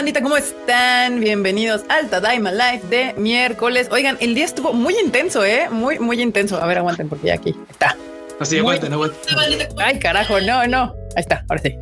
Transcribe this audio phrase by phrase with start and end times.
[0.00, 1.20] bandita, ¿cómo están?
[1.20, 3.86] Bienvenidos al Tadaima Live de miércoles.
[3.90, 5.68] Oigan, el día estuvo muy intenso, ¿eh?
[5.70, 6.56] Muy, muy intenso.
[6.56, 7.94] A ver, aguanten porque ya aquí está.
[8.38, 9.18] Así, aguanten, aguanten.
[9.76, 10.94] Ay, carajo, no, no.
[11.16, 11.76] Ahí está, ahora sí.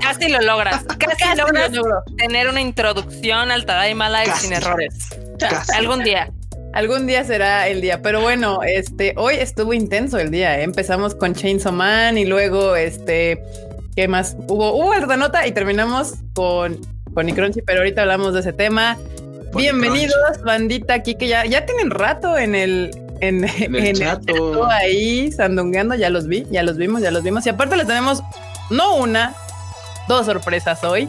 [0.00, 0.84] Casi lo logras.
[0.98, 1.70] Casi, logras
[2.16, 4.94] tener una introducción al Tadaima Live sin errores.
[5.74, 6.32] Algún día.
[6.72, 10.58] Algún día será el día, pero bueno, este hoy estuvo intenso el día.
[10.60, 10.62] ¿eh?
[10.62, 13.38] Empezamos con Chainsaw Man y luego este
[13.94, 14.34] ¿qué más?
[14.48, 18.98] Hubo hubo alta nota y terminamos con con Crunchy, pero ahorita hablamos de ese tema.
[19.54, 22.90] Bienvenidos, bandita aquí que ya ya tienen rato en el
[23.20, 24.20] en, el, chat
[24.68, 28.22] ahí sandungueando, ya los vi, ya los vimos, ya los vimos y aparte les tenemos
[28.70, 29.34] no una,
[30.08, 31.08] dos sorpresas hoy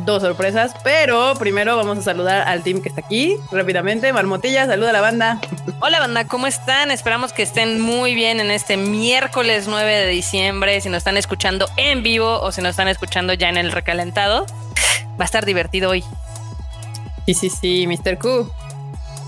[0.00, 4.12] dos sorpresas, pero primero vamos a saludar al team que está aquí rápidamente.
[4.12, 5.40] Marmotilla, saluda a la banda.
[5.80, 6.90] Hola banda, ¿cómo están?
[6.90, 10.80] Esperamos que estén muy bien en este miércoles 9 de diciembre.
[10.80, 14.46] Si nos están escuchando en vivo o si nos están escuchando ya en el recalentado,
[15.18, 16.04] va a estar divertido hoy.
[17.26, 18.18] Sí, sí, sí, Mr.
[18.18, 18.50] Q.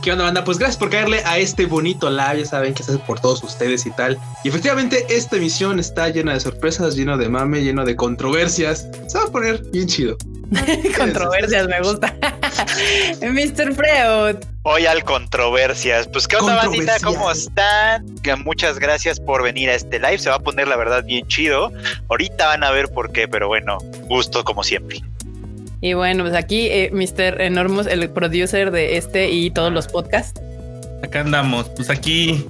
[0.02, 0.44] ¿Qué onda, banda?
[0.44, 2.40] Pues gracias por caerle a este bonito live.
[2.40, 4.18] Ya saben que se hace por todos ustedes y tal.
[4.44, 8.86] Y efectivamente, esta emisión está llena de sorpresas, lleno de mame, lleno de controversias.
[9.08, 10.16] Se va a poner bien chido.
[10.96, 12.14] controversias, me gusta.
[13.20, 13.74] Mr.
[13.74, 14.36] Freud.
[14.62, 16.06] Hoy al controversias.
[16.06, 16.96] Pues, ¿qué onda, bandita?
[17.02, 18.06] ¿Cómo están?
[18.44, 20.18] Muchas gracias por venir a este live.
[20.18, 21.72] Se va a poner, la verdad, bien chido.
[22.08, 25.02] Ahorita van a ver por qué, pero bueno, gusto como siempre.
[25.80, 27.40] Y bueno, pues aquí eh, Mr.
[27.40, 30.40] Enormous, el producer de este y todos los podcasts.
[31.02, 32.46] Acá andamos, pues aquí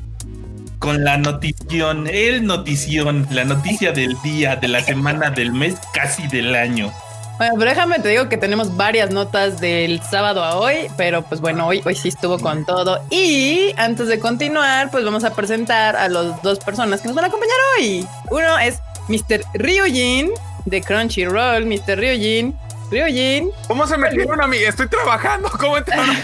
[0.78, 6.26] con la notición, el notición, la noticia del día, de la semana, del mes, casi
[6.28, 6.92] del año.
[7.38, 11.40] Bueno, pero déjame te digo que tenemos varias notas del sábado a hoy, pero pues
[11.40, 13.00] bueno, hoy, hoy sí estuvo con todo.
[13.10, 17.26] Y antes de continuar, pues vamos a presentar a las dos personas que nos van
[17.26, 18.06] a acompañar hoy.
[18.30, 19.42] Uno es Mr.
[19.54, 20.30] Ryujin
[20.64, 21.96] de Crunchyroll, Mr.
[21.98, 22.56] Ryujin.
[22.90, 23.50] Ryujin.
[23.66, 24.56] ¿Cómo se metieron a mí?
[24.56, 25.50] Estoy trabajando.
[25.58, 26.06] ¿Cómo entraron?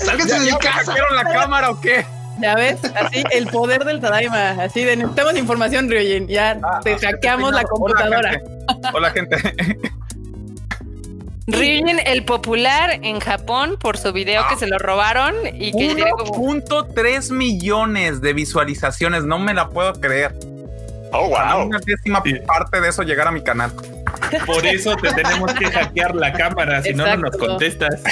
[0.00, 0.94] Sálganse de mi casa.
[1.14, 2.04] la cámara o qué?
[2.40, 6.96] Ya ves, así el poder del Tadaima, así de necesitamos información, Ryujin, ya ah, te
[6.96, 8.40] hackeamos la computadora.
[8.94, 9.36] Hola, gente.
[11.48, 16.10] Ryujin, el popular en Japón por su video que se lo robaron y que tiene
[16.10, 20.34] como 1.3 millones de visualizaciones, no me la puedo creer.
[21.12, 21.66] Oh, wow.
[21.66, 23.72] Una décima parte de eso llegar a mi canal.
[24.46, 28.02] Por eso te tenemos que hackear la cámara, si no, no nos contestas.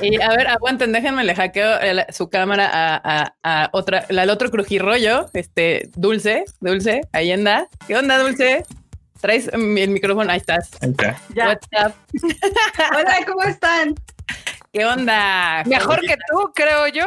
[0.00, 1.78] Y a ver, aguanten, déjenme le hackeo
[2.10, 7.68] su cámara a, a, otra, al otro crujirrollo, este, Dulce, Dulce, ahí anda.
[7.86, 8.64] ¿Qué onda, Dulce?
[9.20, 10.70] Traes el micrófono, ahí estás.
[10.96, 11.18] Ya.
[12.96, 13.94] Hola, ¿cómo están?
[14.74, 15.62] ¿Qué onda?
[15.66, 17.06] Mejor que tú, creo yo.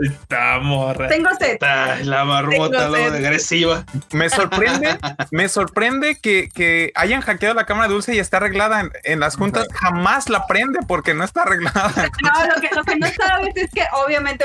[0.00, 1.06] Está morra.
[1.08, 1.58] Tengo sed.
[1.60, 3.84] la marmota, lo agresiva.
[4.12, 4.98] Me sorprende,
[5.30, 9.68] me sorprende que, que, hayan hackeado la cámara dulce y está arreglada en, las juntas.
[9.74, 11.92] Jamás la prende porque no está arreglada.
[12.22, 14.44] No, lo que, lo que no sabes es que obviamente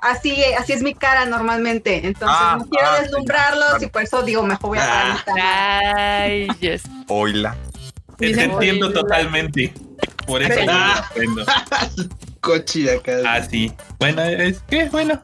[0.00, 2.04] así, así es mi cara normalmente.
[2.04, 5.40] Entonces ah, no quiero ah, deslumbrarlos y por eso digo, mejor voy a parar
[6.20, 6.82] Ay, yes.
[7.08, 7.56] Oila.
[8.18, 9.72] Te entiendo totalmente.
[10.26, 11.10] Por eso ah.
[12.40, 13.18] Cochi acá.
[13.26, 13.72] Ah, sí.
[13.98, 15.20] Bueno, es que bueno.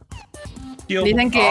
[0.88, 1.49] Dicen que,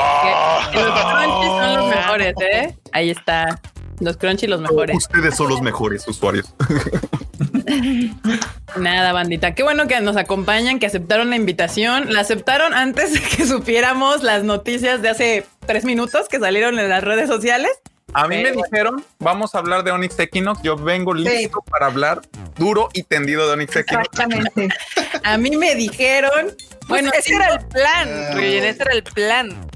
[0.73, 2.77] los crunchies son los mejores, ¿eh?
[2.91, 3.61] Ahí está.
[3.99, 4.97] Los crunchies los mejores.
[4.97, 6.53] Ustedes son los mejores usuarios.
[8.77, 9.55] Nada, bandita.
[9.55, 12.13] Qué bueno que nos acompañan, que aceptaron la invitación.
[12.13, 16.89] La aceptaron antes de que supiéramos las noticias de hace tres minutos que salieron en
[16.89, 17.71] las redes sociales.
[18.13, 20.61] A mí me dijeron, vamos a hablar de Onyx Equinox.
[20.61, 22.21] Yo vengo listo para hablar
[22.55, 24.07] duro y tendido de Onyx Equinox.
[24.11, 24.69] Exactamente.
[25.23, 26.55] a mí me dijeron,
[26.87, 29.69] bueno, ese era el plan, Ruyen, ese era el plan.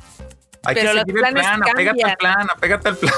[0.65, 3.13] Hay Pero que seguir el plan, apégate al plan, apégate al plan.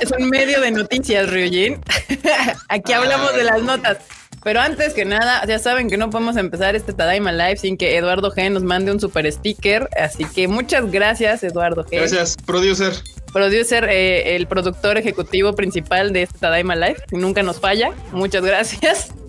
[0.00, 1.80] es un medio de noticias, Ryujin.
[2.68, 3.98] Aquí hablamos de las notas.
[4.46, 7.96] Pero antes que nada, ya saben que no podemos empezar este Tadaima Live sin que
[7.96, 9.88] Eduardo G nos mande un super sticker.
[10.00, 11.96] Así que muchas gracias, Eduardo G.
[11.96, 12.92] Gracias, producer.
[13.32, 16.98] Producer, eh, el productor ejecutivo principal de este Tadaima Live.
[17.10, 17.90] Nunca nos falla.
[18.12, 19.08] Muchas gracias.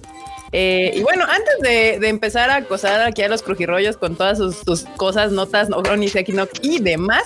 [0.53, 1.59] Eh, y bueno, antes
[1.99, 6.61] de, empezar a acosar aquí a los crujirrollos con todas sus, cosas, notas, Oronis, Equinox
[6.61, 7.23] y demás,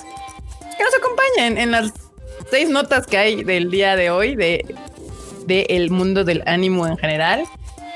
[0.75, 1.93] que nos acompañen en las
[2.49, 4.65] seis notas que hay del día de hoy de,
[5.45, 7.45] de el mundo del ánimo en general.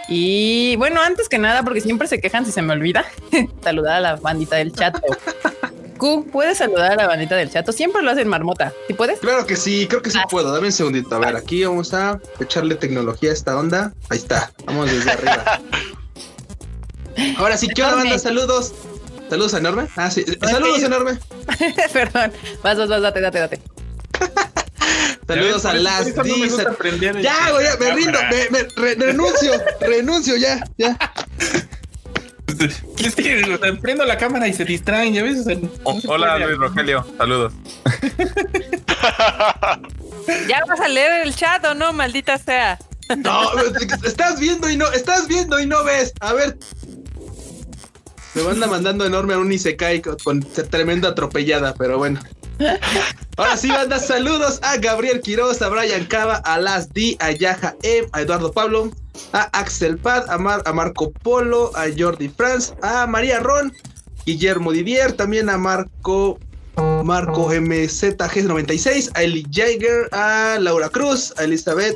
[0.08, 3.06] Y bueno, antes que nada, porque siempre se quejan si se me olvida,
[3.64, 4.98] saludar a la bandita del chat.
[5.98, 7.70] Q, ¿puedes saludar a la bandita del chat?
[7.72, 8.74] Siempre lo hacen marmota.
[8.88, 9.20] ¿Sí puedes?
[9.20, 10.28] Claro que sí, creo que sí ah.
[10.30, 10.52] puedo.
[10.52, 11.16] Dame un segundito.
[11.16, 13.94] A ver, aquí vamos a echarle tecnología a esta onda.
[14.10, 14.52] Ahí está.
[14.66, 15.62] Vamos desde arriba.
[17.38, 18.20] Ahora sí, ¿qué onda, banda?
[18.20, 18.74] Saludos.
[19.30, 19.88] Saludos a enorme.
[19.96, 20.24] Ah, sí.
[20.42, 21.18] Saludos enorme.
[21.94, 22.32] Perdón.
[22.62, 23.75] Vas, vas, vas, date, date, date.
[25.28, 29.52] Saludos a las Ya, güey, ya, me rindo, me, me re- renuncio,
[29.82, 30.98] renuncio ya, ya.
[33.00, 35.40] Es que o sea, prendo la cámara y se distraen, ya ves.
[35.40, 35.70] O sea, no
[36.08, 36.46] hola puede.
[36.48, 37.54] Luis Rogelio, saludos.
[40.48, 42.80] Ya vas a leer el chat o no, maldita sea.
[43.18, 43.52] No,
[44.04, 46.14] estás viendo y no, estás viendo y no ves.
[46.20, 46.58] A ver.
[48.34, 50.40] Me manda mandando enorme a un Isekai con
[50.70, 52.20] tremenda atropellada, pero bueno.
[53.38, 57.76] Ahora sí, banda, saludos a Gabriel Quiroz, a Brian Cava, a Las D, a Yaja
[57.84, 58.92] M, a Eduardo Pablo,
[59.34, 63.74] a Axel Pad, a, Mar- a Marco Polo, a Jordi Franz, a María Ron,
[64.26, 66.40] Guillermo Didier, también a Marco
[67.04, 71.96] Marco MZG96, a Eli Jaeger, a Laura Cruz, a Elizabeth,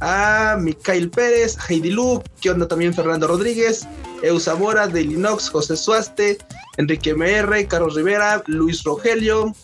[0.00, 3.86] a Mikael Pérez, Heidi Lu, que onda también Fernando Rodríguez,
[4.22, 6.38] Eu Zamora, de Linox, José Suaste,
[6.78, 9.54] Enrique MR, Carlos Rivera, Luis Rogelio,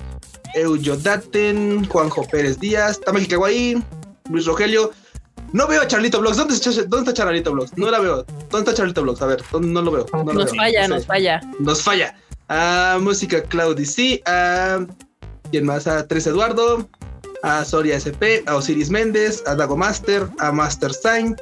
[0.55, 3.83] Euyo Daten, Juanjo Pérez Díaz, Tamaki Kawaii,
[4.31, 4.91] Luis Rogelio.
[5.53, 6.37] No veo a Charlito Blogs.
[6.37, 7.77] ¿Dónde está, ¿Dónde está Charlito Blogs?
[7.77, 8.25] No la veo.
[8.51, 9.23] ¿Dónde está Charlito Blogs?
[9.23, 10.07] A ver, ¿dónde- no lo veo.
[10.13, 10.55] No lo Nos veo.
[10.57, 11.41] falla, nos falla.
[11.61, 12.17] Nos falla.
[12.49, 14.23] A Música Claudi C.
[14.27, 14.85] A.
[15.51, 15.87] ¿Quién más?
[15.87, 16.89] A Tres Eduardo.
[17.43, 18.43] A Soria SP.
[18.47, 19.43] A Osiris Méndez.
[19.47, 20.29] A Dago Master.
[20.39, 21.37] A Master Sign.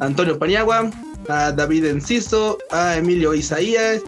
[0.00, 0.90] A Antonio Paniagua.
[1.28, 2.58] A David Enciso.
[2.70, 4.02] A Emilio Isaías.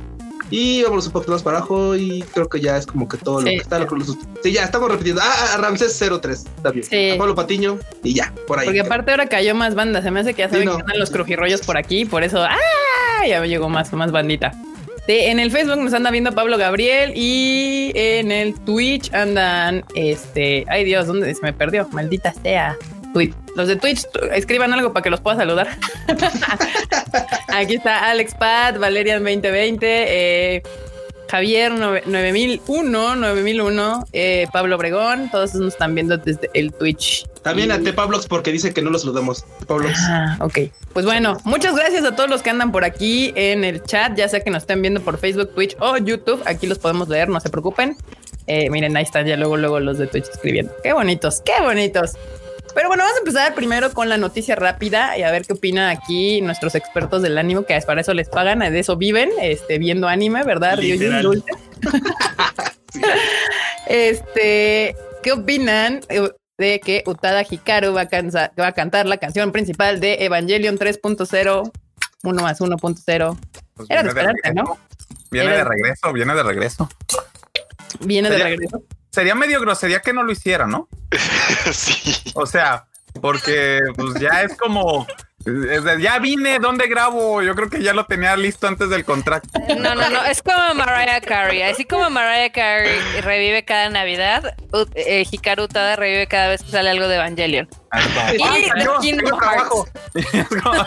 [0.50, 1.96] Y vámonos un poquito más para abajo.
[1.96, 3.78] Y creo que ya es como que todo lo que está.
[3.78, 5.20] Lo que los- sí, ya estamos repitiendo.
[5.24, 6.44] Ah, a Ramsés 03.
[6.56, 6.84] Está bien.
[6.84, 7.10] Sí.
[7.10, 7.78] A Pablo Patiño.
[8.02, 8.66] Y ya, por ahí.
[8.66, 10.02] Porque aparte ahora cayó más banda.
[10.02, 10.76] Se me hace que ya saben no.
[10.76, 12.04] que andan los crujirrollos por aquí.
[12.04, 12.58] Por eso, ¡ah!
[13.26, 14.52] Ya me llegó más, más bandita.
[15.06, 20.84] En el Facebook nos anda viendo Pablo Gabriel y en el Twitch andan, este, ay
[20.84, 21.86] Dios, ¿dónde se me perdió?
[21.92, 22.78] Maldita sea.
[23.14, 24.02] Twi- Los de Twitch,
[24.32, 25.68] escriban algo para que los pueda saludar.
[27.48, 29.86] Aquí está Alex Pat, Valerian 2020,
[30.56, 30.62] eh,
[31.30, 37.26] Javier nove- 9001, 9001, eh, Pablo Obregón, todos nos están viendo desde el Twitch.
[37.42, 39.44] También a Y- Tepablox porque dice que no los saludamos.
[39.60, 39.94] Tepablox.
[40.08, 40.58] Ah, ok.
[40.92, 44.28] Pues bueno, muchas gracias a todos los que andan por aquí en el chat, ya
[44.28, 46.42] sea que nos estén viendo por Facebook, Twitch o YouTube.
[46.46, 47.96] Aquí los podemos leer, no se preocupen.
[48.46, 50.72] Eh, miren, ahí están ya luego, luego los de Twitch escribiendo.
[50.82, 52.12] Qué bonitos, qué bonitos.
[52.74, 55.88] Pero bueno, vamos a empezar primero con la noticia rápida y a ver qué opinan
[55.90, 60.08] aquí nuestros expertos del ánimo, que para eso les pagan, de eso viven, este, viendo
[60.08, 60.78] anime, ¿verdad?
[60.78, 61.42] Literal.
[63.86, 69.18] Este, ¿qué opinan eh, de que Utada Hikaru va a, cansa- va a cantar la
[69.18, 71.70] canción principal de Evangelion 3.0,
[72.22, 73.38] 1 más 1.0?
[73.74, 74.54] Pues Era de viene esperarte.
[74.54, 74.78] ¿no?
[75.30, 76.88] Viene Era- de regreso, viene de regreso.
[78.00, 78.82] Viene de regreso.
[79.14, 80.88] Sería medio grosería que no lo hiciera, ¿no?
[81.72, 82.32] sí.
[82.34, 82.86] O sea,
[83.20, 85.06] porque pues ya es como,
[85.46, 87.40] es de, ya vine, ¿dónde grabo?
[87.40, 89.48] Yo creo que ya lo tenía listo antes del contrato.
[89.78, 91.62] No, no, no, es como Mariah Carey.
[91.62, 94.56] Así como Mariah Carey revive cada Navidad,
[94.96, 97.68] eh, Hikaru Utada revive cada vez que sale algo de Evangelion.
[97.70, 99.88] Y "Ah, de yo Kingdom tengo trabajo".
[100.14, 100.86] Es como,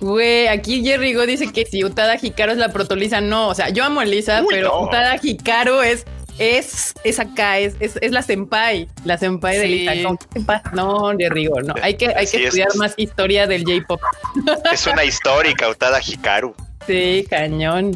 [0.00, 3.48] Güey, aquí Jerry Go dice que si Utada Hikaru es la protolisa, no.
[3.48, 4.80] O sea, yo amo a Lisa, Uy, pero no.
[4.82, 6.06] Utada Hikaru es,
[6.38, 9.66] es, es acá, es, es, es la senpai, la senpai de.
[9.66, 9.92] Lisa.
[10.02, 10.60] ¿Cómo que senpai?
[10.72, 11.74] No, Jerry Go, no.
[11.82, 14.00] Hay que, hay que Sí, es- estudiar más historia del J-pop.
[14.72, 16.54] Es una histórica, Utada Hikaru.
[16.86, 17.94] Sí, cañón.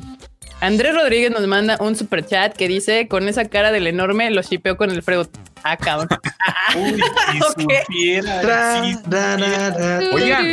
[0.60, 4.42] Andrés Rodríguez nos manda un super chat que dice: Con esa cara del enorme lo
[4.42, 5.26] shipeo con el Freud.
[5.62, 6.08] Ah, cabrón.
[6.76, 7.00] Uy,
[7.32, 7.72] si Ok.
[7.86, 10.00] supiera, Tra, si ra, ra, ra.
[10.12, 10.46] Oigan,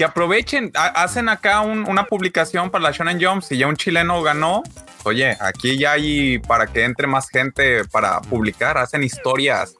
[0.00, 3.42] que aprovechen, ha- hacen acá un- una publicación para la Shonen Jump.
[3.42, 4.62] Si ya un chileno ganó,
[5.04, 9.74] oye, aquí ya hay para que entre más gente para publicar, hacen historias.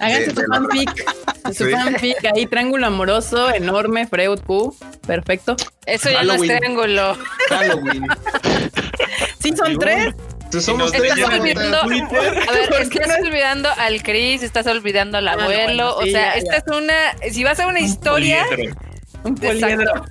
[0.00, 1.14] Háganse de- su de la- fanfic.
[1.54, 1.70] Su Sí.
[1.70, 4.76] fanfic ahí, triángulo amoroso, enorme, Freud Q.
[5.06, 5.56] Perfecto.
[5.86, 7.16] Eso ya no es triángulo.
[7.48, 8.06] Halloween.
[9.40, 10.14] Sí, son tres.
[10.60, 10.92] Somos.
[10.94, 12.18] Estás olvidando, Twitter.
[12.48, 15.94] a ver, ¿Por qué estás olvidando al Chris, estás olvidando al Ah, no, abuelo.
[15.96, 16.58] bueno, sí, o sea, ya, esta ya.
[16.58, 17.30] es una.
[17.32, 18.74] Si vas a una historia, poliedro.
[19.28, 20.04] Un poliedro.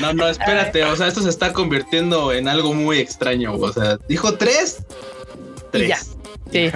[0.00, 0.84] No, no, espérate.
[0.84, 3.54] O sea, esto se está convirtiendo en algo muy extraño.
[3.54, 4.84] O sea, dijo tres.
[5.72, 5.96] Y ya.
[5.96, 6.08] Tres.
[6.52, 6.70] Sí.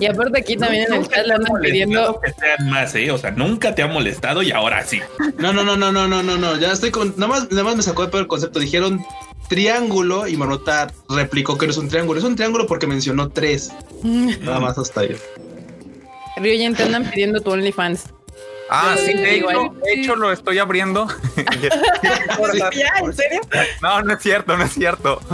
[0.00, 2.20] Y aparte aquí también en el chat le andan pidiendo.
[2.20, 3.10] que sean más, ¿eh?
[3.10, 5.00] O sea, nunca te ha molestado y ahora sí.
[5.38, 6.56] No, no, no, no, no, no, no, no.
[6.58, 7.14] Ya estoy con.
[7.16, 8.60] Nada más, nada más me sacó de peor el concepto.
[8.60, 9.04] Dijeron
[9.48, 12.18] triángulo y Marmota replicó que no es un triángulo.
[12.18, 13.72] Es un triángulo porque mencionó tres.
[14.02, 15.16] Nada más hasta ahí.
[16.36, 18.15] Ryujin, te andan pidiendo tu OnlyFans.
[18.68, 19.80] Ah, sí, de hecho, Igual.
[19.82, 21.06] de hecho lo estoy abriendo.
[22.72, 22.92] ¿Ya?
[22.98, 23.40] ¿En serio?
[23.80, 25.20] No, no es cierto, no es cierto.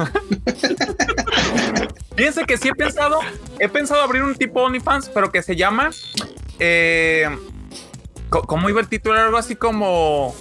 [2.16, 3.20] Fíjense que sí he pensado,
[3.58, 5.90] he pensado abrir un tipo OnlyFans, pero que se llama,
[6.58, 7.28] eh,
[8.28, 9.18] ¿cómo iba el título?
[9.18, 10.34] Algo así como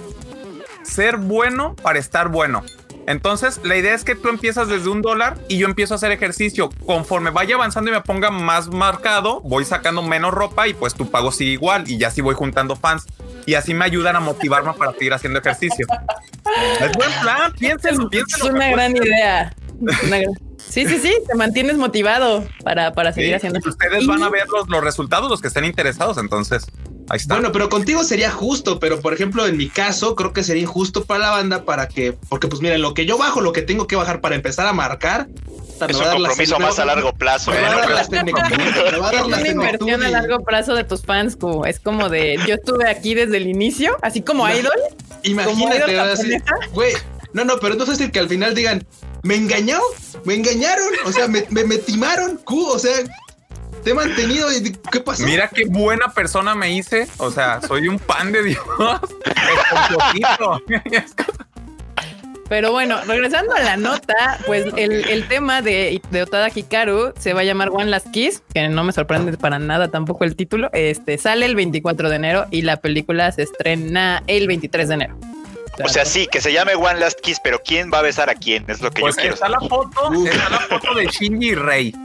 [0.83, 2.63] ser bueno para estar bueno.
[3.11, 6.11] Entonces, la idea es que tú empiezas desde un dólar y yo empiezo a hacer
[6.13, 6.69] ejercicio.
[6.85, 11.11] Conforme vaya avanzando y me ponga más marcado, voy sacando menos ropa y pues tu
[11.11, 13.05] pago sigue igual y ya así voy juntando fans.
[13.45, 15.85] Y así me ayudan a motivarme para seguir haciendo ejercicio.
[16.79, 18.45] es buen plan, piénsenlo, piénsenlo.
[18.47, 19.53] Es una gran idea.
[19.79, 20.23] Una gran...
[20.57, 23.59] Sí, sí, sí, te mantienes motivado para, para seguir Sí, haciendo.
[23.65, 26.17] y Ustedes van a ver los, los resultados, los que estén interesados.
[26.17, 26.65] Entonces,
[27.11, 27.35] ahí está.
[27.35, 31.03] Bueno, pero contigo sería justo, pero por ejemplo, en mi caso, creo que sería injusto
[31.03, 33.85] para la banda para que, porque pues miren, lo que yo bajo, lo que tengo
[33.85, 35.27] que bajar para empezar a marcar.
[35.87, 37.51] Es un compromiso más a largo plazo.
[37.51, 41.65] Es una inversión a largo plazo de tus fans, Q.
[41.65, 44.71] Es como de yo estuve aquí desde el inicio, así como idol.
[45.23, 46.41] Imagínate,
[46.71, 46.93] güey.
[47.33, 48.85] No, no, pero no es decir que al final digan,
[49.23, 49.79] me engañó,
[50.25, 52.93] me engañaron, o sea, me, me, me timaron, Q, o sea,
[53.83, 54.51] te he mantenido.
[54.51, 55.23] y ¿Qué pasó?
[55.23, 57.07] Mira qué buena persona me hice.
[57.17, 58.63] O sea, soy un pan de Dios.
[62.49, 67.31] Pero bueno, regresando a la nota, pues el, el tema de, de Otada Hikaru se
[67.31, 70.69] va a llamar One Last Kiss, que no me sorprende para nada tampoco el título.
[70.73, 75.17] Este sale el 24 de enero y la película se estrena el 23 de enero.
[75.81, 78.35] O sea, sí, que se llame One Last Kiss, pero ¿quién va a besar a
[78.35, 78.65] quién?
[78.67, 80.27] Es lo que Pues yo quiero está la foto, Uf.
[80.27, 81.95] está la foto de Shinji y Rey.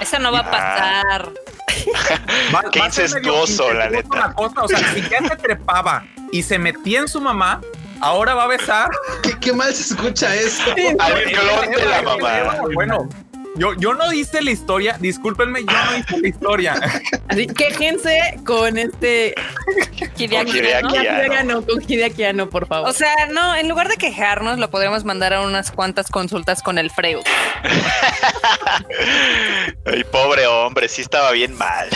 [0.00, 1.32] Esa no va a pasar.
[2.54, 4.32] Va- Qué va incestuoso, la neta.
[4.34, 4.62] cosa.
[4.62, 7.60] O sea, si ya se trepaba y se metía en su mamá,
[8.00, 8.90] ahora va a besar.
[9.22, 10.62] ¿Qué, qué mal se escucha eso.
[10.98, 12.56] Al clon de la mamá.
[12.74, 13.08] Bueno,
[13.58, 16.74] yo, yo no hice la historia, discúlpenme, yo no hice la historia.
[17.28, 19.34] Así quéjense con este
[20.16, 20.94] Hideaki, Hideaki, ¿no?
[20.94, 21.02] ya.
[21.02, 22.88] Hideaki Anno, con Hideaki Anno, por favor.
[22.88, 26.78] O sea, no, en lugar de quejarnos, lo podríamos mandar a unas cuantas consultas con
[26.78, 27.22] el Freud.
[29.86, 31.88] Ay, pobre hombre, sí estaba bien mal.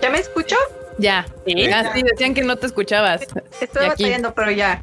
[0.00, 0.56] ¿Ya me escucho?
[0.98, 1.26] ya.
[1.46, 1.70] Sí.
[1.72, 3.22] Ah, sí, decían que no te escuchabas.
[3.60, 4.82] Estoy batallando, pero ya.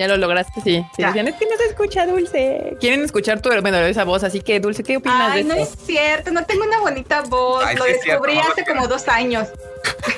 [0.00, 0.82] Ya lo lograste, sí.
[0.96, 2.74] Sí, decían, es que no se escucha Dulce.
[2.80, 5.74] Quieren escuchar tu bueno, esa voz, así que Dulce, ¿qué opinas Ay, de no esto?
[5.78, 7.62] es cierto, no tengo una bonita voz.
[7.66, 9.48] Ay, Lo sí es cierto, descubrí hace como dos años.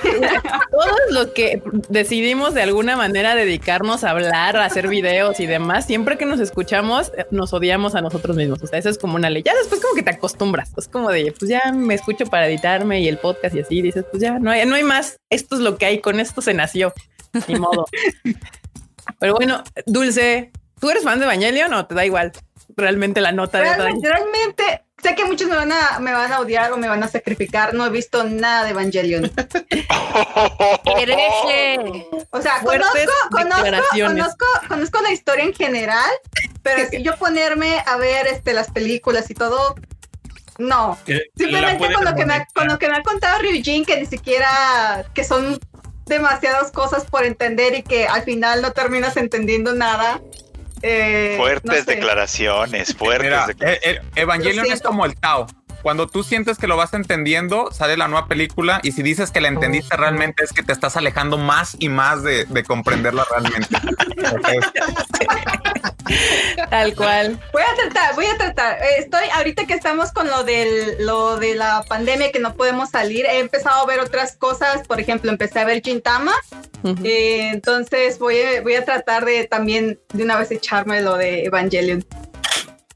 [0.71, 5.85] Todos los que decidimos de alguna manera dedicarnos a hablar, a hacer videos y demás,
[5.85, 8.63] siempre que nos escuchamos, eh, nos odiamos a nosotros mismos.
[8.63, 9.43] O sea, eso es como una ley.
[9.43, 10.71] Ya después como que te acostumbras.
[10.77, 13.83] Es como de, pues ya me escucho para editarme y el podcast y así.
[13.83, 15.17] Dices, pues ya no hay, no hay más.
[15.29, 15.99] Esto es lo que hay.
[16.01, 16.95] Con esto se nació.
[17.49, 17.87] Ni modo.
[19.19, 22.33] Pero bueno, Dulce, ¿tú eres fan de Evangelion o te da igual?
[22.77, 26.41] Realmente la nota de Realmente, realmente, sé que muchos me van, a, me van a
[26.41, 27.75] odiar o me van a sacrificar.
[27.75, 29.31] No he visto nada de Evangelion.
[30.97, 32.07] Hereje.
[32.31, 32.99] O sea, conozco,
[33.31, 33.67] conozco,
[34.01, 36.11] conozco, conozco la historia en general,
[36.63, 39.75] pero si yo ponerme a ver este, las películas y todo,
[40.59, 40.99] no.
[41.37, 45.05] Simplemente con lo, que me con lo que me ha contado Ryujin, que ni siquiera,
[45.15, 45.59] que son
[46.07, 50.21] demasiadas cosas por entender y que al final no terminas entendiendo nada.
[50.83, 51.95] eh, Fuertes no sé.
[51.95, 53.87] declaraciones, fuertes Mira, declaraciones.
[53.87, 55.47] eh, eh, Evangelion es como el Tao.
[55.83, 59.41] Cuando tú sientes que lo vas entendiendo, sale la nueva película y si dices que
[59.41, 63.69] la entendiste realmente es que te estás alejando más y más de, de comprenderla realmente.
[66.71, 67.41] Tal cual.
[67.53, 68.83] Voy a tratar, voy a tratar.
[68.83, 72.91] Eh, Estoy ahorita que estamos con lo del lo de la pandemia que no podemos
[72.91, 73.27] salir.
[73.27, 74.87] He empezado a ver otras cosas.
[74.87, 76.33] Por ejemplo, empecé a ver Gintama.
[77.05, 81.45] Eh, entonces voy a, voy a tratar de también de una vez echarme lo de
[81.45, 82.05] Evangelion.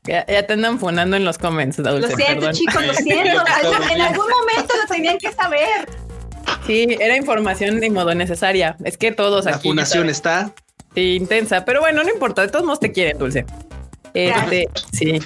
[0.06, 2.00] Ya, ya te andan funando en los comments, Dulce.
[2.00, 2.52] Lo siento, perdón.
[2.54, 3.42] chicos, lo siento.
[3.92, 5.88] En algún momento lo tenían que saber.
[6.66, 8.76] Sí, era información de modo necesaria.
[8.84, 9.68] Es que todos La aquí.
[9.68, 10.52] fundación está.
[10.94, 12.42] Sí, intensa, pero bueno, no importa.
[12.42, 13.44] De todos modos te quieren, Dulce.
[14.14, 15.20] Este, sí.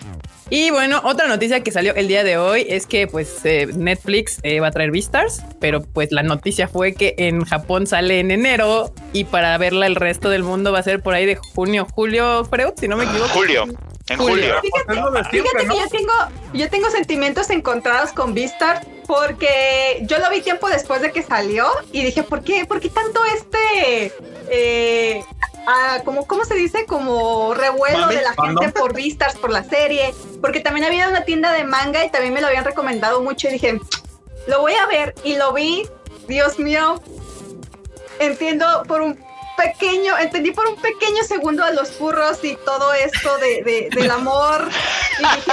[0.53, 4.41] Y bueno, otra noticia que salió el día de hoy es que pues eh, Netflix
[4.43, 8.33] eh, va a traer Beastars, pero pues la noticia fue que en Japón sale en
[8.33, 11.87] enero y para verla el resto del mundo va a ser por ahí de junio,
[11.95, 13.29] julio, Freud, si no me equivoco.
[13.29, 13.67] Julio,
[14.11, 14.57] en julio.
[14.61, 15.75] pues Fíjate ¿no?
[15.75, 16.13] que yo tengo,
[16.53, 21.67] yo tengo sentimientos encontrados con Vistar porque yo lo vi tiempo después de que salió
[21.93, 22.65] y dije, ¿por qué?
[22.67, 24.13] ¿Por qué tanto este,
[24.51, 25.25] eh,
[26.05, 26.87] como, ¿cómo se dice?
[26.87, 31.53] Como revuelo de la gente por Vistars, por la serie, porque también había una tienda
[31.53, 33.81] de manga y también me lo habían recomendado mucho y dije,
[34.47, 35.89] lo voy a ver y lo vi,
[36.29, 37.01] Dios mío,
[38.19, 39.19] entiendo por un
[39.63, 44.11] pequeño, entendí por un pequeño segundo a los furros y todo esto de, de- del
[44.11, 44.69] amor.
[45.19, 45.53] Y dije,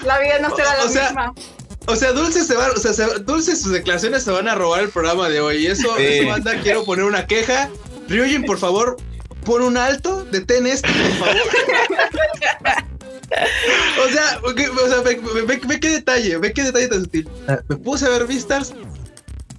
[0.04, 1.34] la vida no será la O sea, misma.
[1.86, 4.82] O sea, Dulce se va, o sea, se- Dulce sus declaraciones se van a robar
[4.82, 5.64] el programa de hoy.
[5.64, 6.02] Y eso, Sí.
[6.04, 7.68] eso banda, quiero poner una queja.
[8.08, 8.96] Ryujin, por favor,
[9.44, 11.42] pon un alto, detén esto, por favor.
[14.04, 17.28] o sea, o sea, ve, ve- ve- ve qué detalle, ve qué detalle tan sutil.
[17.68, 18.72] Me puse a ver Vistas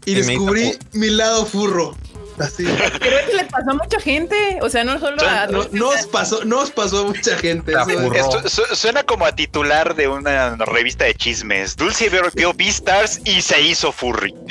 [0.06, 1.96] y Y descubrí mi lado furro.
[2.40, 2.66] Así.
[3.00, 4.60] Pero es que le pasó a mucha gente.
[4.62, 5.48] O sea, no solo a.
[5.48, 7.74] No, nos pasó, nos pasó a mucha gente.
[7.74, 8.14] Eso.
[8.14, 11.76] Esto su- suena como a titular de una revista de chismes.
[11.76, 14.34] Dulce vio vio Beastars y se hizo furry.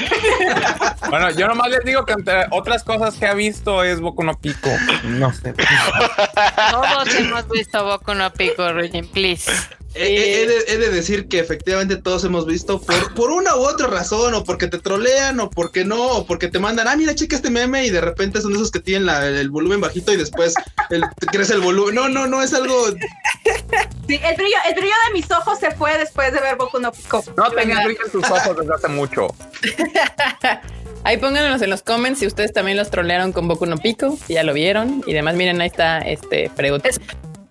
[1.09, 4.39] Bueno, yo nomás les digo que entre otras cosas que ha visto es Boku no
[4.39, 4.71] Pico.
[5.05, 5.53] No sé.
[6.71, 9.51] Todos hemos visto Boku no Pico, Rujin, please.
[9.94, 13.56] He, he- he de, he de decir que efectivamente todos hemos visto por, por una
[13.56, 16.96] u otra razón, o porque te trolean, o porque no, o porque te mandan, ah,
[16.96, 20.12] mira, chica este meme, y de repente son esos que tienen la- el, volumen bajito
[20.12, 20.54] y después
[20.90, 21.94] el, te crece el volumen.
[21.94, 22.87] No, no, no, es algo.
[22.88, 26.90] Sí, el brillo, el brillo de mis ojos se fue después de ver Boku no
[26.92, 27.22] Pico.
[27.37, 29.28] No tengas brillo en tus ojos desde hace mucho.
[31.04, 34.34] Ahí pónganos en los comments si ustedes también los trolearon con Boku no Pico, si
[34.34, 35.02] ya lo vieron.
[35.06, 36.88] Y demás, miren, ahí está este pregunta.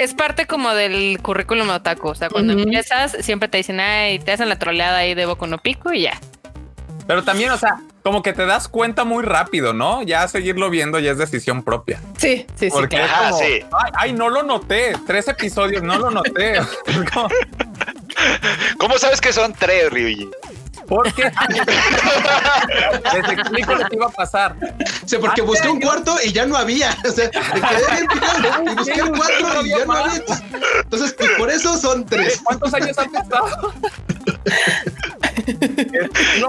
[0.02, 2.10] Es, parte como del currículum otaku.
[2.10, 5.48] O sea, cuando empiezas, siempre te dicen, ay, te hacen la troleada ahí de Boku
[5.48, 6.20] no Pico y ya.
[7.08, 10.02] Pero también, o sea, como que te das cuenta muy rápido, ¿no?
[10.02, 12.00] Ya seguirlo viendo ya es decisión propia.
[12.18, 12.70] Sí, sí, sí.
[12.72, 13.06] Porque claro.
[13.06, 13.60] es Ajá, como, sí.
[13.72, 14.94] ay, ay, no lo noté.
[15.06, 16.54] Tres episodios, no lo noté.
[18.78, 20.30] ¿Cómo sabes que son tres, Ryuji?
[20.92, 21.24] Porque
[23.14, 24.58] les explico lo que iba a pasar.
[25.06, 26.98] O sea, porque busqué un cuarto y ya no había.
[27.08, 30.22] O sea, me quedé bien picado y busqué el cuarto y ya no había.
[30.84, 32.42] Entonces, pues por eso son tres.
[32.44, 33.74] ¿Cuántos años han pasado?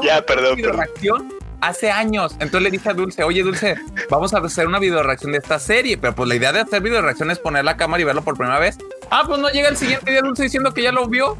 [0.02, 2.32] Ya, perdón, Video reacción hace años.
[2.34, 3.76] Entonces le dije a Dulce, oye Dulce,
[4.10, 5.96] vamos a hacer una video reacción de esta serie.
[5.96, 8.36] Pero pues la idea de hacer video reacción es poner la cámara y verlo por
[8.36, 8.76] primera vez.
[9.10, 11.38] Ah, pues no llega el siguiente día Dulce diciendo que ya lo vio.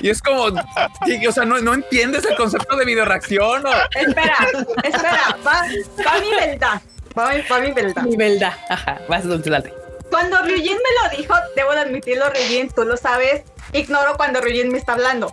[0.00, 3.64] Y es como, o sea, no, no entiendes el concepto de video reacción.
[3.66, 4.36] o- Espera,
[4.84, 5.64] espera, va,
[6.06, 6.80] va mi verdad.
[7.18, 8.02] Va, mi- va mi verdad.
[8.04, 8.52] Mi verdad.
[8.68, 9.72] Ajá, vas dulce, dale.
[10.10, 14.70] Cuando Ryujin me lo dijo, debo de admitirlo, Ryujin, tú lo sabes, ignoro cuando Ryujin
[14.70, 15.32] me está hablando.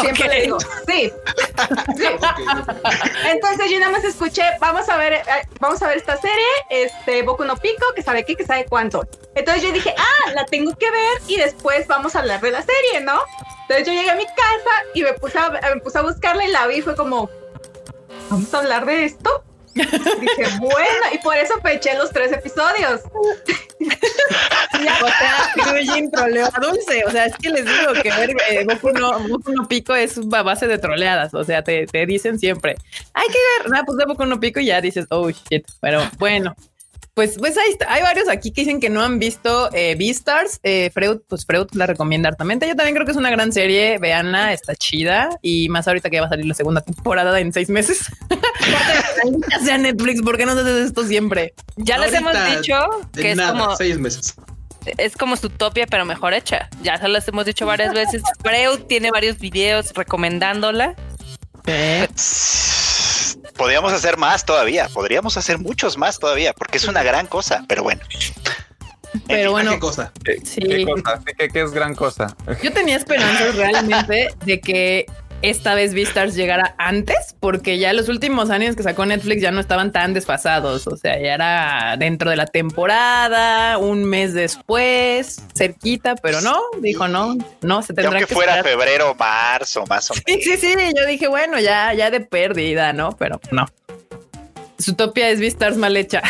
[0.00, 0.66] Siempre le digo, sí.
[1.96, 2.04] sí.
[3.26, 5.22] Entonces yo nada más escuché, vamos a ver, eh,
[5.60, 9.06] vamos a ver esta serie, este Boku no Pico, que sabe qué, que sabe cuánto.
[9.34, 12.62] Entonces yo dije, ah, la tengo que ver y después vamos a hablar de la
[12.62, 13.20] serie, ¿no?
[13.62, 16.48] Entonces yo llegué a mi casa y me puse a, me puse a buscarla y
[16.50, 17.30] la vi y fue como,
[18.30, 19.44] ¿vamos a hablar de esto?
[19.74, 23.00] Dije, bueno, y por eso peché los tres episodios.
[24.74, 27.04] O sea, troleó a Dulce.
[27.06, 30.18] O sea, es que les digo que ver eh, Boku, no, Boku no Pico es
[30.32, 31.32] a base de troleadas.
[31.34, 32.74] O sea, te, te dicen siempre,
[33.14, 35.66] hay que ver, nada, pues de Boku no Pico y ya dices, oh shit.
[35.80, 36.54] Pero bueno,
[37.14, 37.92] pues, pues ahí está.
[37.92, 40.58] Hay varios aquí que dicen que no han visto eh, Beastars.
[40.64, 42.66] Eh, Freud, pues Freud la recomienda hartamente.
[42.66, 43.98] Yo también creo que es una gran serie.
[43.98, 45.30] Veanla, está chida.
[45.40, 48.06] Y más ahorita que va a salir la segunda temporada en seis meses.
[49.50, 51.54] ya sea Netflix, ¿por qué no haces esto siempre?
[51.76, 52.74] Ya les hemos Ahorita, dicho
[53.12, 54.34] que es nada, como, seis meses.
[54.84, 56.68] es como su topia, pero mejor hecha.
[56.82, 58.22] Ya se las hemos dicho varias veces.
[58.42, 60.96] Freud tiene varios videos recomendándola.
[63.56, 67.82] Podríamos hacer más todavía, podríamos hacer muchos más todavía, porque es una gran cosa, pero
[67.82, 68.00] bueno.
[69.28, 70.12] Pero bueno, ¿Qué cosa?
[70.24, 70.60] ¿Qué, Sí.
[70.60, 71.20] qué cosa?
[71.38, 72.36] ¿Qué, qué es gran cosa?
[72.62, 75.06] Yo tenía esperanzas realmente de que
[75.50, 79.60] esta vez Beastars llegara antes, porque ya los últimos años que sacó Netflix ya no
[79.60, 80.86] estaban tan desfasados.
[80.86, 87.08] O sea, ya era dentro de la temporada, un mes después, cerquita, pero no, dijo
[87.08, 88.78] no, no, se tendrá aunque que fuera esperar.
[88.78, 90.44] febrero, marzo, más o menos.
[90.44, 90.74] Sí, sí, sí.
[90.98, 93.14] Yo dije, bueno, ya, ya de pérdida, ¿no?
[93.18, 93.66] Pero no.
[94.78, 96.22] Su topia es Beastars mal hecha.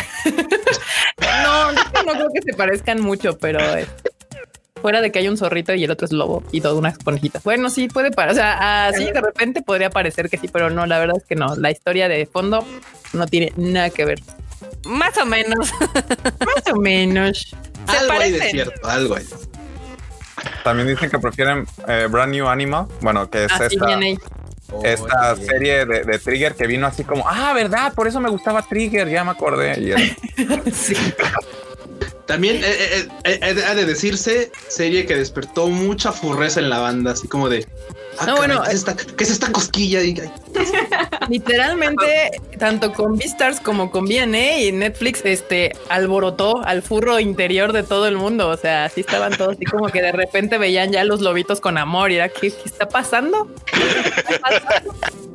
[1.43, 3.87] no, no, no creo que se parezcan mucho, pero eh,
[4.85, 7.41] fuera de que hay un zorrito y el otro es lobo y toda una conejita.
[7.43, 8.43] Bueno, sí puede parecer.
[8.43, 11.33] O sea, así de repente podría parecer que sí, pero no, la verdad es que
[11.33, 11.55] no.
[11.55, 12.63] La historia de fondo
[13.13, 14.19] no tiene nada que ver.
[14.85, 15.71] Más o menos.
[15.81, 17.55] Más o menos.
[17.89, 19.25] Se algo hay de cierto, algo hay.
[20.63, 22.85] También dicen que prefieren eh, Brand New Animal.
[23.01, 24.19] Bueno, que es Así esta, viene
[24.83, 28.29] esta Oye, serie de, de Trigger que vino así como, ah, verdad, por eso me
[28.29, 29.79] gustaba Trigger, ya me acordé.
[29.79, 30.95] Y era- Sí.
[32.25, 36.79] También eh, eh, eh, eh, ha de decirse serie que despertó mucha furreza en la
[36.79, 37.67] banda, así como de.
[38.17, 40.01] ah, No, caray, bueno, ¿qué, es esta, qué es esta cosquilla?
[41.29, 47.83] Literalmente, tanto con Beastars como con BNA y Netflix, este alborotó al furro interior de
[47.83, 48.49] todo el mundo.
[48.49, 51.77] O sea, así estaban todos así como que de repente veían ya los lobitos con
[51.77, 53.47] amor y era ¿qué, qué está pasando?
[53.65, 55.34] ¿Qué está pasando?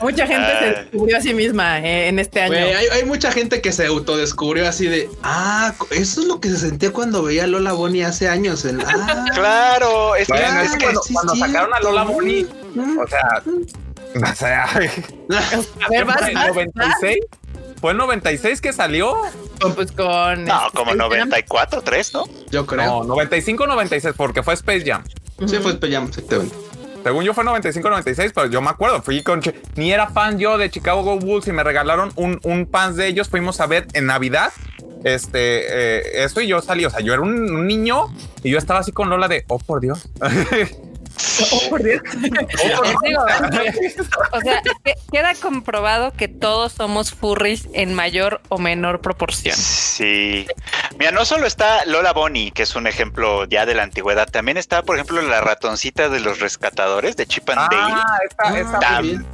[0.00, 0.82] Mucha gente se Ah.
[0.82, 2.52] descubrió a sí misma eh, en este año.
[2.52, 5.08] Güey, hay, hay mucha gente que se autodescubrió así de.
[5.22, 8.64] Ah, eso es lo que se sentía cuando veía a Lola Bonnie hace años.
[8.64, 11.80] en- ah, Claro, es que Bueno, es es que cuando, sí, cuando sí, sacaron a
[11.80, 12.02] Lola.
[12.04, 12.98] Bonnie, mm.
[12.98, 13.42] o sea,
[14.32, 14.90] o sea, a ver,
[15.28, 15.44] vas,
[15.86, 16.20] ¿fue en vas,
[16.54, 17.16] 96?
[17.80, 19.16] ¿Fue en 96 que salió?
[19.74, 21.28] pues con no, este, como Space Jam.
[21.28, 22.24] 94, 3, ¿no?
[22.50, 22.84] Yo creo.
[22.86, 25.02] No, 95 96, porque fue Space Jam.
[25.46, 26.54] Sí, fue Peyam, exactamente.
[27.06, 29.40] Según yo fue 95-96, pero yo me acuerdo, fui con...
[29.76, 33.06] Ni era fan yo de Chicago Go Bulls y me regalaron un, un pants de
[33.06, 33.28] ellos.
[33.28, 34.52] Fuimos a ver en Navidad
[35.04, 38.08] este, eh, eso y yo salí, o sea, yo era un niño
[38.42, 40.08] y yo estaba así con Lola de, oh, por Dios.
[41.52, 42.00] Oh, por Dios.
[43.02, 43.24] Digo,
[44.32, 49.56] o sea, que- queda comprobado que todos somos furries en mayor o menor proporción.
[49.56, 50.46] Sí.
[50.98, 54.56] Mira, no solo está Lola Bonnie, que es un ejemplo ya de la antigüedad, también
[54.56, 57.92] está, por ejemplo, la ratoncita de los rescatadores de Chip and Dale.
[57.94, 59.26] Ah, Ah, Tam- muy bien.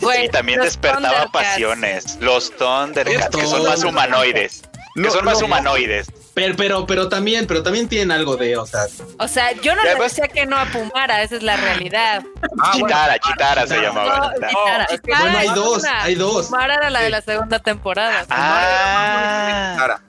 [0.00, 2.16] Güey, y también despertaba pasiones.
[2.20, 4.62] Los Thundercats, que son más humanoides.
[4.94, 5.46] Que son más no.
[5.46, 6.06] humanoides.
[6.36, 8.82] Pero, pero, pero también, pero también tienen algo de, o sea,
[9.18, 12.22] O sea, yo no le decía que no a Pumara, esa es la realidad.
[12.62, 12.88] Ah, bueno.
[12.88, 14.18] Chitara, Chitara se No, llamaba.
[14.18, 14.48] No, Chitara.
[14.50, 16.02] Chitara, es que, Chitara bueno, hay dos, una.
[16.02, 16.46] hay dos.
[16.48, 17.10] Pumara era la de Sí.
[17.12, 18.26] la segunda temporada.
[18.28, 20.02] Ah, Cara.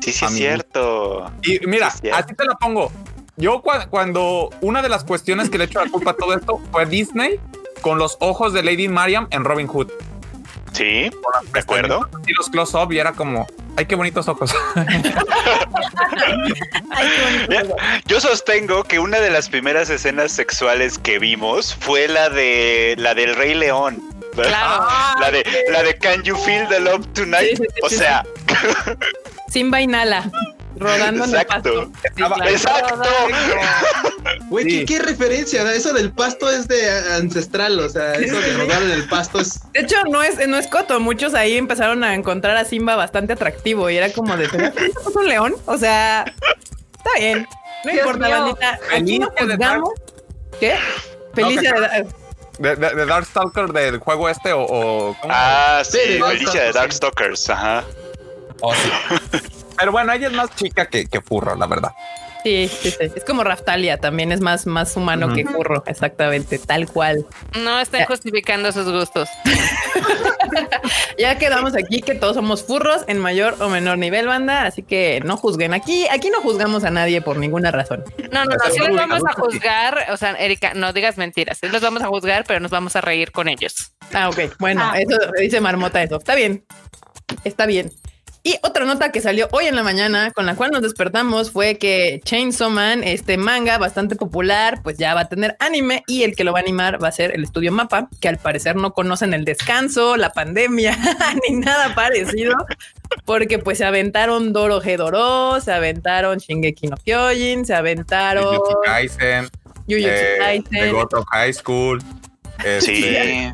[0.00, 1.30] sí, sí, A es cierto.
[1.42, 2.18] Y mira, Sí, cierto.
[2.24, 2.90] así te la pongo.
[3.36, 6.62] Yo cua- cuando una de las cuestiones que le echo la culpa a todo esto
[6.72, 7.38] fue Disney
[7.82, 9.88] con los ojos de Lady Mariam en Robin Hood.
[10.72, 11.10] Sí,
[11.52, 12.08] de acuerdo.
[12.26, 14.54] Y los close-up y era como, ay, qué bonitos ojos.
[17.48, 17.62] Mira,
[18.06, 23.14] Yo sostengo que una de las primeras escenas sexuales que vimos fue la de la
[23.14, 24.02] del Rey León.
[24.34, 24.86] Claro.
[25.20, 27.50] La de la de Can You Feel the Love Tonight?
[27.50, 28.24] Sí, sí, sí, o sí, sea,
[29.48, 30.30] Simba inhala,
[30.76, 31.90] rodando en el Exacto.
[31.90, 32.08] pasto.
[32.08, 32.50] Estaba- claro.
[32.50, 33.02] exacto.
[34.48, 34.84] güey, ¿qué, Sí.
[34.86, 35.72] qué referencia?
[35.72, 39.60] Eso del pasto es de ancestral, o sea, eso de rodar en el pasto es.
[39.72, 41.00] De hecho, no es, no es coto.
[41.00, 45.16] Muchos ahí empezaron a encontrar a Simba bastante atractivo y era como de, ¿pero es
[45.16, 45.54] un león?
[45.66, 46.24] O sea,
[46.96, 47.46] está bien.
[47.84, 48.38] No Dios importa, mío.
[48.44, 48.78] bandita.
[48.94, 49.90] Aquí no juzgamos.
[50.58, 50.76] ¿Qué?
[51.34, 52.06] Felicia No, de
[52.58, 54.60] De, de, de Darkstalker del juego este o...
[54.62, 55.32] o ¿cómo?
[55.34, 57.84] Ah, Sí, sí, Felicia de Darkstalkers, Darkstalkers, ajá.
[58.60, 58.90] Oh, sí.
[59.80, 61.90] Pero bueno, ella es más chica que, que furro, la verdad.
[62.44, 62.96] Sí, sí, sí.
[63.14, 67.26] Es como Raftalia, también es más, más humano que Curro, exactamente, tal cual.
[67.58, 69.28] No estén justificando sus gustos.
[71.18, 75.20] Ya quedamos aquí que todos somos furros en mayor o menor nivel, banda, así que
[75.24, 75.74] no juzguen.
[75.74, 78.02] Aquí, aquí no juzgamos a nadie por ninguna razón.
[78.32, 80.06] No, no, no, sí muy vamos a juzgar.
[80.12, 81.58] O sea, Erika, no digas mentiras.
[81.58, 83.92] Sí los vamos a juzgar, pero nos vamos a reír con ellos.
[84.14, 84.56] Ah, ok.
[84.58, 84.98] Bueno, Ah.
[84.98, 86.16] eso dice Marmota eso.
[86.16, 86.64] Está bien.
[87.44, 87.92] Está bien.
[88.42, 91.76] Y otra nota que salió hoy en la mañana, con la cual nos despertamos, fue
[91.76, 96.34] que Chainsaw Man, este manga bastante popular, pues ya va a tener anime y el
[96.34, 98.94] que lo va a animar va a ser el estudio Mapa, que al parecer no
[98.94, 100.96] conocen el descanso, la pandemia,
[101.48, 102.54] ni nada parecido,
[103.26, 109.50] porque pues se aventaron Doro Hedoro, se aventaron Shingeki no Kyojin, se aventaron Jujutsu Kaisen,
[109.86, 112.02] eh, Kaisen, of High School.
[112.64, 113.52] este, Sí.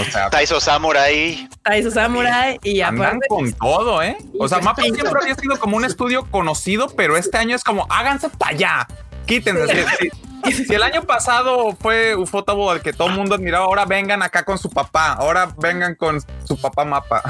[0.00, 1.48] O sea, Taiso Samurai.
[1.62, 4.16] Taiso Samurai y andan aparte con todo, ¿eh?
[4.38, 7.86] O sea, Mapa siempre había sido como un estudio conocido, pero este año es como,
[7.88, 8.88] háganse para allá.
[9.30, 9.84] Quítense.
[9.98, 13.84] Si, si- si el año pasado fue Ufotable el que todo el mundo admiraba, ahora
[13.84, 17.22] vengan acá con su papá, ahora vengan con su papá Mapa.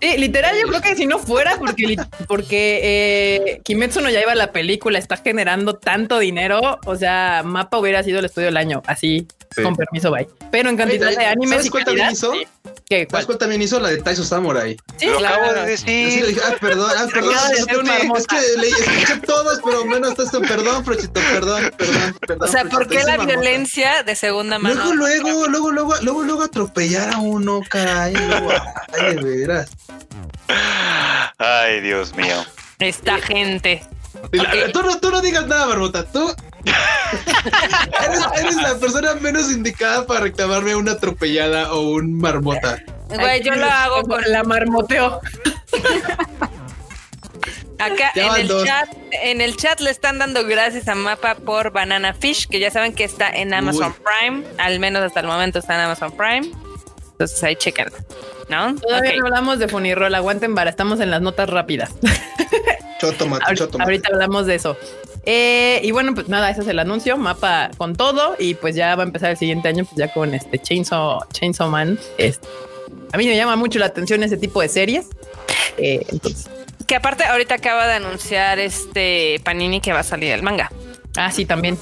[0.00, 1.96] Sí, literal, yo creo que si no fuera porque,
[2.28, 8.02] porque eh, Kimetsu no Yaiba la película está generando tanto dinero, o sea, Mapa hubiera
[8.02, 9.62] sido el estudio del año, así, Sí.
[9.62, 10.28] con permiso, bye.
[10.50, 12.32] Pero en cantidad de animes ¿Sabes y calidad, hizo?
[12.34, 12.46] sí.
[12.88, 12.98] ¿Qué?
[12.98, 13.26] ¿Sabes ¿Cuál?
[13.26, 13.80] cuál también hizo?
[13.80, 14.76] La de Taiso Samurai.
[14.96, 15.42] Sí, Lo claro.
[15.44, 16.26] acabo de decir.
[16.26, 17.34] dije, ah, perdón, ah, perdón.
[17.80, 20.40] Una es que le escuché todos, pero menos esto.
[20.40, 22.48] Perdón, Frochito, perdón, perdón, perdón.
[22.48, 24.94] O sea, ¿por qué la violencia de segunda mano?
[24.94, 28.14] Luego, luego, luego, luego, luego, luego atropellar a uno, caray.
[28.14, 28.50] Luego,
[29.00, 29.70] ay, de veras.
[31.38, 32.44] Ay, Dios mío.
[32.78, 33.82] Esta gente.
[34.72, 36.04] Tú, no, tú no digas nada, Barbota.
[36.04, 36.32] Tú
[36.66, 42.82] eres, eres la persona menos indicada para reclamarme una atropellada o un marmota.
[43.08, 45.20] Güey, yo lo hago con la marmoteo.
[47.78, 48.64] Acá Ya en el dos.
[48.64, 48.88] chat,
[49.22, 52.94] en el chat le están dando gracias a Mapa por Banana Fish, que ya saben
[52.94, 56.50] que está en Amazon Prime, al menos hasta el momento está en Amazon Prime.
[57.12, 57.88] Entonces ahí chequen,
[58.48, 58.74] ¿no?
[58.76, 61.90] Todavía no hablamos de Funirol, aguanten vara, estamos en las notas rápidas.
[63.00, 63.90] Choto mate, Ahorita, choto mate.
[63.90, 64.76] ahorita hablamos de eso.
[65.28, 68.94] Eh, y bueno, pues nada, ese es el anuncio, mapa con todo y pues ya
[68.94, 71.98] va a empezar el siguiente año pues ya con este Chainsaw, Chainsaw Man.
[72.16, 72.46] Este,
[73.12, 75.06] a mí me llama mucho la atención ese tipo de series.
[75.78, 76.48] Eh, entonces,
[76.86, 80.70] Que aparte ahorita acaba de anunciar este Panini que va a salir el manga.
[81.16, 81.76] ah, sí, también.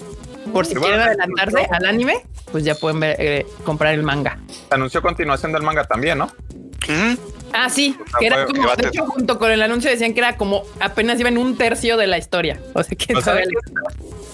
[0.53, 4.38] Por si quieren adelantarse al anime, pues ya pueden ver, eh, comprar el manga.
[4.68, 6.24] Se anunció continuación del manga también, ¿no?
[6.24, 7.18] Ujú.
[7.57, 10.64] Ah, sí, que era como, de hecho, junto con el anuncio decían que era como
[10.81, 12.61] apenas iban un tercio de la historia.
[12.73, 13.40] O sea, que O sea,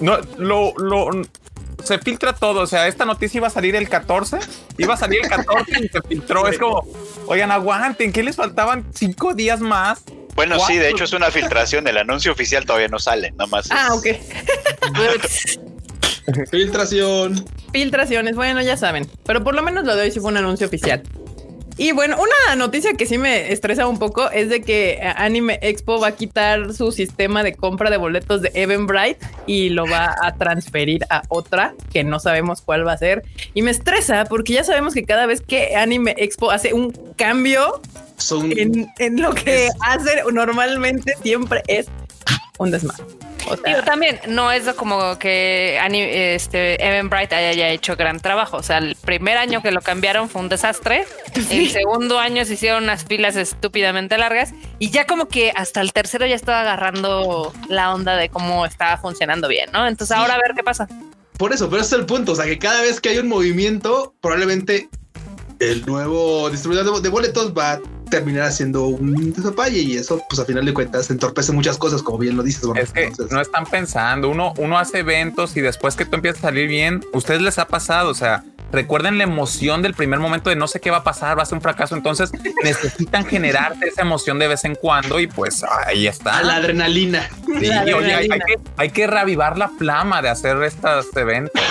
[0.01, 1.11] No, lo, lo,
[1.85, 2.61] se filtra todo.
[2.63, 4.39] O sea, esta noticia iba a salir el 14,
[4.79, 6.49] iba a salir el 14 y se filtró.
[6.49, 6.87] Es como,
[7.27, 8.87] oigan, aguanten, ¿qué les faltaban?
[8.95, 10.03] Cinco días más.
[10.35, 11.87] Bueno, sí, de hecho es una filtración.
[11.87, 13.69] El anuncio oficial todavía no sale, nada más.
[13.71, 14.07] Ah, ok.
[16.51, 17.45] Filtración.
[17.73, 20.67] Filtraciones, bueno, ya saben, pero por lo menos lo de hoy sí fue un anuncio
[20.67, 21.03] oficial.
[21.81, 25.99] Y bueno, una noticia que sí me estresa un poco es de que Anime Expo
[25.99, 30.35] va a quitar su sistema de compra de boletos de Eventbrite y lo va a
[30.35, 33.23] transferir a otra que no sabemos cuál va a ser.
[33.55, 37.81] Y me estresa porque ya sabemos que cada vez que Anime Expo hace un cambio
[38.19, 41.87] Son en, en lo que hace normalmente siempre es
[42.65, 43.05] un desmadre.
[43.49, 48.59] O sea, Digo, también no es como que Ani- este Eventbrite haya hecho gran trabajo.
[48.59, 51.07] O sea, el primer año que lo cambiaron fue un desastre.
[51.51, 55.93] El segundo año se hicieron unas filas estúpidamente largas y ya como que hasta el
[55.95, 59.89] tercero ya estaba agarrando la onda de cómo estaba funcionando bien, ¿no?
[59.89, 60.87] Entonces ahora a ver qué pasa.
[61.39, 62.33] Por eso, pero ese es el punto.
[62.33, 64.91] O sea, que cada vez que hay un movimiento, probablemente
[65.61, 70.45] el nuevo distribuidor de- de boletos va terminar haciendo un desapalle y eso, pues a
[70.45, 72.65] final de cuentas, entorpece muchas cosas, como bien lo dices.
[72.77, 74.29] Es que Entonces, no están pensando.
[74.29, 77.67] Uno, uno hace eventos y después que tú empiezas a salir bien, ustedes les ha
[77.69, 78.11] pasado.
[78.11, 81.39] O sea, recuerden la emoción del primer momento de no sé qué va a pasar,
[81.39, 81.95] va a ser un fracaso.
[81.97, 82.31] Entonces
[82.63, 86.39] necesitan generarte esa emoción de vez en cuando y pues ahí está.
[86.39, 87.29] a la adrenalina.
[87.61, 91.61] Sí, La oye, hay, que, hay que reavivar la flama de hacer estos eventos.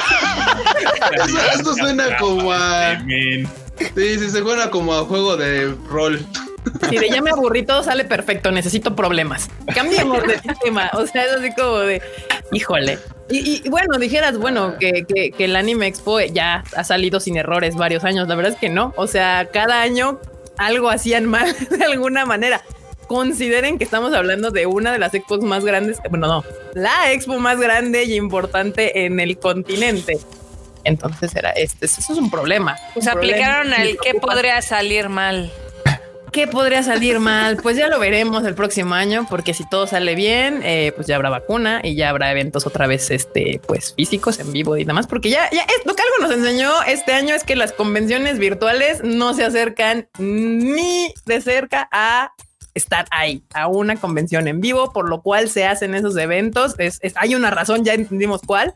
[1.26, 2.98] Eso- Esto suena como a.
[3.96, 6.26] Sí, sí, se suena como a juego de rol.
[6.90, 8.52] si de ya me aburrí, todo sale perfecto.
[8.52, 9.50] Necesito problemas.
[9.74, 10.90] Cambiemos de tema.
[10.94, 12.02] O sea, es así como de
[12.52, 13.00] híjole.
[13.30, 17.38] Y, y, bueno, dijeras, bueno, que, que, que el Anime Expo ya ha salido sin
[17.38, 18.28] errores varios años.
[18.28, 18.94] La verdad es que no.
[18.98, 20.20] O sea, cada año
[20.60, 22.62] algo hacían mal de alguna manera.
[23.08, 26.44] Consideren que estamos hablando de una de las expos más grandes, bueno, no,
[26.76, 30.20] la expo más grande y importante en el continente.
[30.84, 32.76] Entonces era este, eso es un problema.
[32.94, 33.36] Pues Un problema.
[33.38, 34.34] aplicaron Me el que preocupa.
[34.34, 35.52] podría salir mal.
[36.32, 37.58] ¿Qué podría salir mal?
[37.58, 41.16] Pues ya lo veremos el próximo año, porque si todo sale bien, eh, pues ya
[41.16, 45.08] habrá vacuna y ya habrá eventos otra vez, este, pues físicos en vivo y demás,
[45.08, 48.38] porque ya, ya es lo que algo nos enseñó este año es que las convenciones
[48.38, 52.32] virtuales no se acercan ni de cerca a
[52.76, 56.76] estar ahí, a una convención en vivo, por lo cual se hacen esos eventos.
[56.78, 58.76] Es, es- hay una razón, ya entendimos cuál,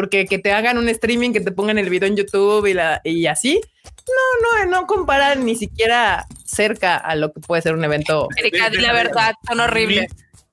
[0.00, 3.02] porque que te hagan un streaming, que te pongan el video en YouTube y, la,
[3.04, 7.84] y así, no, no, no comparan ni siquiera cerca a lo que puede ser un
[7.84, 8.26] evento.
[8.38, 10.10] Erika, la verdad, son horribles.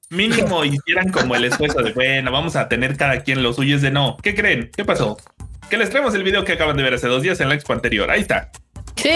[0.10, 3.90] Mínimo hicieran como el esfuerzo de bueno, vamos a tener cada quien los suyos de
[3.90, 4.18] no.
[4.22, 4.70] ¿Qué creen?
[4.76, 5.18] ¿Qué pasó?
[5.70, 7.72] Que les traemos el video que acaban de ver hace dos días en la expo
[7.72, 8.12] anterior.
[8.12, 8.52] Ahí está.
[8.98, 9.12] Sí,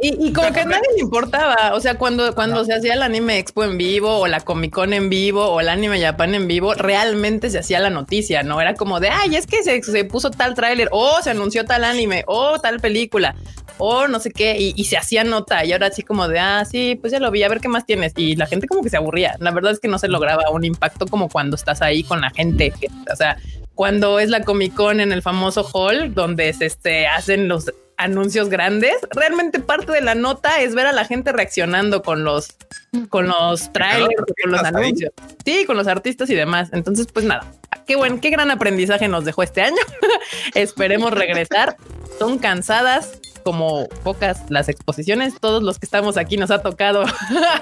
[0.00, 1.74] y, y como que a nadie le importaba.
[1.74, 4.92] O sea, cuando, cuando se hacía el anime expo en vivo o la Comic Con
[4.92, 8.74] en vivo o el anime Japan en vivo, realmente se hacía la noticia, no era
[8.74, 12.24] como de ay, es que se, se puso tal tráiler o se anunció tal anime
[12.26, 13.34] o tal película
[13.78, 16.64] o no sé qué y, y se hacía nota y ahora así como de ah,
[16.64, 18.12] sí, pues ya lo vi, a ver qué más tienes.
[18.16, 19.36] Y la gente como que se aburría.
[19.40, 22.30] La verdad es que no se lograba un impacto como cuando estás ahí con la
[22.30, 22.72] gente.
[23.12, 23.36] o sea,
[23.74, 28.48] cuando es la Comic Con en el famoso hall donde se este, hacen los anuncios
[28.48, 32.56] grandes, realmente parte de la nota es ver a la gente reaccionando con los
[33.08, 34.66] con los trailers, con los ahí.
[34.66, 35.12] anuncios.
[35.44, 36.70] Sí, con los artistas y demás.
[36.72, 37.44] Entonces, pues nada,
[37.86, 39.76] qué buen, qué gran aprendizaje nos dejó este año.
[40.54, 41.76] Esperemos regresar.
[42.18, 45.34] Son cansadas como pocas las exposiciones.
[45.38, 47.04] Todos los que estamos aquí nos ha tocado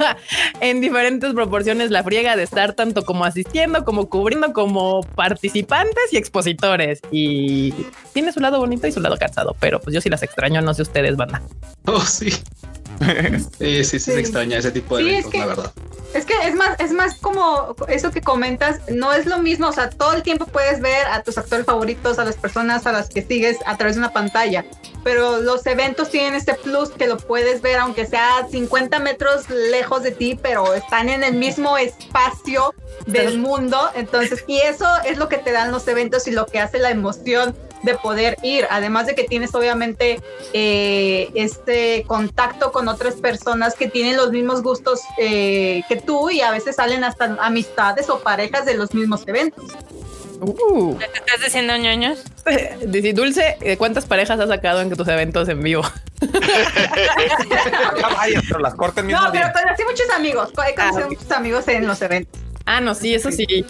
[0.61, 6.17] en diferentes proporciones la friega de estar tanto como asistiendo, como cubriendo, como participantes y
[6.17, 7.01] expositores.
[7.11, 7.75] Y
[8.15, 10.73] tiene su lado bonito y su lado cansado, pero pues yo sí las extraño, no
[10.73, 11.43] sé ustedes, banda.
[11.85, 12.33] Oh, sí.
[13.59, 15.73] Sí, sí, sí, se extraña ese tipo de Sí, es eventos, que- la verdad.
[16.15, 19.73] Es que es más, es más como eso que comentas, no es lo mismo, o
[19.73, 23.09] sea, todo el tiempo puedes ver a tus actores favoritos, a las personas a las
[23.09, 24.67] que sigues a través de una pantalla,
[25.05, 30.03] pero los eventos tienen este plus que lo puedes ver aunque sea 50 metros lejos
[30.03, 32.75] de ti, pero están en el mismo espacio
[33.07, 36.61] del mundo, entonces, y eso es lo que te dan los eventos y lo que
[36.61, 40.21] hace la emoción de poder ir, además de que tienes obviamente
[40.53, 46.41] eh, este contacto con otras personas que tienen los mismos gustos eh, que tú y
[46.41, 49.65] a veces salen hasta amistades o parejas de los mismos eventos.
[50.41, 52.25] Uh, ¿Te estás diciendo ñoños?
[52.87, 55.83] Dice, Dulce, ¿eh, ¿cuántas parejas has sacado en tus eventos en vivo?
[57.99, 61.31] Ya vaya, pero las corten mismo No, pero conocí muchos amigos, he conocido Ah, muchos
[61.31, 62.41] amigos en los eventos.
[62.65, 63.67] Ah, no, sí, eso sí.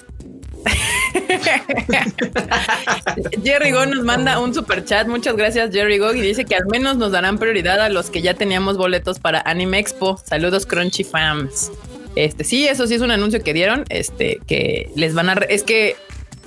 [3.45, 5.07] Jerry Go nos manda un super chat.
[5.07, 6.13] Muchas gracias, Jerry Go.
[6.13, 9.41] Y dice que al menos nos darán prioridad a los que ya teníamos boletos para
[9.41, 10.19] Anime Expo.
[10.25, 11.71] Saludos, Crunchy Fans.
[12.15, 13.85] Este sí, eso sí es un anuncio que dieron.
[13.89, 15.35] Este que les van a.
[15.49, 15.97] es que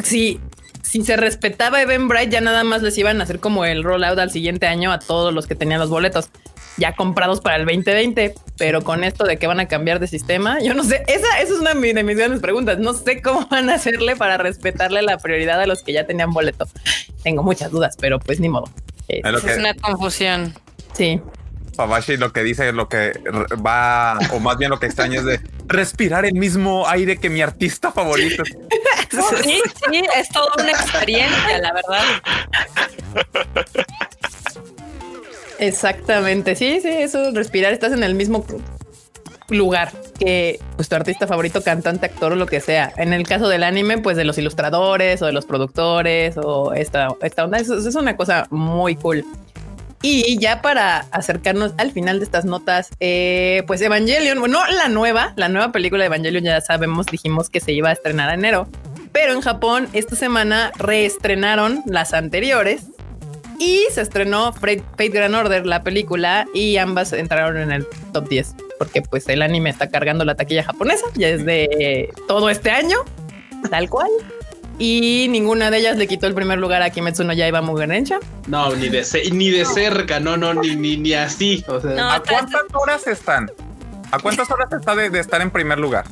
[0.03, 0.39] si,
[0.85, 4.31] si se respetaba Eventbrite, ya nada más les iban a hacer como el rollout al
[4.31, 6.29] siguiente año a todos los que tenían los boletos
[6.77, 8.35] ya comprados para el 2020.
[8.57, 11.53] pero con esto de que van a cambiar de sistema, yo no sé, esa, esa
[11.53, 12.79] es una de mis grandes preguntas.
[12.79, 16.31] No sé cómo van a hacerle para respetarle la prioridad a los que ya tenían
[16.31, 16.67] boleto.
[17.23, 18.69] Tengo muchas dudas, pero pues ni modo.
[19.07, 20.53] Es Es una confusión.
[20.93, 21.19] Sí.
[21.75, 23.13] Fabashi lo que dice, lo que
[23.65, 27.41] va, o más bien lo que extraña es de respirar el mismo aire que mi
[27.41, 28.43] artista favorito.
[29.43, 29.61] Sí,
[29.91, 32.03] sí, es toda una experiencia, la verdad.
[35.59, 36.55] Exactamente.
[36.55, 37.73] Sí, sí, eso respirar.
[37.73, 38.45] Estás en el mismo
[39.49, 42.91] lugar que pues, tu artista favorito, cantante, actor o lo que sea.
[42.97, 47.09] En el caso del anime, pues de los ilustradores o de los productores o esta,
[47.21, 47.57] esta onda.
[47.57, 49.25] Eso, eso es una cosa muy cool.
[50.07, 55.33] Y ya para acercarnos al final de estas notas, eh, pues Evangelion, bueno, la nueva,
[55.35, 58.67] la nueva película de Evangelion, ya sabemos, dijimos que se iba a estrenar en enero,
[59.11, 62.83] pero en Japón esta semana reestrenaron las anteriores
[63.57, 68.29] y se estrenó Fate, Fate Grand Order, la película, y ambas entraron en el top
[68.29, 72.97] 10, porque pues el anime está cargando la taquilla japonesa ya desde todo este año,
[73.71, 74.11] tal cual.
[74.77, 78.19] Y ninguna de ellas le quitó el primer lugar a Kimetsu no Yaiba Mugenensha.
[78.47, 81.63] No, ni de, ni de cerca, no, no, ni, ni, ni así.
[81.67, 82.11] O sea, No.
[82.11, 83.49] ¿A cuántas horas están?
[84.11, 86.05] ¿A cuántas horas está de, de estar en primer lugar?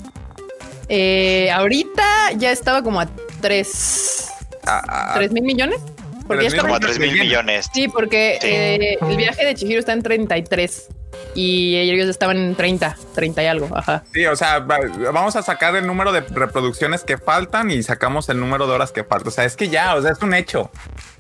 [0.90, 3.08] Eh, ahorita ya estaba como a
[3.42, 4.30] 3
[4.66, 5.80] A- a- tres mil millones.
[6.28, 7.70] Porque ya Tres mil estaba- Como a 3 mil millones.
[7.74, 8.48] Sí, porque Sí.
[8.50, 10.88] eh, el viaje de Chihiro está en 33
[11.36, 13.70] y ellos estaban en 30, 30 y algo.
[13.76, 14.04] Ajá.
[14.14, 14.80] Sí, o sea, va-
[15.12, 18.92] vamos a sacar el número de reproducciones que faltan y sacamos el número de horas
[18.92, 19.28] que faltan.
[19.30, 20.70] O sea, es que ya, o sea, es un hecho.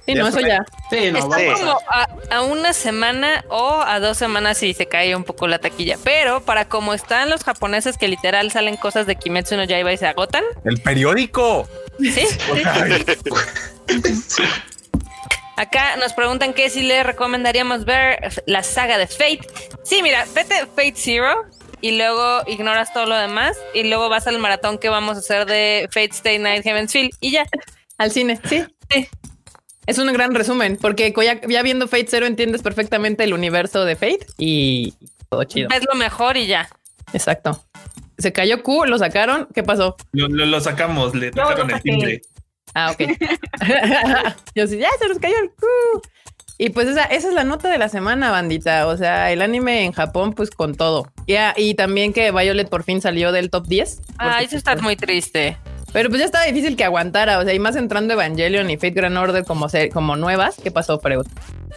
[0.06, 0.66] Sí, Ya no, es eso ya.
[0.90, 4.86] sí, no, Está vamos como a, a una semana o a dos semanas si se
[4.88, 5.98] cae un poco la taquilla.
[6.04, 9.98] Pero para como están los japoneses que literal salen cosas de Kimetsu no Yaiba y
[9.98, 11.70] se agotan, El periódico.
[12.00, 12.28] ¿sí?
[15.56, 19.42] Acá nos preguntan que si le recomendaríamos ver la saga de Fate.
[19.84, 21.46] Sí, mira, vete Fate Zero
[21.82, 25.46] y luego ignoras todo lo demás y luego vas al maratón que vamos a hacer
[25.46, 27.46] de Fate Stay Night Heaven's Field y ya.
[27.98, 28.64] Al cine, sí.
[28.90, 29.08] Sí.
[29.86, 33.96] Es un gran resumen, porque ya, ya viendo Fate Zero entiendes perfectamente el universo de
[33.96, 34.94] Fate y
[35.30, 35.70] todo chido.
[35.76, 36.68] Es lo mejor y ya.
[37.12, 37.64] Exacto.
[38.18, 39.48] Se cayó Q, lo sacaron.
[39.54, 39.98] ¿Qué pasó?
[40.14, 42.22] Lo, lo- lo sacamos, le tocaron el timbre.
[42.74, 43.02] Ah, ok.
[44.56, 45.66] Yo sí, ya se nos cayó el Q.
[46.58, 48.88] Y pues esa, esa es la nota de la semana, bandita.
[48.88, 51.12] O sea, el anime en Japón, pues con todo.
[51.28, 54.02] Ya, y también que Violet por fin salió del top 10.
[54.18, 55.58] Ah, eso está muy triste.
[55.94, 57.40] Pero pues ya estaba difícil que aguantara.
[57.40, 60.56] O sea, y más entrando Evangelion y Fate Grand Order como, se- como nuevas.
[60.62, 61.26] ¿Qué pasó, Freud?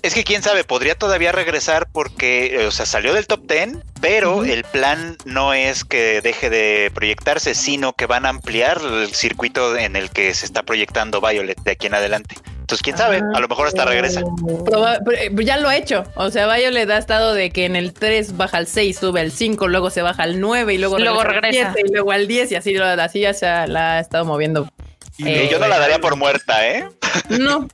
[0.03, 3.79] Es que quién sabe, podría todavía regresar porque, eh, o sea, salió del top 10,
[4.01, 9.15] pero el plan no es que deje de proyectarse, sino que van a ampliar el
[9.15, 12.37] circuito en el que se está proyectando Violet de aquí en adelante.
[12.67, 14.23] Entonces, quién sabe, a lo mejor hasta regresa.
[14.23, 16.03] Proba- eh, ya lo ha hecho.
[16.17, 19.31] O sea, Violet ha estado de que en el 3 baja al 6, sube al
[19.31, 21.71] 5, luego se baja al 9 y luego, Luego al regresa.
[21.75, 24.25] 7 y luego al 10 y así, lo- así ya se ha- la ha estado
[24.25, 24.69] moviendo.
[25.17, 26.89] Y Eh, Y yo no la daría por muerta, ¿eh?
[27.29, 27.69] No,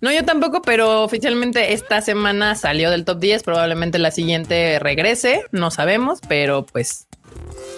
[0.00, 3.42] no, yo tampoco, pero oficialmente esta semana salió del top 10.
[3.42, 7.06] Probablemente la siguiente regrese, no sabemos, pero pues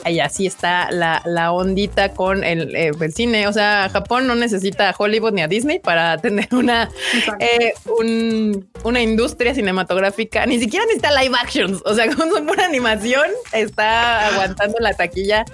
[0.05, 3.47] ahí así está la, la ondita con el, eh, el cine.
[3.49, 6.91] O sea, Japón no necesita a Hollywood ni a Disney para tener una,
[7.39, 11.83] eh, un- una industria cinematográfica, ni siquiera necesita live actions.
[11.85, 15.45] O sea, con su pura animación está aguantando la taquilla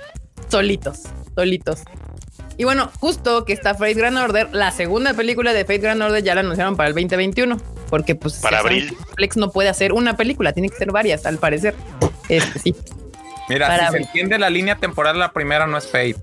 [0.49, 1.03] solitos,
[1.35, 1.81] solitos.
[2.59, 6.23] Y bueno, justo que está Fate Grand Order, la segunda película de Fate Grand Order
[6.23, 7.59] ya la anunciaron para el 2021,
[7.91, 8.97] porque pues Para abril.
[9.09, 11.75] Netflix no puede hacer una película, tiene que ser varias, al parecer.
[12.31, 12.75] Este sí.
[13.49, 16.17] Mira, Para si se entiende la línea temporal, la primera no es Fate.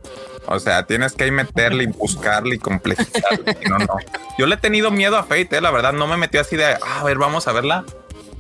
[0.46, 3.56] O sea, tienes que ahí meterle y buscarle y complejizarle.
[3.62, 3.96] si no, no.
[4.38, 5.94] Yo le he tenido miedo a Fate, eh, la verdad.
[5.94, 7.86] No me metió así de, ah, a ver, vamos a verla.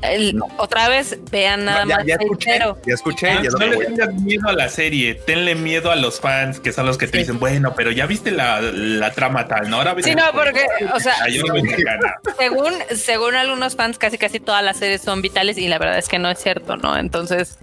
[0.01, 3.29] El- Otra vez, vean nada ya, más ya escuché, ya escuché.
[3.31, 6.73] Ah, ya no le tengas miedo a la serie, tenle miedo a los fans, que
[6.73, 9.77] son los que te dicen, bueno, pero ya viste la, la trama tal, ¿no?
[9.77, 11.27] Ahora ves Sí, no, porque, o sea, Ah,
[12.37, 16.09] según, según algunos fans, casi casi todas las series son vitales y la verdad es
[16.09, 16.97] que no es cierto, ¿no?
[16.97, 17.57] Entonces,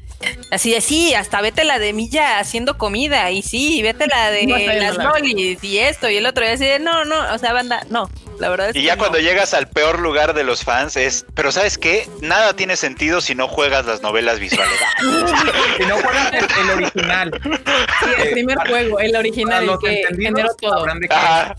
[0.50, 4.46] así de sí, hasta vete la de Milla haciendo comida y sí, vete la de
[4.46, 7.52] No, las lolis y esto y el otro y así de no, no, o sea,
[7.52, 9.00] banda, no, la verdad es Y que ya no.
[9.00, 12.08] cuando llegas al peor lugar de los fans es, pero ¿sabes qué?
[12.20, 14.74] Nada tiene sentido si no juegas las novelas visuales.
[15.78, 17.40] Si no fuera el, el original.
[17.42, 20.86] Sí, el Eh, primer para- juego, el original, el que generó todo.
[21.08, 21.56] Ajá.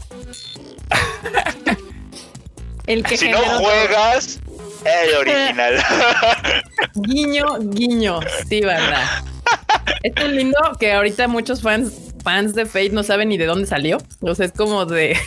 [2.88, 3.60] El que Si no todo.
[4.86, 5.76] El original.
[6.96, 8.20] Guiño, guiño.
[8.48, 9.24] Sí, verdad.
[10.04, 13.68] Es tan lindo que ahorita muchos fans, fans de Fate no saben ni de dónde
[13.68, 13.98] salió.
[14.22, 15.18] O sea, es como de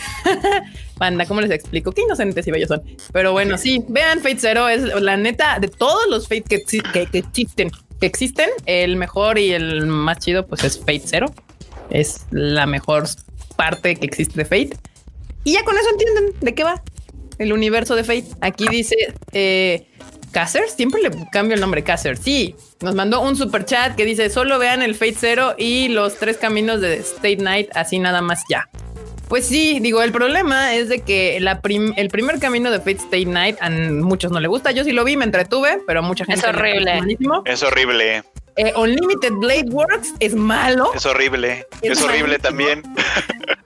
[0.97, 1.91] banda, ¿cómo les explico?
[1.91, 2.83] Qué inocentes y bellos son.
[3.13, 7.17] Pero bueno, sí, vean Fate Zero, es la neta de todos los Fate que, que
[7.17, 8.49] existen que existen.
[8.65, 11.27] El mejor y el más chido, pues es Fate Zero.
[11.89, 13.07] Es la mejor
[13.55, 14.77] parte que existe de Fate.
[15.43, 16.81] Y ya con eso entienden de qué va
[17.37, 18.25] el universo de Fate.
[18.41, 18.95] Aquí dice
[19.31, 19.87] eh,
[20.75, 22.17] siempre le cambio el nombre Casser.
[22.17, 26.17] Sí, nos mandó un super chat que dice solo vean el Fate Zero y los
[26.17, 28.69] tres caminos de State Night, así nada más ya.
[29.27, 33.25] Pues sí, digo, el problema es de que la el primer camino de Fate State
[33.25, 34.71] Night a muchos no le gusta.
[34.71, 37.17] Yo sí lo vi, me entretuve, pero a mucha gente es horrible.
[37.45, 38.23] Es horrible.
[38.57, 40.91] Eh, Unlimited Blade Works es malo.
[40.93, 41.65] Es horrible.
[41.81, 42.83] Es, horrible también.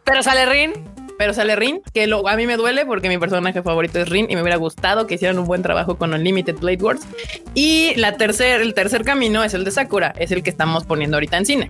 [0.03, 0.73] Pero sale Rin.
[1.19, 4.27] Pero sale Rin, que lo, a mí me duele porque mi personaje favorito es Rin
[4.29, 7.05] y me hubiera gustado que hicieran un buen trabajo con Unlimited Blade Works.
[7.53, 11.37] Y la el tercer camino es el de Sakura, es el que estamos poniendo ahorita
[11.37, 11.69] en cine.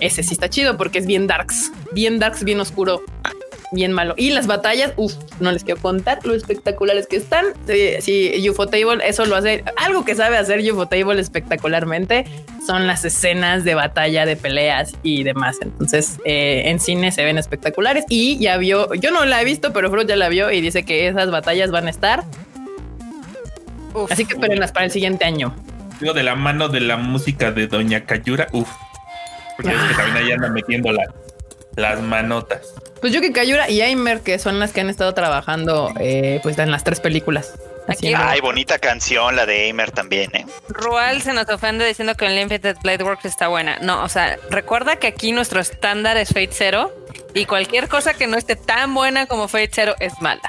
[0.00, 3.04] Ese sí está chido porque es bien darks, bien darks, bien oscuro,
[3.74, 4.14] bien malo.
[4.16, 7.46] Y las batallas, uff, no les quiero contar lo espectaculares que están.
[7.66, 9.64] Si sí, Table eso lo hace.
[9.76, 12.24] Algo que sabe hacer Table espectacularmente
[12.66, 15.58] son las escenas de batalla, de peleas y demás.
[15.60, 18.04] Entonces, eh, en cine se ven espectaculares.
[18.08, 20.84] Y ya vio, yo no la he visto, pero Fruit ya la vio y dice
[20.84, 22.24] que esas batallas van a estar.
[24.10, 25.54] Así que espérenlas para el siguiente año.
[26.00, 28.68] Digo, de la mano de la música de Doña Kayura, uff.
[29.56, 30.90] Porque es que también ahí anda metiendo
[31.76, 32.74] las manotas.
[33.00, 36.58] Pues yo que Kayura y Aimer, que son las que han estado trabajando eh, pues
[36.58, 37.54] en las tres películas.
[37.86, 40.46] Ay, bonita canción la de Aimer también, ¿eh?
[40.68, 43.78] Rual se nos ofende diciendo que el Limited Blade Works está buena.
[43.82, 46.94] No, o sea, recuerda que aquí nuestro estándar es Fate Zero
[47.34, 50.40] y cualquier cosa que no esté tan buena como Fate Zero es mala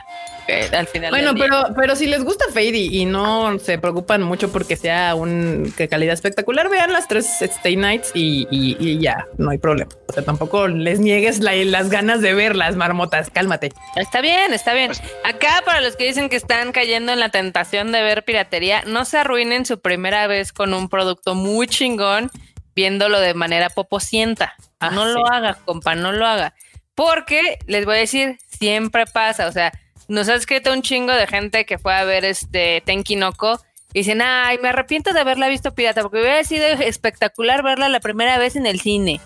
[0.74, 1.12] al final.
[1.12, 5.74] Bueno, pero, pero si les gusta Fade y, no se preocupan mucho porque sea un
[5.76, 9.92] que calidad espectacular, vean las tres Stay Nights y, ya no hay problema.
[10.08, 13.30] O sea, tampoco les niegues las ganas de ver las marmotas.
[13.30, 13.72] Cálmate.
[13.96, 14.88] Está bien, está bien.
[14.88, 18.84] Pues Acá, para los que dicen que están cayendo en la tentación de ver piratería,
[18.86, 22.32] no se arruinen su primera vez con un producto muy chingón
[22.76, 24.54] viéndolo de manera poposienta.
[24.80, 26.54] Ah, no lo haga, compa, no lo haga.
[26.94, 29.48] Porque les voy a decir, siempre pasa.
[29.48, 29.72] O sea,
[30.08, 33.60] nos ha escrito un chingo de gente que fue a ver este Tenkinoko
[33.94, 38.02] y dicen, ay, me arrepiento de haberla visto pirata porque hubiera sido espectacular verla la
[38.02, 39.22] primera vez en el cine.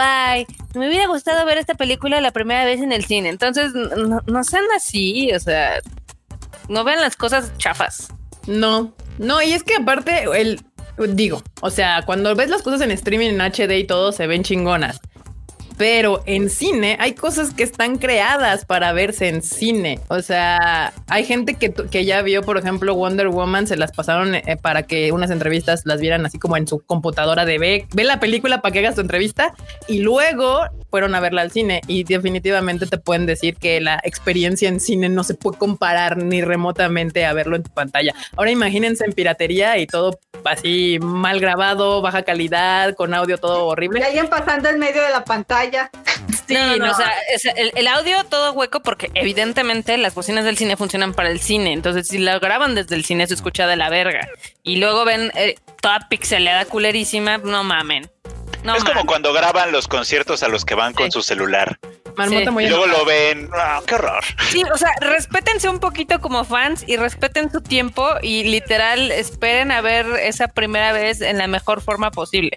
[0.00, 3.28] ay, me hubiera gustado ver esta película la primera vez en el cine.
[3.28, 5.80] Entonces, no, sean así, o sea,
[6.68, 8.08] no vean las cosas chafas.
[8.46, 10.64] No, no, y es que aparte, el,
[11.10, 14.42] digo, o sea, cuando ves las cosas en streaming en HD y todo, se ven
[14.42, 15.00] chingonas
[15.78, 20.00] pero en cine hay cosas que están creadas para verse en cine.
[20.08, 24.34] O sea, hay gente que, que ya vio, por ejemplo, Wonder Woman, se las pasaron
[24.34, 28.04] eh, para que unas entrevistas las vieran así como en su computadora de ve, ve
[28.04, 29.54] la película para que hagas tu entrevista
[29.86, 34.68] y luego fueron a verla al cine y definitivamente te pueden decir que la experiencia
[34.68, 38.14] en cine no se puede comparar ni remotamente a verlo en tu pantalla.
[38.36, 44.00] Ahora imagínense en piratería y todo así mal grabado, baja calidad, con audio todo horrible.
[44.00, 45.90] Y alguien pasando en medio de la pantalla.
[46.48, 47.12] Sí, no, o sea,
[47.56, 51.74] el, audio todo hueco porque evidentemente las bocinas del cine funcionan para el cine.
[51.74, 54.26] Entonces, si la graban desde el cine se escucha de la verga.
[54.62, 58.10] Y luego ven eh, toda pixeleada culerísima, no mamen.
[58.64, 61.78] Es como cuando graban los conciertos a los que van con su celular.
[62.26, 64.24] y luego lo ven, ah, qué horror.
[64.50, 69.70] Sí, o sea, respétense un poquito como fans y respeten su tiempo y literal esperen
[69.70, 72.56] a ver esa primera vez en la mejor forma posible.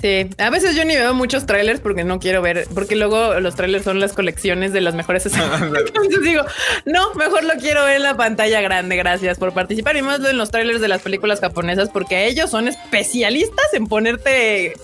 [0.00, 3.56] Sí, a veces yo ni veo muchos trailers porque no quiero ver, porque luego los
[3.56, 5.60] trailers son las colecciones de las mejores escenas.
[5.62, 6.44] Entonces digo,
[6.84, 8.96] no, mejor lo quiero ver en la pantalla grande.
[8.96, 12.68] Gracias por participar y más en los trailers de las películas japonesas porque ellos son
[12.68, 14.74] especialistas en ponerte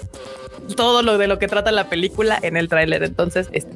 [0.76, 3.04] todo lo de lo que trata la película en el tráiler.
[3.04, 3.72] Entonces, este,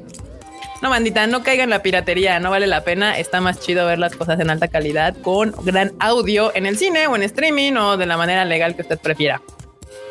[0.81, 3.17] no, bandita, no caigan en la piratería, no vale la pena.
[3.17, 7.07] Está más chido ver las cosas en alta calidad con gran audio en el cine
[7.07, 9.41] o en streaming o de la manera legal que usted prefiera.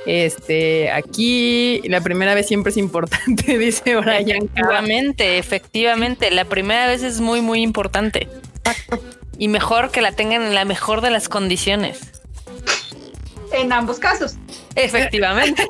[0.06, 4.44] Este, aquí la primera vez siempre es importante, dice Brian.
[4.44, 8.28] Efectivamente, efectivamente, la primera vez es muy, muy importante.
[9.38, 12.00] Y mejor que la tengan en la mejor de las condiciones.
[13.52, 14.36] En ambos casos.
[14.74, 15.66] Efectivamente.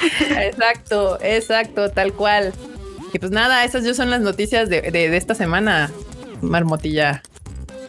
[0.38, 2.52] exacto, exacto, tal cual.
[3.12, 5.90] Y pues nada, esas ya son las noticias de, de esta semana,
[6.40, 7.22] Marmotilla.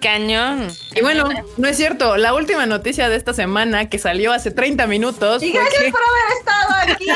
[0.01, 0.67] Cañón.
[0.95, 2.17] Y bueno, no es cierto.
[2.17, 5.43] La última noticia de esta semana que salió hace 30 minutos.
[5.43, 7.07] Y gracias por haber estado aquí.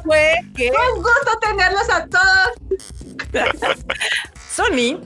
[0.04, 0.70] fue que.
[0.70, 2.50] Un gusto tenerlos a todos.
[4.50, 4.98] Sony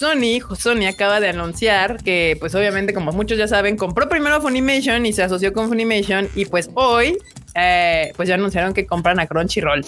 [0.00, 5.04] Sony, Sony acaba de anunciar que, pues obviamente, como muchos ya saben, compró primero Funimation
[5.04, 7.18] y se asoció con Funimation y pues hoy,
[7.54, 9.84] eh, pues ya anunciaron que compran a Crunchyroll.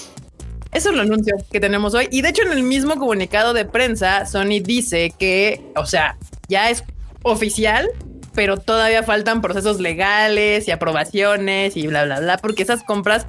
[0.73, 2.09] Eso es lo anuncio que tenemos hoy.
[2.11, 6.17] Y de hecho, en el mismo comunicado de prensa, Sony dice que, o sea,
[6.49, 6.83] ya es
[7.23, 7.91] oficial
[8.35, 13.27] pero todavía faltan procesos legales y aprobaciones y bla, bla, bla, porque esas compras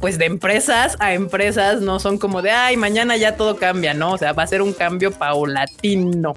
[0.00, 4.12] pues de empresas a empresas no son como de, ay, mañana ya todo cambia, ¿no?
[4.12, 6.34] O sea, va a ser un cambio paulatino.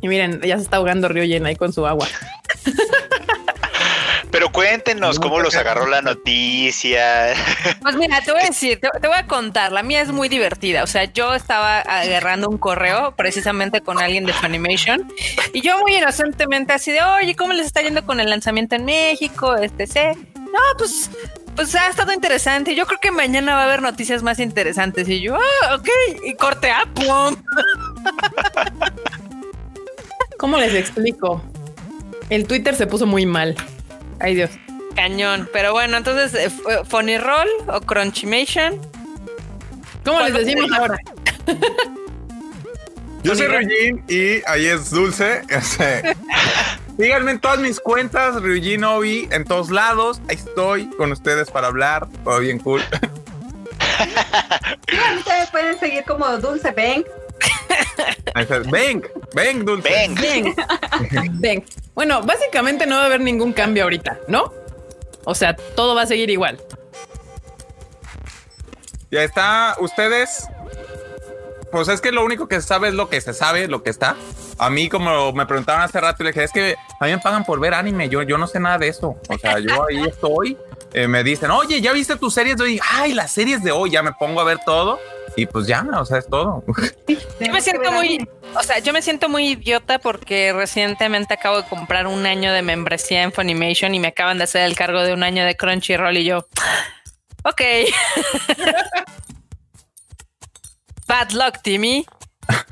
[0.00, 2.06] Y miren, ya se está ahogando Río Llena ahí con su agua.
[4.30, 7.34] Pero cuéntenos cómo los agarró la noticia.
[7.80, 9.72] Pues mira, te voy a decir, te, te, voy a contar.
[9.72, 10.82] La mía es muy divertida.
[10.82, 15.10] O sea, yo estaba agarrando un correo precisamente con alguien de Funimation
[15.52, 18.84] y yo muy inocentemente así de, oye, ¿cómo les está yendo con el lanzamiento en
[18.84, 19.56] México?
[19.56, 20.16] Este, sé.
[20.34, 21.10] No, pues
[21.58, 22.76] pues ha estado interesante.
[22.76, 25.08] Yo creo que mañana va a haber noticias más interesantes.
[25.08, 25.88] Y yo, ah, ok.
[26.24, 27.34] Y corte a ¡pum!
[30.38, 31.42] ¿Cómo les explico?
[32.30, 33.56] El Twitter se puso muy mal.
[34.20, 34.50] Ay Dios.
[34.94, 35.48] Cañón.
[35.52, 36.50] Pero bueno, entonces, eh,
[36.88, 38.80] Funny Roll o Crunchimation.
[40.04, 40.98] ¿Cómo les decimos ahora?
[43.22, 45.42] Yo soy Ryujin y ahí es Dulce.
[46.98, 50.20] Síganme en todas mis cuentas, Ryujin Obi, en todos lados.
[50.28, 52.08] Ahí estoy con ustedes para hablar.
[52.24, 52.80] Todo bien cool.
[55.18, 57.04] ustedes pueden seguir como Dulce Bang.
[58.70, 59.02] Ven,
[59.34, 59.88] ven, Dulce.
[59.88, 61.40] Ven.
[61.40, 61.64] Ven.
[61.94, 64.52] Bueno, básicamente no va a haber ningún cambio ahorita, ¿no?
[65.24, 66.58] O sea, todo va a seguir igual.
[69.10, 70.48] Ya está, ustedes
[71.70, 73.90] pues es que lo único que se sabe es lo que se sabe, lo que
[73.90, 74.16] está.
[74.58, 77.44] A mí, como me preguntaban hace rato, le dije, es que a mí me pagan
[77.44, 79.16] por ver anime, yo, yo no sé nada de eso.
[79.28, 80.56] O sea, yo ahí estoy,
[80.94, 82.80] eh, me dicen, oye, ¿ya viste tus series de hoy?
[82.90, 84.98] Ay, las series de hoy, ya me pongo a ver todo.
[85.38, 86.64] Y pues ya, o sea, es todo.
[87.38, 91.68] Yo me siento muy, o sea, yo me siento muy idiota porque recientemente acabo de
[91.68, 95.12] comprar un año de membresía en Funimation y me acaban de hacer el cargo de
[95.12, 96.38] un año de Crunchyroll y yo,
[97.44, 97.62] ok.
[101.06, 102.04] Bad luck, Timmy.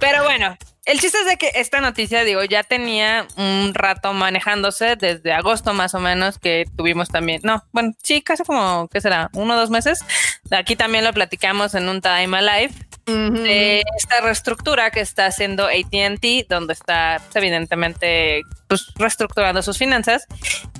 [0.01, 0.57] Pero bueno,
[0.87, 5.74] el chiste es de que esta noticia, digo, ya tenía un rato manejándose desde agosto
[5.74, 7.41] más o menos que tuvimos también.
[7.43, 9.28] No, bueno, sí, casi como, ¿qué será?
[9.34, 10.05] Uno o dos meses.
[10.53, 12.72] Aquí también lo platicamos en un Time Alive.
[13.07, 20.26] De esta reestructura que está haciendo ATT, donde está pues, evidentemente pues, reestructurando sus finanzas.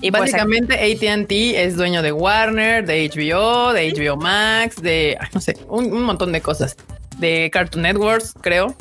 [0.01, 5.41] Y pues, Básicamente, ATT es dueño de Warner, de HBO, de HBO Max, de no
[5.41, 6.77] sé, un montón de cosas
[7.19, 8.77] de Cartoon Networks, creo.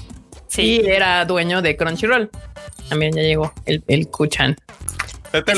[0.56, 0.82] Sí.
[0.82, 2.30] Y era dueño de Crunchyroll.
[2.88, 4.56] También ya llegó el, el Kuchan.
[5.34, 5.54] Este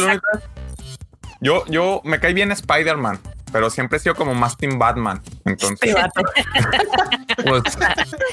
[1.40, 3.20] yo, yo me cae bien Spider-Man,
[3.52, 5.22] pero siempre he sido como más Team Batman.
[5.46, 5.96] Entonces,
[7.46, 7.62] pues,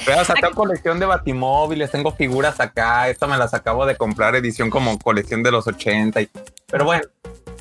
[0.07, 3.07] veas, acá colección de batimóviles, tengo figuras acá.
[3.09, 6.21] Esta me las acabo de comprar, edición como colección de los 80.
[6.21, 6.29] Y,
[6.65, 7.03] pero bueno,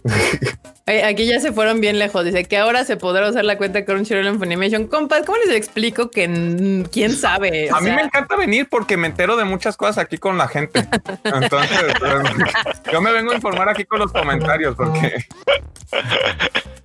[0.87, 2.25] Aquí ya se fueron bien lejos.
[2.25, 4.87] Dice que ahora se podrá usar la cuenta Crunchyroll en Funimation.
[4.87, 7.71] Compas, ¿cómo les explico que quién sabe?
[7.71, 10.87] a mí me encanta venir porque me entero de muchas cosas aquí con la gente.
[11.25, 11.95] Entonces,
[12.93, 15.25] yo me vengo a informar aquí con los comentarios porque.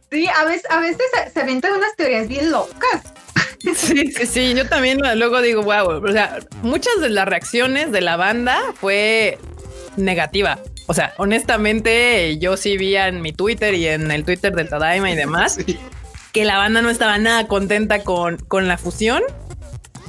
[0.10, 3.14] Sí, a veces, a veces se, se avientan unas teorías bien locas.
[3.76, 8.00] Sí, sí, sí, yo también luego digo, wow, o sea, muchas de las reacciones de
[8.02, 9.38] la banda fue
[9.98, 10.60] negativa.
[10.90, 15.12] O sea, honestamente, yo sí vi en mi Twitter y en el Twitter del Tadaima
[15.12, 15.60] y demás
[16.34, 19.22] que la banda no estaba nada contenta con, con la fusión.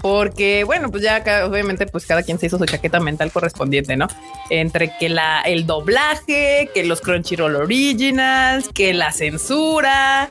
[0.01, 4.09] Porque, bueno, pues ya obviamente, pues cada quien se hizo su chaqueta mental correspondiente, ¿no?
[4.49, 10.31] Entre que la, el doblaje, que los Crunchyroll Originals, que la censura.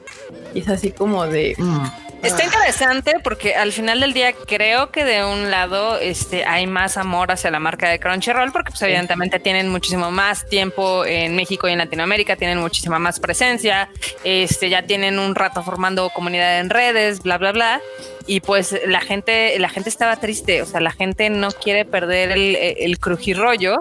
[0.53, 1.55] Y es así como de.
[1.57, 1.85] Mm,
[2.21, 6.97] Está interesante porque al final del día creo que de un lado este, hay más
[6.97, 11.69] amor hacia la marca de Crunchyroll porque pues evidentemente tienen muchísimo más tiempo en México
[11.69, 13.89] y en Latinoamérica, tienen muchísima más presencia,
[14.25, 17.81] este, ya tienen un rato formando comunidad en redes, bla, bla, bla.
[18.27, 22.31] Y pues la gente, la gente estaba triste, o sea, la gente no quiere perder
[22.31, 23.79] el, el crujirrollo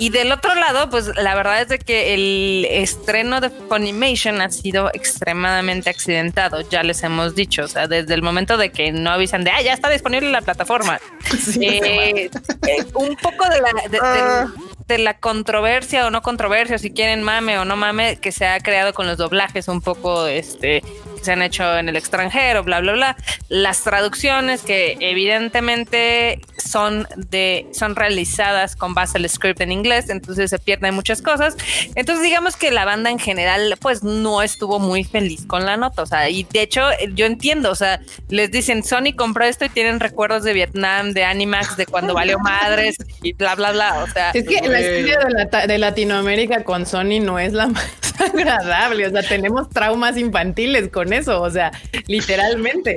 [0.00, 4.50] y del otro lado, pues la verdad es de que el estreno de Funimation ha
[4.50, 9.10] sido extremadamente accidentado, ya les hemos dicho, o sea, desde el momento de que no
[9.10, 10.98] avisan de, ah, ya está disponible la plataforma.
[11.60, 12.30] Eh,
[12.66, 13.70] eh, un poco de la,
[14.02, 14.46] ah.
[14.86, 18.58] de, la controversia o no controversia, si quieren mame o no mame, que se ha
[18.60, 20.82] creado con los doblajes un poco, este,
[21.22, 23.16] se han hecho en el extranjero, bla, bla, bla.
[23.48, 30.50] Las traducciones que evidentemente son de, son realizadas con base al script en inglés, entonces
[30.50, 31.56] se pierden muchas cosas.
[31.94, 36.02] Entonces digamos que la banda en general pues no estuvo muy feliz con la nota,
[36.02, 36.82] o sea, y de hecho
[37.14, 41.24] yo entiendo, o sea, les dicen Sony compró esto y tienen recuerdos de Vietnam, de
[41.24, 44.30] Animax, de cuando valió madres y bla, bla, bla, o sea.
[44.30, 47.90] Es que la historia de, de Latinoamérica con Sony no es la más
[48.20, 51.70] agradable, o sea, tenemos traumas infantiles con eso, o sea,
[52.06, 52.96] literalmente.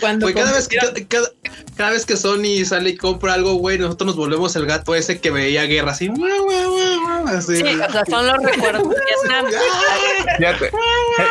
[0.00, 0.76] Cuando cada, vez que,
[1.08, 5.20] cada, vez que Sony sale y compra algo, güey, nosotros nos volvemos el gato ese
[5.20, 6.10] que veía guerra así.
[7.28, 7.56] Así.
[7.56, 8.88] Sí, o sea, son los recuerdos.
[10.38, 10.70] Fíjate, eh,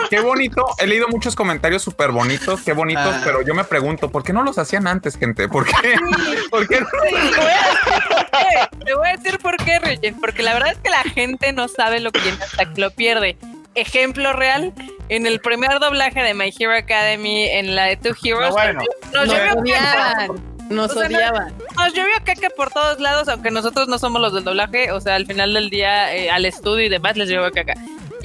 [0.09, 0.65] qué bonito.
[0.79, 3.21] He leído muchos comentarios súper bonitos, qué bonitos, Ah.
[3.23, 5.47] pero yo me pregunto, ¿por qué no los hacían antes, gente?
[5.47, 5.73] ¿Por qué?
[6.49, 6.87] ¿Por qué no?
[6.89, 10.77] Te voy a decir- te voy a decir por qué, Reyes, porque la verdad es
[10.79, 13.37] que la gente no sabe lo que tiene hasta que lo pierde.
[13.75, 14.73] Ejemplo real,
[15.09, 18.81] en el primer doblaje de My Hero Academy, en la de Two Heroes, No, bueno.
[19.13, 20.27] nos, Nos odiaban.
[20.69, 21.53] Nos O sea, no- odiaban.
[21.77, 25.15] nos llovió caca por todos lados, aunque nosotros no somos los del doblaje, o sea,
[25.15, 27.75] al final del día eh, al estudio y demás les llovió caca.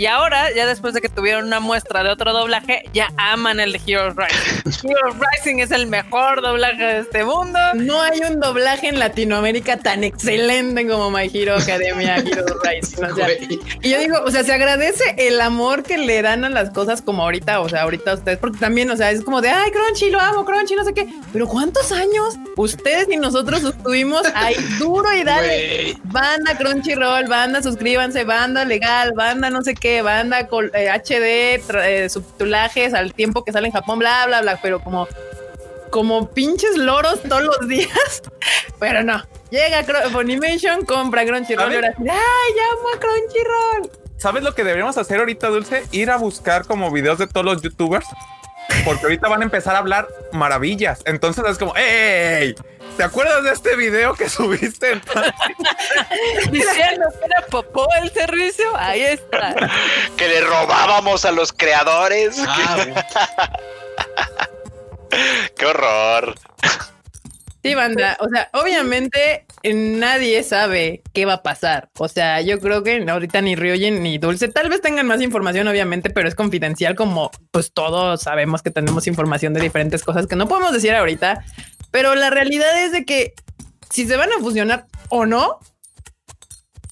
[0.01, 3.73] Y ahora, ya después de que tuvieron una muestra de otro doblaje, ya aman el
[3.73, 4.89] de Heroes Rising.
[4.89, 7.59] Heroes Rising es el mejor doblaje de este mundo.
[7.75, 13.05] No hay un doblaje en Latinoamérica tan excelente como My Hero Academia Hero Rising.
[13.05, 13.61] O sea, Güey.
[13.83, 17.03] y yo digo, o sea, se agradece el amor que le dan a las cosas
[17.03, 20.09] como ahorita, o sea, ahorita ustedes, porque también, o sea, es como de, ay, Crunchy,
[20.09, 21.09] lo amo, Crunchy, no sé qué.
[21.31, 25.49] Pero ¿cuántos años ustedes y nosotros estuvimos ahí duro y dale?
[25.83, 25.99] Güey.
[26.05, 31.85] Banda Crunchyroll, banda, suscríbanse, banda legal, banda no sé qué, banda col- eh, HD, tra-
[31.87, 35.07] eh, subtitulajes al tiempo que sale en Japón, bla, bla, bla, pero como,
[35.91, 38.23] como pinches loros todos los días.
[38.79, 43.91] Pero no, llega Funimation, compra Crunchyroll y ahora sí, ¡ay, llamo a Crunchyroll!
[44.17, 45.85] ¿Sabes lo que deberíamos hacer ahorita, Dulce?
[45.93, 48.07] Ir a buscar como videos de todos los youtubers.
[48.85, 51.01] Porque ahorita van a empezar a hablar maravillas.
[51.07, 52.55] Entonces es como, ¡Ey!
[53.01, 55.01] ¿Te acuerdas de este video que subiste?
[56.51, 59.55] Diciendo que era popó el servicio, ahí está.
[60.19, 62.37] Que le robábamos a los creadores.
[62.47, 63.57] Ah.
[65.57, 66.35] Qué horror.
[67.63, 68.19] Sí, banda.
[68.21, 71.89] O sea, obviamente eh, nadie sabe qué va a pasar.
[71.99, 75.69] O sea, yo creo que ahorita ni Ryoyen ni Dulce tal vez tengan más información,
[75.69, 80.37] obviamente, pero es confidencial como pues todos sabemos que tenemos información de diferentes cosas que
[80.37, 81.47] no podemos decir ahorita.
[81.91, 83.35] Pero la realidad es de que
[83.91, 85.59] si se van a fusionar o no,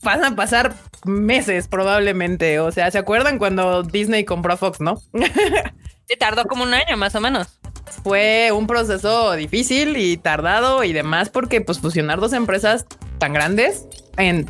[0.03, 0.75] van a pasar
[1.05, 2.61] meses probablemente.
[2.61, 5.01] O sea, ¿se acuerdan cuando Disney compró a Fox, no?
[6.11, 7.49] Y tardó como un año más o menos.
[8.03, 12.87] fue un proceso difícil y tardado y demás porque pues fusionar dos empresas
[13.19, 13.87] tan grandes
[14.17, 14.49] en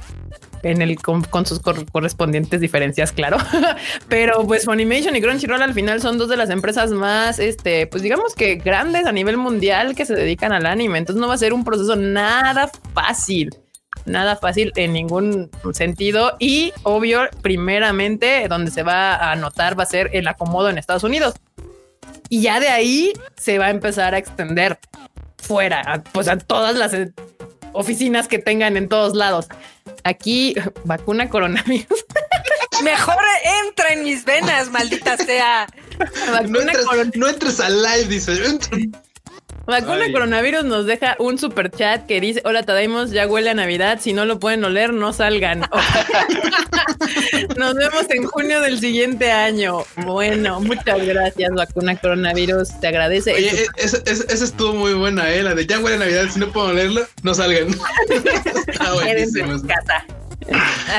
[0.63, 3.39] en el con, sus cor- correspondientes diferencias, claro.
[4.09, 8.03] Pero pues Funimation y Crunchyroll al final son dos de las empresas más, este, pues
[8.03, 10.99] digamos que grandes a nivel mundial que se dedican al anime.
[10.99, 13.51] Entonces no va a ser un proceso nada fácil,
[14.05, 16.37] nada fácil en ningún sentido.
[16.39, 21.05] Y obvio, primeramente, donde se va a notar va a ser el acomodo en Estados
[21.05, 21.35] Unidos.
[22.31, 24.79] Y ya de ahí se va a empezar a extender
[25.39, 26.93] fuera, pues a todas las
[27.79, 29.49] oficinas que tengan en todos lados.
[30.03, 30.55] Aquí,
[30.85, 32.05] vacuna coronavirus.
[32.83, 33.17] Mejor
[33.65, 35.67] entra en mis venas, maldita sea.
[37.15, 38.45] No entres al live, dice.
[38.45, 38.79] Entra.
[39.69, 40.13] Vacuna Ay.
[40.13, 43.99] coronavirus nos deja un super chat que dice: Hola, Tadaimos, ya huele a Navidad.
[44.01, 45.61] Si no lo pueden oler, no salgan.
[47.57, 49.85] nos vemos en junio del siguiente año.
[50.05, 52.81] Bueno, muchas gracias, vacuna coronavirus.
[52.81, 53.35] Te agradece.
[53.35, 55.43] Oye, eh, esa, esa- esa estuvo muy buena, ¿eh?
[55.43, 57.69] La de ya huele a Navidad, si no puedo leerlo, no salgan.
[58.67, 59.63] Está buenísimo.
[59.67, 60.05] casa.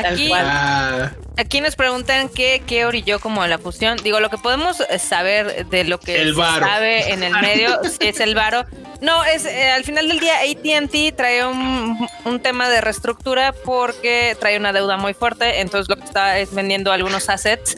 [0.06, 0.32] Aquí.
[0.34, 3.97] Ah, aquí nos preguntan qué, qué orilló como la fusión.
[4.04, 7.80] Digo, lo que podemos eh, saber de lo que El se sabe en el medio
[8.00, 8.66] es el varo.
[9.02, 14.36] No, es eh, al final del día AT&T trae un, un tema de reestructura porque
[14.39, 17.78] trae una deuda muy fuerte, entonces lo que está es vendiendo algunos assets,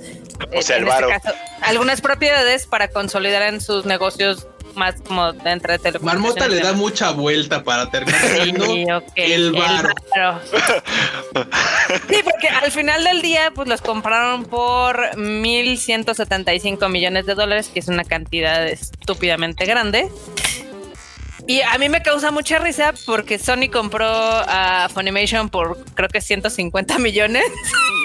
[0.55, 5.33] O sea, el en este caso, algunas propiedades para consolidar en sus negocios más como
[5.33, 9.89] de Marmota le da mucha vuelta para terminar Sí, el varo.
[12.09, 17.79] Sí, porque al final del día, pues los compraron por 1.175 millones de dólares, que
[17.79, 20.09] es una cantidad estúpidamente grande.
[21.51, 26.21] Y a mí me causa mucha risa porque Sony compró a Funimation por creo que
[26.21, 27.43] 150 millones.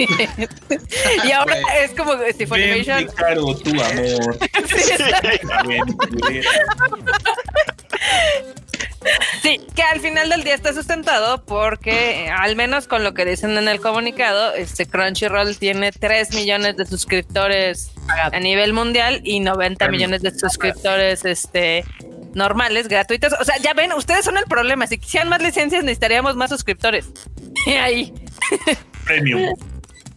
[1.25, 1.85] y ahora Güey.
[1.85, 3.07] es como si Funimation.
[3.17, 4.39] caro tu amor.
[4.67, 6.41] Sí.
[9.43, 13.25] Sí, que al final del día está sustentado porque, eh, al menos con lo que
[13.25, 19.39] dicen en el comunicado, este Crunchyroll tiene 3 millones de suscriptores a nivel mundial y
[19.41, 21.85] 90 millones de suscriptores este
[22.37, 23.33] normales, gratuitos.
[23.41, 24.87] O sea, ya ven, ustedes son el problema.
[24.87, 27.11] Si quisieran más licencias, necesitaríamos más suscriptores.
[27.67, 28.15] Y ahí.
[29.05, 29.53] Premium.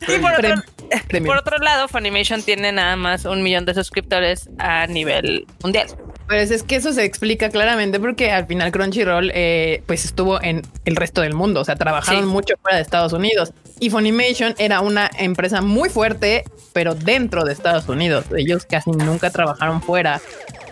[0.07, 0.53] Y por otro,
[1.07, 1.33] Premium.
[1.33, 5.87] por otro lado, Funimation tiene nada más un millón de suscriptores a nivel mundial.
[6.27, 10.61] Pues es que eso se explica claramente porque al final Crunchyroll eh, pues estuvo en
[10.85, 12.29] el resto del mundo, o sea, trabajaron Sí.
[12.29, 17.53] mucho fuera de Estados Unidos y Funimation era una empresa muy fuerte, pero dentro de
[17.53, 18.25] Estados Unidos.
[18.37, 20.21] Ellos casi nunca trabajaron fuera,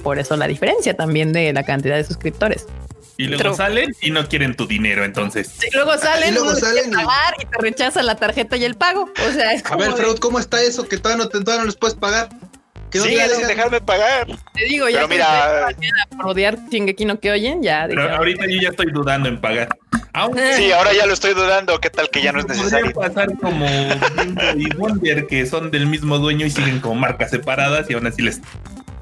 [0.03, 2.68] por eso la diferencia también de la cantidad de suscriptores.
[3.18, 3.55] Y luego True.
[3.55, 5.51] salen y no quieren tu dinero, entonces.
[5.63, 8.76] Y luego salen, Y luego salen y- pagar y te rechaza la tarjeta y el
[8.76, 9.09] pago.
[9.28, 10.88] O sea, es A como ver, de- Freud, ¿cómo está eso?
[10.88, 12.30] Que todavía no, te, todavía no les puedes pagar.
[12.91, 14.28] Que no la sin dejarme pagar.
[14.53, 15.68] te digo, ya Pero que mira,
[16.15, 19.68] por odiar Shingeki no Kyojin, ya Pero dije, ahorita yo ya estoy dudando en pagar.
[20.13, 21.78] Aunque sí, ahora ya lo estoy dudando.
[21.82, 22.93] ¿Qué tal que ya no es podría necesario?
[22.93, 23.65] pasar como
[24.15, 28.07] Bimbo y Wonder, que son del mismo dueño y siguen como marcas separadas y aún
[28.07, 28.39] así les.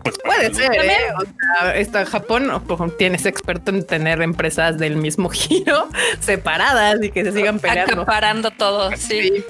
[0.05, 0.97] Pues, Puede ser, ¿eh?
[1.17, 2.51] O sea, está Japón,
[2.99, 5.89] tienes experto en tener empresas del mismo giro
[6.19, 8.03] separadas y que se sigan peleando.
[8.03, 9.23] Acaparando todo, sí.
[9.23, 9.43] Sí.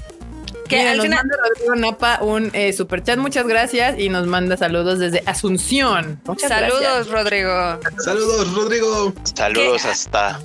[0.70, 4.08] Que Mira, al nos final, manda Rodrigo Napa un eh, super chat, muchas gracias, y
[4.08, 6.22] nos manda saludos desde Asunción.
[6.26, 7.08] Muchas saludos, gracias.
[7.10, 7.80] Rodrigo.
[8.00, 9.14] Saludos, Rodrigo.
[9.36, 9.90] Saludos ¿Qué?
[9.90, 10.40] hasta.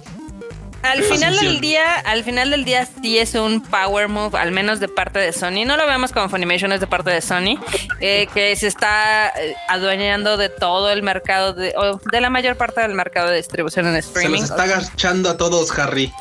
[0.83, 4.81] Al final del día, al final del día sí es un power move, al menos
[4.81, 5.65] de parte de Sony.
[5.67, 7.59] No lo vemos como Funimation, es de parte de Sony,
[8.01, 12.57] eh, que se está eh, adueñando de todo el mercado, de, o de la mayor
[12.57, 14.41] parte del mercado de distribución en Se streaming.
[14.41, 16.13] los está agachando a todos, Harry.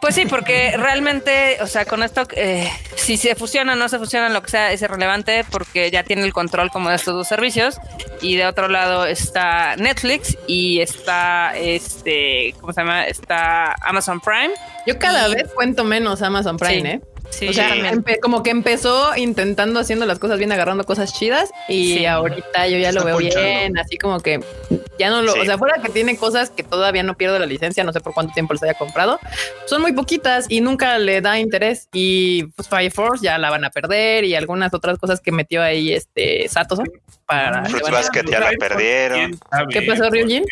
[0.00, 3.98] Pues sí, porque realmente, o sea, con esto, eh, si se fusionan o no se
[3.98, 7.26] fusionan, lo que sea, es irrelevante porque ya tiene el control como de estos dos
[7.26, 7.78] servicios.
[8.22, 13.06] Y de otro lado está Netflix y está, este, ¿cómo se llama?
[13.06, 14.50] Está Amazon Prime.
[14.86, 16.86] Yo cada Y- vez cuento menos Amazon Prime, Sí.
[16.88, 17.00] ¿eh?
[17.30, 21.50] Sí, o sea, empe- como que empezó intentando haciendo las cosas bien, agarrando cosas chidas
[21.68, 22.06] y Sí.
[22.06, 23.40] ahorita yo ya Está lo veo ponchando.
[23.48, 24.40] bien, así como que
[24.98, 25.40] ya no lo, Sí.
[25.40, 28.14] o sea, fuera que tiene cosas que todavía no pierdo la licencia, no sé por
[28.14, 29.20] cuánto tiempo les haya comprado,
[29.66, 33.64] son muy poquitas y nunca le da interés y pues Fire Force ya la van
[33.64, 36.80] a perder y algunas otras cosas que metió ahí este Satos
[37.26, 39.38] para Fruits a- Basket ya la perdieron.
[39.70, 40.44] ¿Qué pasó, Ryujin?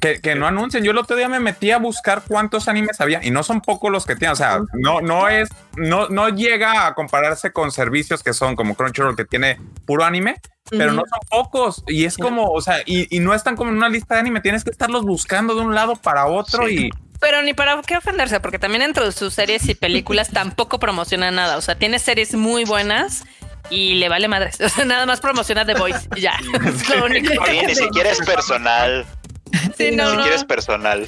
[0.00, 0.82] Que, que no anuncien.
[0.82, 3.90] Yo el otro día me metí a buscar cuántos animes había y no son pocos
[3.90, 4.32] los que tienen.
[4.32, 8.74] O sea, no, no es, no, no llega a compararse con servicios que son como
[8.74, 11.84] Crunchyroll que tiene puro anime, pero no son pocos.
[11.86, 14.40] Y es como, o sea, y, y no están como en una lista de anime.
[14.40, 18.40] Tienes que estarlos buscando de un lado para otro y Pero ni para qué ofenderse,
[18.40, 21.56] porque también entre sus series y películas tampoco promociona nada.
[21.56, 23.24] O sea, tiene series muy buenas
[23.70, 24.58] y le vale madres.
[24.66, 26.38] O sea, nada más promociona The Voice y ya.
[26.66, 27.32] Es lo único.
[27.42, 29.06] Oye, ni siquiera es personal.
[29.76, 30.10] Sí, no, no.
[30.16, 31.06] siquiera es personal.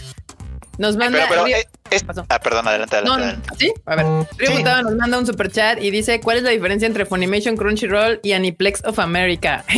[0.79, 2.05] Nos manda Pero, pero, Río- eh, es-?
[2.29, 3.49] Ah, perdón, adelante, No, adelante.
[3.49, 3.57] no, adelante.
[3.59, 4.07] sí, a ver.
[4.37, 7.57] Río Gustavo nos manda un super chat y dice: ¿Cuál es la diferencia entre Funimation,
[7.57, 9.65] Crunchyroll y Aniplex of America?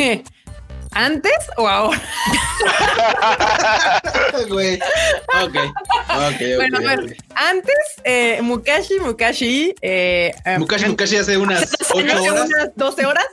[0.93, 1.99] ¿Antes o ahora?
[4.49, 4.79] Güey.
[5.43, 5.57] Ok.
[5.57, 7.13] Ok, bueno, a ok, ver, ok.
[7.37, 12.47] antes, eh, Mukashi, Mukashi, eh, eh, Mukashi Mukashi hace unas hace 8 horas.
[12.49, 13.25] unas 12 horas.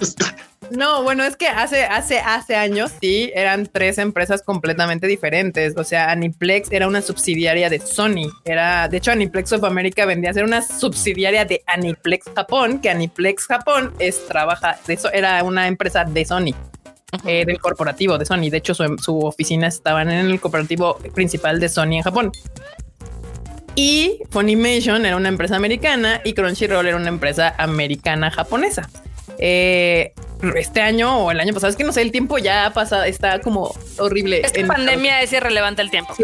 [0.00, 0.24] este,
[0.70, 5.74] no, bueno, es que hace, hace, hace años sí eran tres empresas completamente diferentes.
[5.76, 8.30] O sea, Aniplex era una subsidiaria de Sony.
[8.44, 12.90] Era, de hecho, Aniplex of America vendía a ser una subsidiaria de Aniplex Japón, que
[12.90, 16.54] Aniplex Japón es trabaja de eso, era una empresa de Sony.
[17.26, 18.48] eh, del corporativo de Sony.
[18.50, 22.32] De hecho, su, su oficina estaban en el corporativo principal de Sony en Japón.
[23.74, 28.88] Y Funimation era una empresa americana y Crunchyroll era una empresa americana japonesa.
[29.38, 30.12] Eh,
[30.56, 33.04] este año o el año pasado, es que no sé, el tiempo ya ha pasado,
[33.04, 34.40] está como horrible.
[34.44, 36.14] Esta en- pandemia es irrelevante el tiempo.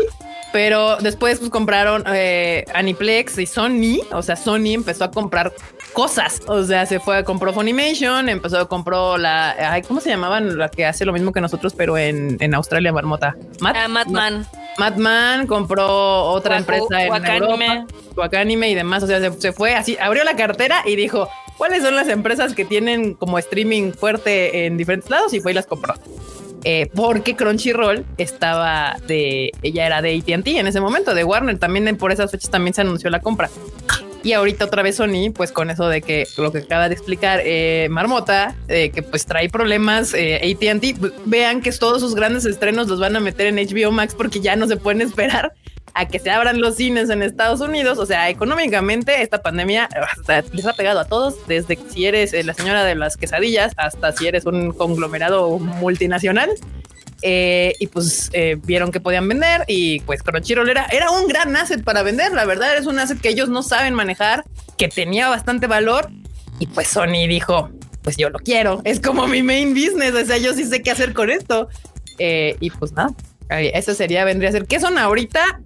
[0.51, 5.53] Pero después pues compraron eh, Aniplex y Sony, o sea, Sony empezó a comprar
[5.93, 10.57] cosas, o sea, se fue, compró Funimation, empezó, compró la, ay, ¿cómo se llamaban?
[10.57, 13.37] La que hace lo mismo que nosotros, pero en, en Australia, Marmota.
[13.61, 14.47] Matt, Ah, Madman.
[14.79, 17.67] Madman compró otra Waku- empresa en Wakanime.
[17.67, 21.29] Europa, Wakanime y demás, o sea, se, se fue así, abrió la cartera y dijo,
[21.59, 25.35] ¿cuáles son las empresas que tienen como streaming fuerte en diferentes lados?
[25.35, 25.95] Y fue y las compró.
[26.65, 31.97] Eh, porque Crunchyroll estaba de, ella era de AT&T en ese momento, de Warner, también
[31.97, 33.51] por esas fechas también se anunció la compra.
[34.23, 37.41] Y ahorita otra vez Sony, pues con eso de que lo que acaba de explicar
[37.45, 42.89] eh, Marmota, eh, que pues trae problemas eh, AT&T, vean que todos sus grandes estrenos
[42.89, 45.53] los van a meter en HBO Max porque ya no se pueden esperar
[45.99, 47.99] a que se abran los cines en Estados Unidos.
[47.99, 49.89] O sea, económicamente esta pandemia
[50.53, 54.13] les ha pegado a todos, desde si eres eh, la señora de las quesadillas hasta
[54.13, 56.51] si eres un conglomerado multinacional.
[57.23, 61.57] Eh, y pues eh, vieron que podían vender y pues Crunchyroll era, era un gran
[61.57, 62.33] asset para vender.
[62.33, 64.45] La verdad es un asset que ellos no saben manejar,
[64.77, 66.09] que tenía bastante valor
[66.61, 67.71] y pues Sony dijo,
[68.03, 70.93] pues yo lo quiero, es como mi main business, o sea, yo sí sé qué
[70.93, 71.69] hacer con esto.
[72.19, 73.11] Eh, y pues nada,
[73.51, 75.61] eso sería, vendría a ser, ¿qué son ahorita?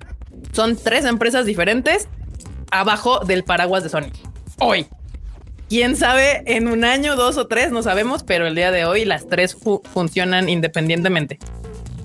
[0.52, 2.08] Son tres empresas diferentes
[2.70, 4.10] abajo del paraguas de Sony.
[4.60, 4.86] Hoy.
[5.68, 9.06] Quién sabe, en un año, dos o tres, no sabemos, pero el día de hoy
[9.06, 11.38] las tres fu- funcionan independientemente.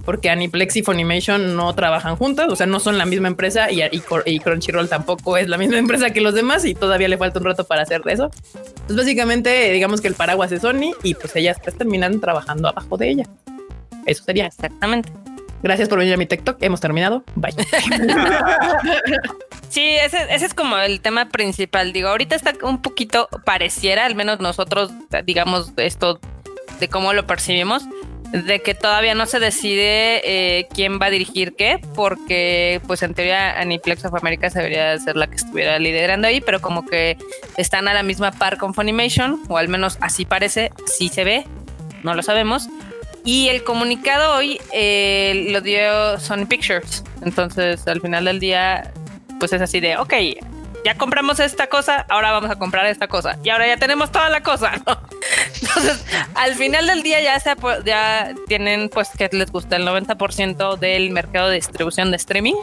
[0.05, 3.81] Porque Aniplex y Funimation no trabajan juntas, o sea, no son la misma empresa y,
[3.83, 7.45] y Crunchyroll tampoco es la misma empresa que los demás y todavía le falta un
[7.45, 8.31] rato para hacer eso.
[8.53, 12.95] Entonces, básicamente, digamos que el paraguas es Sony y pues ellas tres terminan trabajando abajo
[12.95, 13.27] de ella.
[14.05, 14.45] Eso sería.
[14.45, 15.11] Exactamente.
[15.63, 16.57] Gracias por venir a mi TikTok.
[16.61, 17.23] Hemos terminado.
[17.35, 17.53] Bye.
[19.69, 21.91] Sí, ese, ese es como el tema principal.
[21.91, 24.91] Digo, ahorita está un poquito pareciera, al menos nosotros,
[25.25, 26.19] digamos, esto
[26.79, 27.83] de cómo lo percibimos,
[28.31, 33.13] de que todavía no se decide eh, quién va a dirigir qué, porque pues en
[33.13, 37.17] teoría Aniplex of America debería ser la que estuviera liderando ahí, pero como que
[37.57, 41.45] están a la misma par con Funimation, o al menos así parece, sí se ve,
[42.03, 42.69] no lo sabemos.
[43.24, 48.93] Y el comunicado hoy eh, lo dio Sony Pictures, entonces al final del día
[49.39, 50.13] pues es así de, ok,
[50.88, 53.38] ya compramos esta cosa, ahora vamos a comprar esta cosa.
[53.43, 54.72] Y ahora ya tenemos toda la cosa.
[55.61, 60.78] Entonces, al final del día ya, se, ya tienen pues que les gusta el 90%
[60.78, 62.55] del mercado de distribución de streaming.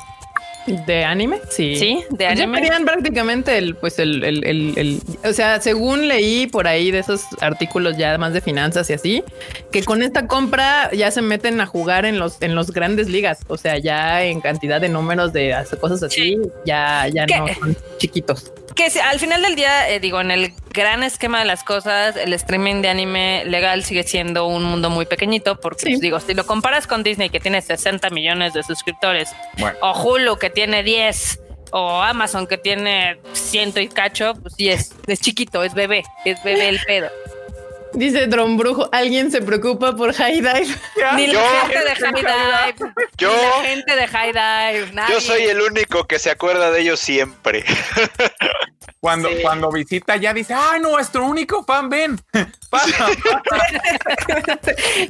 [0.66, 1.40] ¿De anime?
[1.50, 1.76] Sí.
[1.76, 2.58] Sí, de anime.
[2.58, 6.90] Ya tenían prácticamente el, pues el, el, el, el, o sea, según leí por ahí
[6.90, 9.24] de esos artículos ya más de finanzas y así,
[9.70, 13.40] que con esta compra ya se meten a jugar en los, en los grandes ligas.
[13.48, 18.52] O sea, ya en cantidad de números de cosas así, ya, ya no son chiquitos
[18.74, 22.16] que si, al final del día, eh, digo, en el gran esquema de las cosas,
[22.16, 26.34] el streaming de anime legal sigue siendo un mundo muy pequeñito, porque pues, digo, si
[26.34, 29.78] lo comparas con Disney, que tiene 60 millones de suscriptores, Bueno.
[29.80, 31.40] o Hulu, que tiene 10,
[31.72, 36.42] o Amazon, que tiene ciento y cacho, pues sí, es, es chiquito, es bebé, es
[36.44, 37.10] bebé el pedo.
[37.94, 40.66] Dice Dron Brujo, ¿alguien se preocupa por High Dive?
[41.16, 41.40] Ni la Yo.
[41.68, 42.14] gente de High
[42.74, 43.30] Dive, Yo.
[43.30, 45.14] ni la gente de High Dive, nadie.
[45.14, 47.64] Yo soy el único que se acuerda de ellos siempre.
[49.00, 49.36] Cuando, Sí.
[49.42, 52.18] cuando visita ya dice, ah, nuestro único fan, ven.
[52.70, 53.06] Pasa,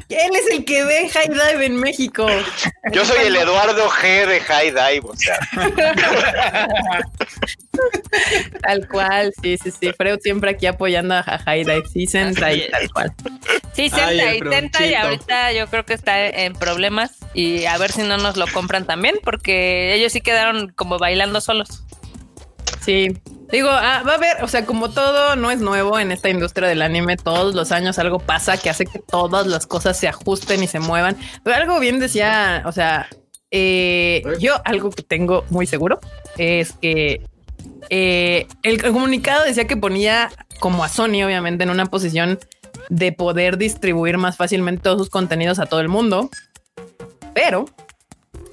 [0.09, 2.27] Él es el que ve High Dive en México.
[2.91, 5.39] Yo soy el Eduardo G de High Dive, o sea.
[8.63, 9.93] Tal cual, sí, sí, sí.
[9.97, 11.83] Freud siempre aquí apoyando a Dive.
[11.93, 12.71] Sí, Sentai, es.
[12.71, 13.13] tal cual.
[13.73, 17.93] Sí, Senta y Tenta y ahorita yo creo que está en problemas y a ver
[17.93, 21.85] si no nos lo compran también porque ellos sí quedaron como bailando solos.
[22.81, 23.09] Sí.
[23.51, 26.67] Digo, ah, va a haber, o sea, como todo no es nuevo en esta industria
[26.67, 30.63] del anime, todos los años algo pasa que hace que todas las cosas se ajusten
[30.63, 31.17] y se muevan.
[31.45, 33.09] Pero algo bien decía, o sea,
[33.51, 36.01] eh, yo algo que tengo muy seguro
[36.37, 37.25] es que
[37.91, 40.31] eh, el comunicado decía que ponía
[40.61, 42.39] como a Sony, obviamente, en una posición
[42.89, 46.31] de poder distribuir más fácilmente todos sus contenidos a todo el mundo.
[47.35, 47.67] Pero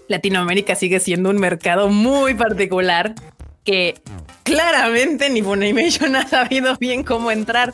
[0.07, 3.15] Latinoamérica sigue siendo un mercado muy particular
[3.63, 4.01] que
[4.43, 7.73] claramente ni Funimation ha sabido bien cómo entrar,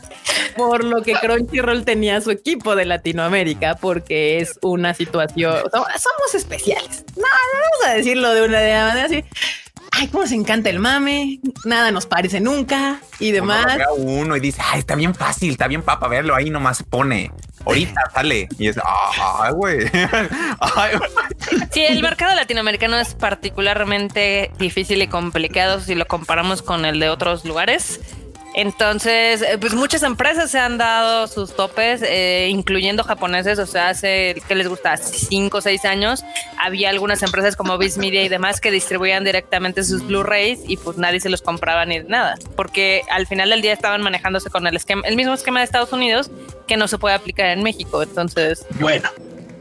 [0.56, 7.04] por lo que Crunchyroll tenía su equipo de Latinoamérica, porque es una situación, somos especiales.
[7.16, 9.24] No, no vamos a decirlo de una de manera así.
[9.98, 13.64] Ay, cómo nos encanta el mame, nada nos parece nunca y demás.
[13.64, 16.50] Uno, ve a uno y dice, ay, está bien fácil, está bien papa verlo, ahí
[16.50, 17.32] nomás se pone.
[17.66, 18.48] Ahorita sale.
[18.58, 19.90] Y es, ay, güey.
[20.60, 21.10] Ay, güey.
[21.72, 27.10] Sí, el mercado latinoamericano es particularmente difícil y complicado si lo comparamos con el de
[27.10, 28.00] otros lugares.
[28.54, 33.90] Entonces, eh, pues muchas empresas se han dado sus topes, eh, incluyendo japoneses, o sea,
[33.90, 34.96] hace, ¿qué les gusta?
[34.96, 36.24] Cinco o seis años,
[36.58, 40.96] había algunas empresas como Viz Media y demás que distribuían directamente sus Blu-rays y pues
[40.96, 44.76] nadie se los compraba ni nada, porque al final del día estaban manejándose con el
[44.76, 46.30] esquema, el mismo esquema de Estados Unidos
[46.66, 48.66] que no se puede aplicar en México, entonces...
[48.80, 49.08] Bueno,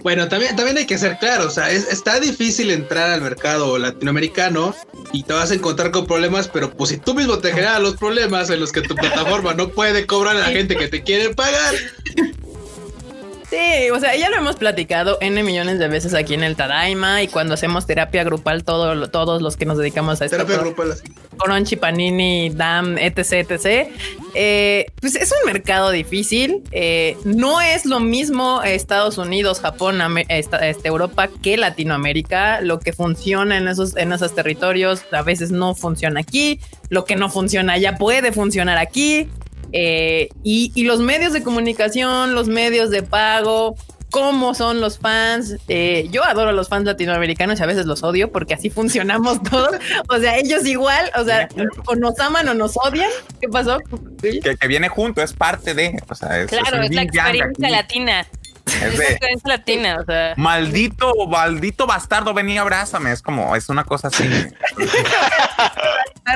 [0.08, 3.78] bueno, también, también hay que ser claro, o sea, es- está difícil entrar al mercado
[3.78, 4.74] latinoamericano
[5.12, 7.97] y te vas a encontrar con problemas, pero pues si tú mismo te generas los
[7.97, 11.36] problemas en los que tu plataforma no puede cobrar a la gente que te quiere
[11.36, 11.76] pagar,
[13.49, 17.23] Sí, o sea, ya lo hemos platicado N millones de veces aquí en el Tadaima
[17.23, 20.91] y cuando hacemos terapia grupal, todo, todos los que nos dedicamos a esto, terapia grupal
[20.91, 21.03] así.
[21.37, 23.89] Crunchy, Panini, DAM, etc, etc.
[24.33, 26.61] Eh, pues es un mercado difícil.
[26.71, 32.59] Eh, no es lo mismo Estados Unidos, Japón, esta- este, Europa que Latinoamérica.
[32.61, 36.59] Lo que funciona en esos, en esos territorios a veces no funciona aquí.
[36.89, 39.29] Lo que no funciona allá puede funcionar aquí.
[39.74, 43.76] Eh, y, y los medios de comunicación, los medios de pago,
[44.11, 45.57] cómo son los fans.
[45.68, 49.41] Eh, yo adoro a los fans latinoamericanos y a veces los odio porque así funcionamos
[49.49, 49.76] todos.
[50.09, 51.47] O sea, ellos igual, o sea,
[51.86, 53.09] o nos aman o nos odian.
[53.41, 53.80] ¿Qué pasó?
[54.22, 55.99] Que, que viene junto, es parte de.
[56.09, 58.22] O sea, es, Claro, es la experiencia latina.
[58.65, 60.34] Es Es la de, experiencia latina, o sea...
[60.36, 63.11] maldito, maldito bastardo, ven y abrázame.
[63.11, 64.26] Es como, es una cosa así.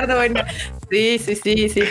[0.06, 0.42] Bueno.
[0.90, 1.82] Sí, sí, sí, sí.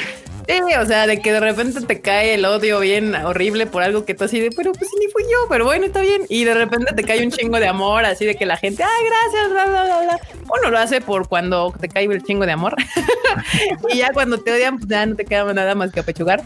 [0.48, 4.06] Sí, o sea, de que de repente te cae el odio bien horrible por algo
[4.06, 6.24] que tú así de, pero pues ni fui yo, pero bueno, está bien.
[6.30, 9.06] Y de repente te cae un chingo de amor, así de que la gente, ay,
[9.06, 10.20] gracias, bla, bla, bla, bla.
[10.60, 12.76] Uno lo hace por cuando te cae el chingo de amor.
[13.90, 16.44] y ya cuando te odian, pues ya no te queda nada más que apechugar.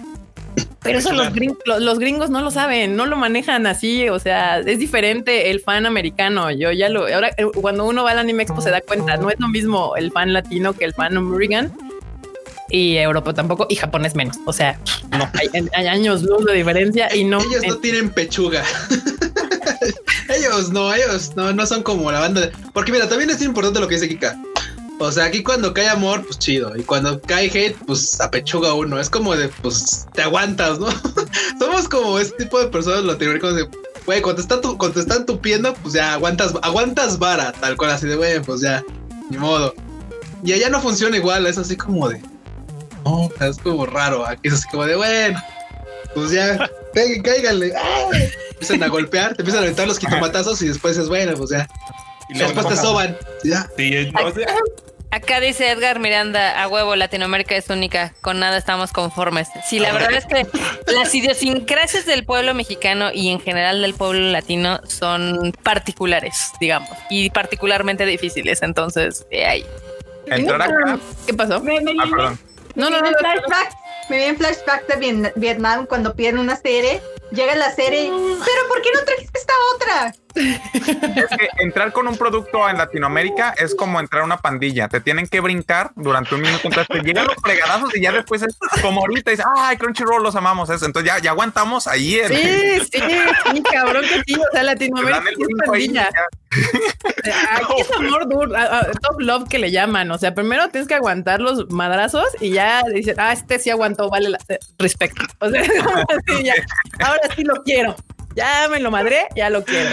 [0.82, 4.60] Pero eso los gringos, los gringos no lo saben, no lo manejan así, o sea,
[4.60, 6.52] es diferente el fan americano.
[6.52, 9.32] Yo ya lo, ahora eh, cuando uno va al Anime Expo se da cuenta, no
[9.32, 11.72] es lo mismo el fan latino que el fan americano
[12.70, 14.38] y Europa tampoco y japonés menos.
[14.46, 14.80] O sea,
[15.12, 17.40] no hay, años luz de diferencia y no.
[17.40, 18.64] Ellos no tienen pechuga.
[20.30, 22.50] ellos no, ellos no, no son como la banda.
[22.74, 24.38] Porque mira, también es importante lo que dice Kika.
[24.98, 26.76] O sea, aquí cuando cae amor, pues chido.
[26.76, 29.00] Y cuando cae hate, pues apechuga uno.
[29.00, 30.88] Es como de, pues te aguantas, ¿no?
[31.60, 33.70] Somos como este tipo de personas latinoamericanos de,
[34.06, 37.92] güey, cuando, está tu, cuando te están tupiendo, pues ya aguantas, aguantas vara, tal cual,
[37.92, 38.84] así de, güey, pues ya,
[39.30, 39.74] ni modo.
[40.44, 42.22] Y allá no funciona igual, es así como de,
[43.40, 44.26] no, es como raro.
[44.26, 45.40] Aquí es así como de, bueno,
[46.14, 47.74] pues ya, cáiganle.
[48.52, 51.68] Empiezan a golpear, te empiezan a aventar los quitomatazos y después es bueno, pues ya.
[52.30, 53.16] Y después te soban.
[53.44, 53.70] Ya.
[53.78, 54.12] Sí,
[55.12, 59.48] Acá dice Edgar Miranda, a huevo, Latinoamérica es única, con nada estamos conformes.
[59.66, 60.46] Sí, la verdad es que
[60.94, 67.30] las idiosincrasias del pueblo mexicano y en general del pueblo latino son particulares, digamos, y
[67.30, 68.62] particularmente difíciles.
[68.62, 69.66] Entonces, de ahí.
[70.26, 71.64] ¿Qué pasó?
[71.64, 72.36] Ah,
[72.76, 73.10] no, no, no.
[74.10, 77.02] Me vi en flashback de Vietnam cuando piden una serie
[77.32, 80.16] llega la serie, pero ¿por qué no trajiste esta otra?
[80.36, 84.90] Es que entrar con un producto en Latinoamérica es como entrar a una pandilla.
[84.90, 86.68] Te tienen que brincar durante un minuto.
[86.68, 90.36] Entonces te llegan los fregadazos y ya después es como ahorita dice, ay, Crunchyroll los
[90.36, 90.70] amamos.
[90.70, 92.20] Entonces ya, ya aguantamos ahí.
[92.28, 94.36] Sí, sí, sí, cabrón que sí.
[94.36, 96.10] O sea, Latinoamérica es pandilla.
[97.52, 98.54] Aquí es amor duro,
[99.02, 100.12] top love que le llaman.
[100.12, 104.10] O sea, primero tienes que aguantar los madrazos y ya dices, ah, este sí aguantó,
[104.10, 104.40] vale la
[104.78, 105.24] respecto.
[105.40, 105.64] O sea,
[106.44, 106.54] ya,
[107.00, 107.96] ahora sí lo quiero.
[108.36, 109.90] Ya me lo madré, ya lo quiero.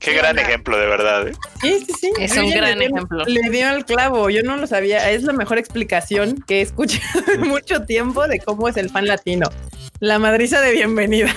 [0.00, 1.28] Qué gran ejemplo, de verdad.
[1.28, 1.32] ¿eh?
[1.60, 2.12] Sí, sí, sí.
[2.18, 3.22] Es un gran ejemplo.
[3.26, 4.30] Le dio el clavo.
[4.30, 5.10] Yo no lo sabía.
[5.10, 9.06] Es la mejor explicación que he escuchado en mucho tiempo de cómo es el fan
[9.06, 9.48] latino.
[10.00, 11.34] La madriza de bienvenida.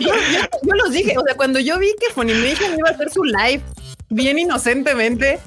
[0.00, 1.16] yo, yo, los dije.
[1.18, 3.62] O sea, cuando yo vi que Funimation iba a hacer su live
[4.10, 5.38] bien inocentemente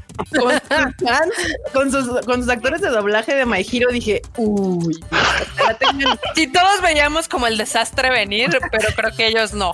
[1.73, 4.99] con sus, con sus, actores de doblaje de My Hero, dije, uy.
[6.35, 9.73] Si todos veíamos como el desastre venir, pero creo que ellos no.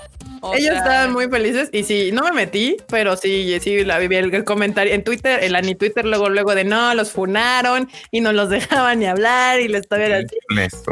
[0.55, 4.43] Ellos estaban muy felices y sí, no me metí, pero sí, sí, la viví el,
[4.43, 8.49] comentario en Twitter, el Ani Twitter luego, luego de no, los funaron y no los
[8.49, 10.37] dejaban ni hablar y les estaba así.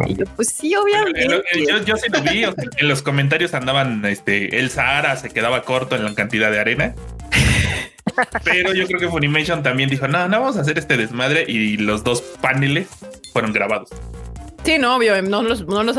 [0.08, 1.28] Y yo, pues sí, obviamente.
[1.68, 5.96] yo, yo, sí lo vi, en los comentarios andaban, este, el Sahara se quedaba corto
[5.96, 6.96] en la cantidad de arena.
[8.44, 11.78] Pero yo creo que Funimation también dijo, no, no vamos a hacer este desmadre y
[11.78, 12.88] los dos paneles
[13.34, 13.90] fueron grabados.
[14.66, 15.96] Sí, no, obvio, no los, no los,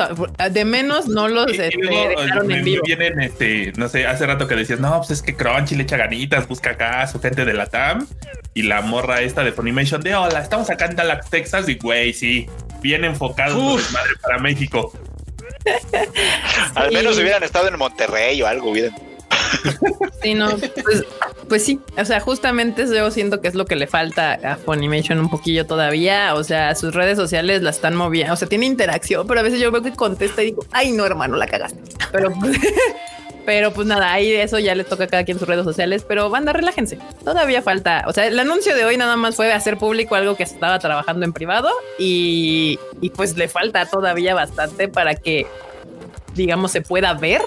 [0.51, 2.83] de menos no los este, dejaron en vivo.
[2.85, 5.97] Vienen, este, no sé, hace rato que decías, no, pues es que Crunchy le echa
[5.97, 8.09] ganitas, busca acá a su gente de la TAM
[8.55, 12.12] y la morra esta de Funimation de, hola, estamos acá en Dallas, Texas y güey,
[12.12, 12.49] sí,
[12.81, 13.57] bien enfocado
[13.93, 14.93] madre para México.
[16.75, 18.95] Al menos hubieran estado en Monterrey o algo, hubieran
[20.22, 20.49] Sí, no,
[20.83, 21.05] pues,
[21.49, 25.18] pues, sí, o sea, justamente yo siento que es lo que le falta a Funimation
[25.18, 29.27] un poquillo todavía, o sea, sus redes sociales la están moviendo, o sea, tiene interacción,
[29.27, 31.81] pero a veces yo veo que contesta y digo, ay, no, hermano, la cagaste.
[32.12, 32.33] Pero,
[33.47, 36.31] pero pues nada, ahí eso ya le toca a cada quien sus redes sociales, pero
[36.31, 40.14] banda, relájense, todavía falta, o sea, el anuncio de hoy nada más fue hacer público
[40.14, 42.79] algo que estaba trabajando en privado y
[43.14, 45.47] pues le falta todavía bastante para que,
[46.35, 47.43] digamos, se pueda ver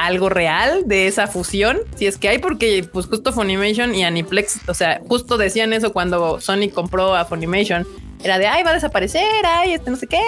[0.00, 4.60] algo real de esa fusión, si es que hay, porque pues justo Funimation y Aniplex,
[4.66, 7.86] o sea, justo decían eso cuando Sony compró a Funimation,
[8.24, 10.20] era de, ay, va a desaparecer, ay, este no sé qué,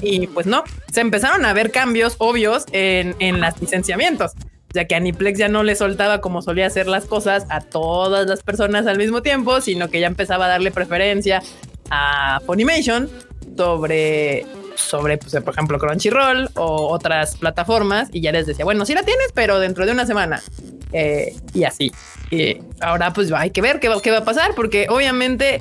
[0.00, 4.32] y pues no, se empezaron a ver cambios obvios en, en los licenciamientos,
[4.72, 8.42] ya que Aniplex ya no le soltaba como solía hacer las cosas a todas las
[8.42, 11.42] personas al mismo tiempo, sino que ya empezaba a darle preferencia
[11.90, 13.10] a Funimation
[13.54, 14.46] sobre
[14.78, 19.02] sobre, pues, por ejemplo, Crunchyroll o otras plataformas y ya les decía, bueno, sí la
[19.02, 20.42] tienes, pero dentro de una semana.
[20.92, 21.92] Eh, y así.
[22.30, 25.60] Y ahora pues hay que ver qué va, qué va a pasar, porque obviamente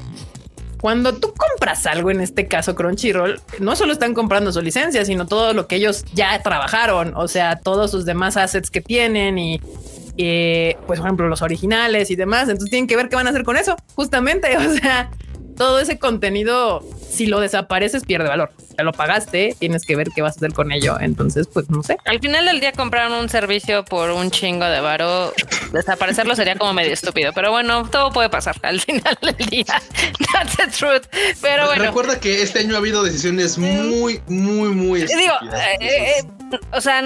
[0.79, 5.25] cuando tú compras algo, en este caso Crunchyroll, no solo están comprando su licencia, sino
[5.25, 9.59] todo lo que ellos ya trabajaron, o sea, todos sus demás assets que tienen y,
[9.59, 12.43] pues, por ejemplo, los originales y demás.
[12.43, 14.55] Entonces tienen que ver qué van a hacer con eso, justamente.
[14.57, 15.09] O sea,
[15.57, 18.51] todo ese contenido, si lo desapareces, pierde valor.
[18.77, 20.97] Ya lo pagaste, tienes que ver qué vas a hacer con ello.
[20.99, 21.97] Entonces, pues no sé.
[22.05, 25.33] Al final del día compraron un servicio por un chingo de varo.
[25.73, 27.33] Desaparecerlo sería como medio estúpido.
[27.33, 29.81] Pero bueno, todo puede pasar al final del día.
[30.31, 31.07] That's the truth.
[31.41, 31.85] Pero bueno.
[31.85, 35.01] Recuerda que este año ha habido decisiones muy, muy, muy.
[35.01, 35.33] Digo,
[35.81, 36.27] eh, eh,
[36.71, 37.01] o sea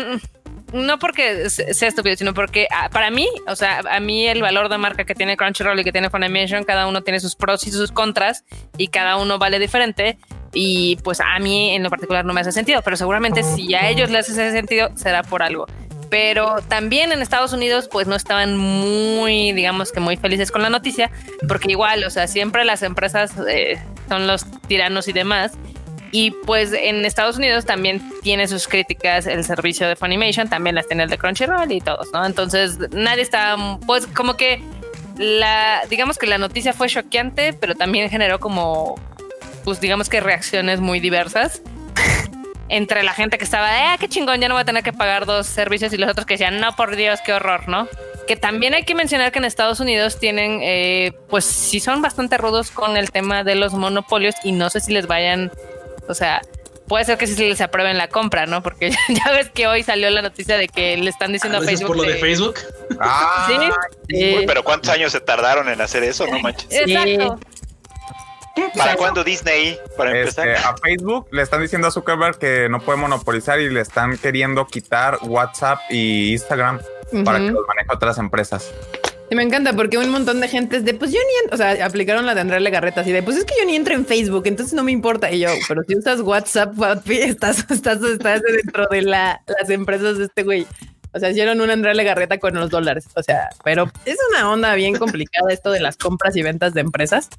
[0.74, 4.70] no porque sea estúpido, sino porque ah, para mí, o sea, a mí el valor
[4.70, 7.72] de marca que tiene Crunchyroll y que tiene Funimation, cada uno tiene sus pros y
[7.72, 8.44] sus contras
[8.78, 10.18] y cada uno vale diferente.
[10.54, 13.90] Y pues a mí en lo particular no me hace sentido, pero seguramente si a
[13.90, 15.66] ellos les hace sentido, será por algo.
[16.10, 20.70] Pero también en Estados Unidos, pues no estaban muy, digamos que muy felices con la
[20.70, 21.10] noticia,
[21.48, 25.54] porque igual, o sea, siempre las empresas eh, son los tiranos y demás.
[26.12, 30.88] Y pues en Estados Unidos también tiene sus críticas el servicio de Funimation, también las
[30.88, 32.26] tiene el de Crunchyroll y todos, ¿no?
[32.26, 33.56] Entonces nadie está,
[33.86, 34.62] pues como que
[35.18, 39.00] la, digamos que la noticia fue choqueante, pero también generó como,
[39.64, 41.62] pues digamos que reacciones muy diversas
[42.70, 45.26] entre la gente que estaba ah, qué chingón, ya no voy a tener que pagar
[45.26, 47.88] dos servicios y los otros que decían, no, por Dios, qué horror, ¿no?
[48.28, 52.38] Que también hay que mencionar que en Estados Unidos tienen, eh, pues sí son bastante
[52.38, 55.52] rudos con el tema de los monopolios y no sé si les vayan,
[56.08, 56.42] o sea,
[56.88, 58.62] puede ser que sí les aprueben la compra, ¿no?
[58.62, 61.88] Porque ya ves que hoy salió la noticia de que le están diciendo a Facebook.
[61.88, 62.56] por lo de Facebook?
[63.00, 63.48] Ah,
[64.10, 64.36] Sí.
[64.38, 66.28] Uy, pero ¿cuántos años se tardaron en hacer eso?
[66.28, 66.68] No manches.
[66.70, 67.40] Exacto.
[68.78, 69.80] ¿Para cuándo Disney?
[69.96, 70.74] Para este, empezar.
[70.74, 74.68] a Facebook le están diciendo a Zuckerberg que no puede monopolizar y le están queriendo
[74.68, 76.82] quitar WhatsApp y Instagram
[77.24, 78.74] para que los maneje otras empresas.
[79.32, 81.86] Y me encanta porque un montón de gente es de, pues yo ni, o sea,
[81.86, 84.44] aplicaron la de Andrea Legarreta así de, pues es que yo ni entro en Facebook,
[84.46, 85.32] entonces no me importa.
[85.32, 86.74] Y yo, pero si usas WhatsApp,
[87.08, 90.68] estás, estás, estás dentro de la, las empresas de este güey.
[91.14, 93.06] O sea, hicieron una Andrea Legarreta con los dólares.
[93.16, 96.82] O sea, pero es una onda bien complicada esto de las compras y ventas de
[96.82, 97.30] empresas.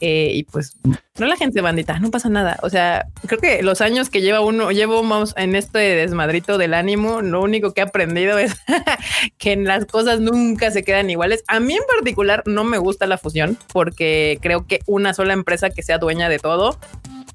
[0.00, 0.76] Eh, y pues
[1.14, 2.58] relájense, bandita, no pasa nada.
[2.62, 6.74] O sea, creo que los años que lleva uno, llevo vamos, en este desmadrito del
[6.74, 8.54] ánimo, lo único que he aprendido es
[9.38, 11.44] que las cosas nunca se quedan iguales.
[11.48, 15.70] A mí en particular no me gusta la fusión porque creo que una sola empresa
[15.70, 16.78] que sea dueña de todo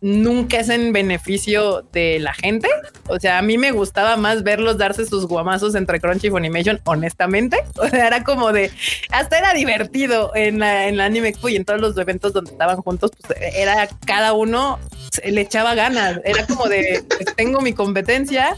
[0.02, 2.68] nunca es en beneficio de la gente.
[3.08, 6.82] O sea, a mí me gustaba más verlos darse sus guamazos entre Crunchy y Funimation,
[6.86, 7.58] honestamente.
[7.82, 8.70] O sea, era como de,
[9.10, 12.78] hasta era divertido en la, en la Anime y en todos los eventos donde estaban
[12.78, 14.80] juntos, pues era cada uno
[15.24, 16.20] le echaba ganas.
[16.24, 18.56] Era como de, pues, tengo mi competencia,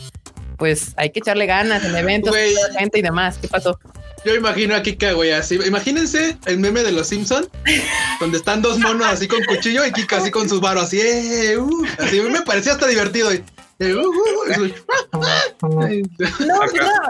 [0.58, 2.54] pues hay que echarle ganas en eventos, Güey.
[2.54, 3.38] con la gente y demás.
[3.42, 3.80] ¿Qué pasó?
[4.26, 5.56] Yo imagino a Kika, güey, así.
[5.66, 7.46] Imagínense el meme de los Simpson,
[8.22, 11.58] donde están dos monos así con cuchillo y Kika así con sus varos, así, eh,
[11.58, 13.34] uh, así me parecía hasta divertido.
[13.34, 13.44] y,
[13.80, 16.60] eh, uh, uh, y- No, pues no,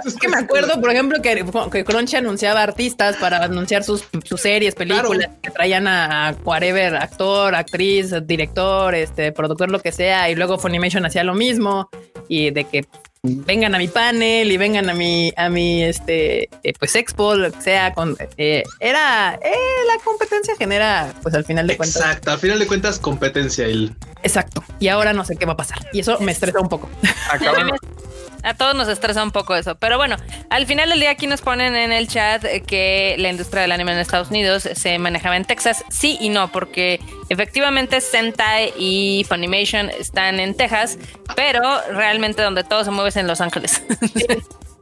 [0.08, 4.42] es que me acuerdo, por ejemplo, que, que Crunchy anunciaba artistas para anunciar sus, sus
[4.42, 10.32] series, películas, que traían a, a whatever, actor, actriz, director, este, productor, lo que sea,
[10.32, 11.90] y luego Funimation hacía lo mismo,
[12.28, 12.86] y de que
[13.24, 17.50] vengan a mi panel y vengan a mi, a mi, este, eh, pues expo, lo
[17.52, 19.54] que sea, con, eh, era, eh,
[19.88, 23.66] la competencia genera, pues al final de cuentas, Exacto, al final de cuentas, competencia.
[23.66, 26.68] El, exacto, y ahora no sé qué va a pasar, y eso me estresa un
[26.68, 26.90] poco.
[27.32, 27.72] Acaban,
[28.44, 29.76] A todos nos estresa un poco eso.
[29.76, 30.18] Pero bueno,
[30.50, 33.94] al final del día aquí nos ponen en el chat que la industria del anime
[33.94, 35.84] en Estados Unidos se manejaba en Texas.
[35.90, 40.98] Sí y no, porque efectivamente Sentai y Funimation están en Texas,
[41.36, 43.82] pero realmente donde todo se mueve es en Los Ángeles.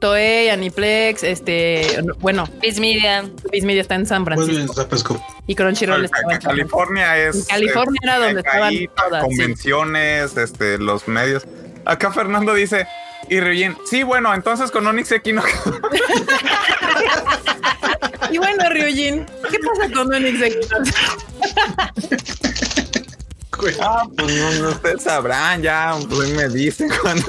[0.01, 3.23] Toei, Aniplex, este, bueno, Viz Media.
[3.51, 5.05] Viz Media está en San Francisco pues,
[5.45, 6.41] y Crunchyroll estaba en.
[6.41, 7.35] California es.
[7.35, 9.29] En California era donde estaban ahí, todas, sí.
[9.29, 11.45] Convenciones, este, los medios.
[11.85, 12.87] Acá Fernando dice.
[13.31, 15.41] Y Ryujin, sí, bueno, entonces con Onyx X no.
[18.29, 20.67] Y bueno, Ryujin, ¿qué pasa con Onyx X?
[23.57, 23.73] güey.
[23.79, 27.25] Ah, pues no, no, ustedes sabrán, ya, pues me dicen cuando.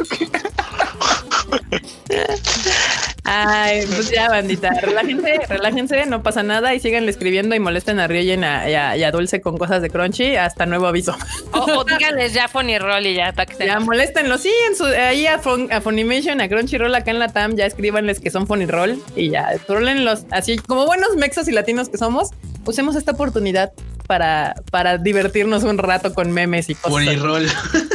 [3.24, 8.08] Ay, pues ya, bandita, relájense, relájense, no pasa nada y sigan escribiendo y molesten a
[8.42, 11.16] a- y a, y a Dulce con cosas de Crunchy hasta nuevo aviso.
[11.52, 14.84] O, o díganles ya Funnyroll y ya para que se Ya moléstenlo, sí, en su,
[14.86, 18.46] ahí a, Fun- a Funimation, a Crunchyroll acá en la TAM, ya escríbanles que son
[18.48, 20.24] Funny Roll y ya, trolenlos.
[20.32, 22.30] Así como buenos mexas y latinos que somos,
[22.66, 23.72] usemos esta oportunidad
[24.06, 26.90] para, para divertirnos un rato con memes y cosas.
[26.90, 27.46] Bonirol.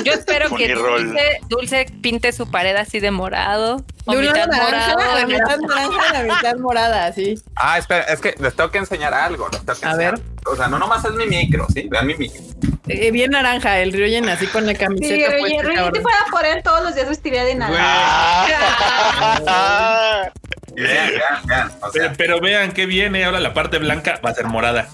[0.04, 0.74] Yo espero que.
[0.74, 3.84] Dulce, Dulce pinte su pared así de morado.
[4.06, 7.36] o De mitad naranja, morado, la mitad naranja, la mitad morada, sí.
[7.56, 9.48] Ah, espera, es que les tengo que enseñar algo.
[9.52, 10.16] les tengo que A enseñar.
[10.16, 10.24] ver.
[10.48, 11.88] O sea, no nomás es mi micro, ¿sí?
[11.90, 12.42] Vean mi micro.
[12.88, 15.30] Eh, bien naranja, el Ryoyen así con la Sí, camiseta.
[15.36, 15.94] oye, puesta, Rui, cabrón.
[15.94, 17.52] te fuera por él todos los días vestiría de.
[17.52, 17.56] Y
[20.82, 21.72] vean, vean, vean.
[21.82, 24.88] O Pero, sea, pero vean que viene ahora la parte blanca va a ser morada.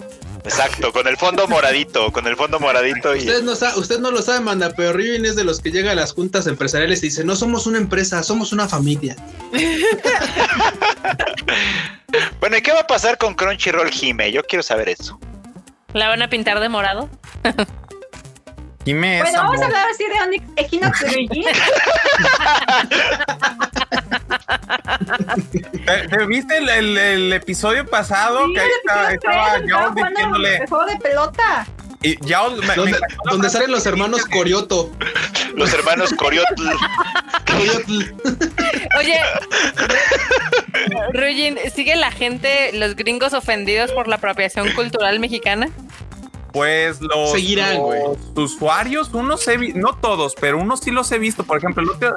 [0.46, 4.12] Exacto, con el fondo moradito, con el fondo moradito y Usted no, sa- usted no
[4.12, 7.08] lo sabe, manda, pero Riven es de los que llega a las juntas empresariales y
[7.08, 9.16] dice, no somos una empresa, somos una familia.
[12.40, 14.32] Bueno, ¿y qué va a pasar con Crunchyroll Hime?
[14.32, 15.20] Yo quiero saber eso.
[15.94, 17.10] ¿La van a pintar de morado?
[18.86, 21.46] Jime es Bueno, vamos a hablar así de Onyx Equinox Ryujin.
[25.86, 28.46] ¿Te, te viste el, el- el episodio pasado?
[28.48, 30.56] Sí, que estaba, episodio estaba diciéndole.
[30.58, 31.68] El juego de pelota.
[32.02, 32.76] Y ya me-
[33.30, 34.92] Donde, salen los hermanos Corioto.
[35.56, 36.68] Los hermanos Coriotl.
[39.00, 39.20] Oye,
[41.14, 45.70] Rugin, ¿sigue la gente, los gringos ofendidos por la apropiación cultural mexicana?
[46.52, 48.02] Pues los, Seguirán, güey.
[48.36, 51.44] los usuarios, unos he vi- no todos, pero unos sí los he visto.
[51.44, 52.16] Por ejemplo, el otro-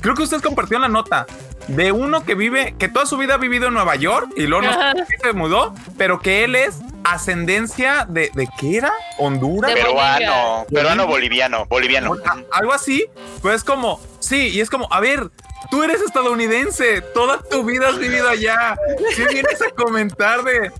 [0.00, 1.26] creo que ustedes compartieron la nota
[1.68, 4.66] de uno que vive, que toda su vida ha vivido en Nueva York y luego
[4.66, 8.92] no qué se mudó, pero que él es ascendencia de, ¿de qué era?
[9.18, 9.74] Honduras.
[9.74, 12.16] De Peruano, peruano boliviano, boliviano.
[12.52, 13.06] Algo así,
[13.42, 15.30] pues como, sí, y es como, a ver,
[15.70, 18.76] tú eres estadounidense, toda tu vida has vivido allá.
[19.14, 20.72] Si vienes a comentar de...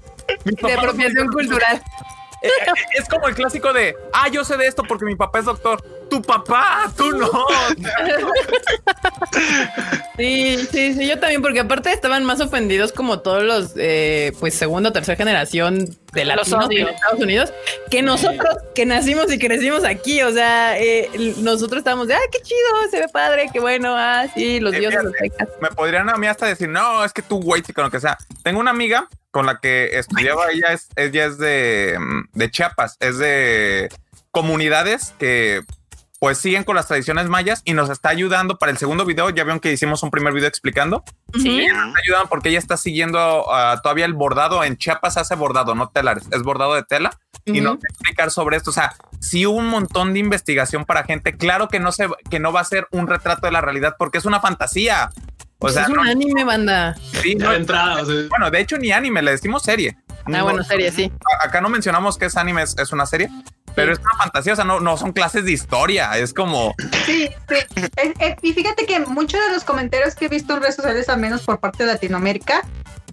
[0.45, 1.81] De apropiación cultural.
[2.95, 5.83] Es como el clásico de, ah, yo sé de esto porque mi papá es doctor.
[6.11, 7.31] Tu papá, tú no.
[10.17, 14.55] Sí, sí, sí, yo también, porque aparte estaban más ofendidos como todos los, eh, pues,
[14.55, 16.89] segunda o tercera generación de Los latinos odio.
[16.89, 17.53] Estados Unidos,
[17.91, 22.39] que nosotros que nacimos y crecimos aquí, o sea, eh, nosotros estábamos de, ah, qué
[22.41, 25.53] chido, se ve padre, qué bueno, ah, sí, los Eh, dioses fíjate.
[25.61, 28.17] Me podrían a mí hasta decir, no, es que tú, güey, con lo que sea.
[28.43, 32.97] Tengo una amiga con la que estudiaba, ella es, ella es de, mm, de Chiapas,
[33.01, 33.91] es de
[34.31, 35.61] comunidades que
[36.19, 39.29] pues siguen con las tradiciones mayas y nos está ayudando para el segundo video.
[39.31, 41.05] Ya vieron que hicimos un primer video explicando.
[41.35, 41.61] Sí.
[41.61, 44.65] Ella nos está ayudando porque ella está siguiendo ah, todavía el bordado.
[44.65, 47.11] En Chiapas hace bordado, no telares, es bordado de tela.
[47.45, 48.71] Y nos va a explicar sobre esto.
[48.71, 51.37] O sea, sí hubo un montón de investigación para gente.
[51.37, 54.19] Claro que no se, que no va a ser un retrato de la realidad porque
[54.19, 55.11] es una fantasía.
[55.59, 56.97] O sea, es un no- anime, banda.
[57.23, 58.15] sí, no- de entrada, o sea.
[58.29, 59.97] bueno, de hecho ni anime, le decimos serie.
[60.27, 61.11] Ah, No- bueno, serie, sí.
[61.43, 63.31] Acá no mencionamos que es anime, es, es una serie,
[63.75, 66.75] pero es una fantasía, o sea, no, no son clases de historia, es como,
[67.05, 67.55] Sí, sí.
[67.97, 71.09] Es- es- y fíjate que muchos de los comentarios que he visto en redes sociales,
[71.09, 72.63] al menos por parte de Latinoamérica,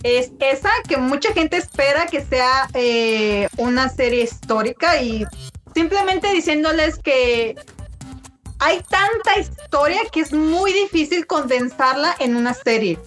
[0.04, 5.26] es esa que mucha gente espera que sea eh, una serie histórica y
[5.74, 7.56] simplemente diciéndoles que
[8.60, 12.98] hay tanta historia que es muy difícil condensarla en una serie.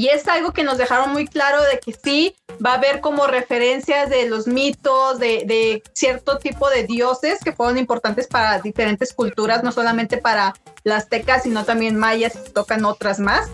[0.00, 3.26] Y es algo que nos dejaron muy claro de que sí va a haber como
[3.26, 9.12] referencias de los mitos, de, de cierto tipo de dioses que fueron importantes para diferentes
[9.12, 10.54] culturas, no solamente para
[10.84, 13.50] las aztecas, sino también mayas, tocan otras más.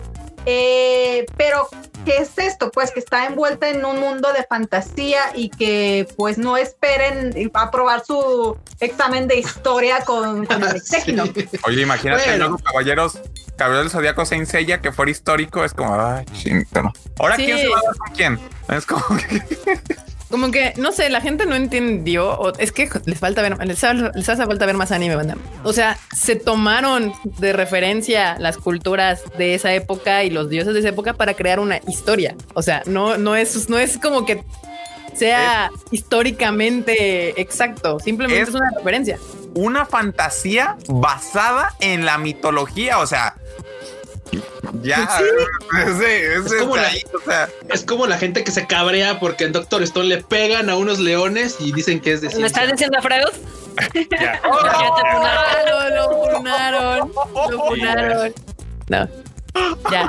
[0.49, 1.67] Eh, pero,
[2.05, 2.71] ¿qué es esto?
[2.71, 8.05] Pues que está envuelta en un mundo de fantasía y que pues no esperen aprobar
[8.05, 11.25] su examen de historia con, con el exéquino.
[11.65, 12.37] oye, imagínate Bueno.
[12.47, 13.19] luego caballeros,
[13.57, 16.93] caballeros del Zodíaco Saint Seiya que fuera histórico, es como, ay, chingado.
[17.19, 17.43] Ahora, Sí.
[17.45, 18.39] ¿quién se va a dar con quién?
[18.69, 19.41] Es como que,
[20.29, 23.81] Como que, no sé, la gente no entendió, o es que les falta ver, les,
[23.85, 25.37] ha- les hace falta ver más anime, banda.
[25.63, 30.81] O sea, se tomaron de referencia las culturas de esa época y los dioses de
[30.81, 32.35] esa época para crear una historia.
[32.55, 34.43] O sea, no, no es, no es como que
[35.13, 39.17] sea históricamente exacto, simplemente Es- es una referencia.
[39.55, 43.35] una fantasía basada en la mitología, o sea,
[44.81, 45.07] ya,
[45.87, 49.19] ese, ese Es como la- ahí, o sea, Es como la gente que se cabrea
[49.19, 52.47] porque en Doctor Stone le pegan a unos leones y dicen que es de ¿Me
[52.47, 53.27] estás diciendo Freud?
[54.11, 54.41] Ya.
[54.41, 55.43] Ya te funaron.
[55.61, 57.11] Claro, lo funaron,
[57.51, 58.33] lo funaron.
[58.89, 59.09] No,
[59.91, 60.07] ya.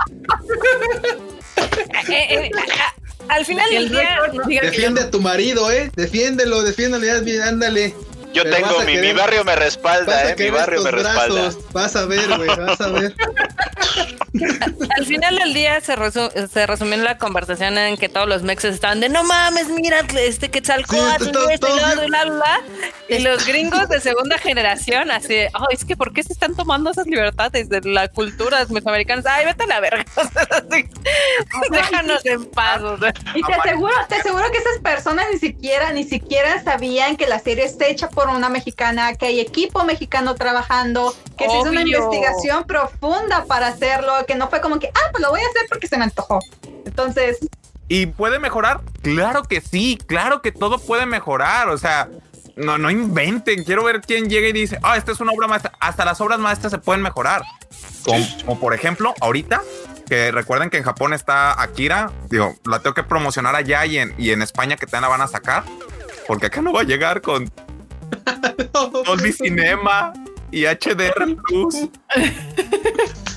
[2.09, 5.91] Eh, eh, a- a- al final del el día, Defiende a tu marido, eh.
[5.97, 7.95] Defiéndelo, defiéndelo, ya, bien, ándale.
[8.33, 11.43] Yo Pero tengo, mi, mi barrio me respalda, eh, mi barrio me respalda.
[11.43, 11.73] brazos.
[11.73, 13.15] Vas a ver, güey, vas a ver.
[14.97, 18.43] al final del día se, resu- se resumió en la conversación en que todos los
[18.43, 22.61] mexes estaban de no mames, mira este Quetzalcóatl, Sí, este y la, la, la".
[23.09, 26.55] Y los gringos de segunda generación así de, "Ay, es que ¿por qué se están
[26.55, 29.25] tomando esas libertades de la cultura mesoamericanas?
[29.27, 30.05] Ay, vete a la verga.
[31.71, 32.83] Déjanos en paz.
[32.83, 33.13] o sea.
[33.35, 37.39] Y te aseguro, te aseguro que esas personas ni siquiera, ni siquiera sabían que la
[37.39, 41.83] serie está hecha por una mexicana, que hay equipo mexicano trabajando, que se hizo una
[41.83, 41.99] Obvio.
[41.99, 45.69] investigación profunda para hacerlo, que no fue como que, ah, pues lo voy a hacer
[45.69, 46.41] porque se me antojó.
[46.85, 47.39] Entonces,
[47.87, 48.81] ¿Y puede mejorar?
[49.03, 51.69] Claro que sí, claro que todo puede mejorar.
[51.69, 52.09] O sea,
[52.57, 53.63] no, no inventen.
[53.63, 55.71] Quiero ver quién llega y dice, ah, esta es una obra maestra.
[55.79, 57.43] Hasta las obras maestras se pueden mejorar.
[58.05, 59.63] Como, como por ejemplo, ahorita,
[60.09, 62.11] que recuerden que en Japón está Akira.
[62.29, 65.21] Digo, la tengo que promocionar allá y en, y en España que también la van
[65.21, 65.63] a sacar.
[66.27, 67.51] Porque acá no va a llegar con
[69.05, 70.13] Dolby Cinema
[70.51, 71.75] y HDR Plus.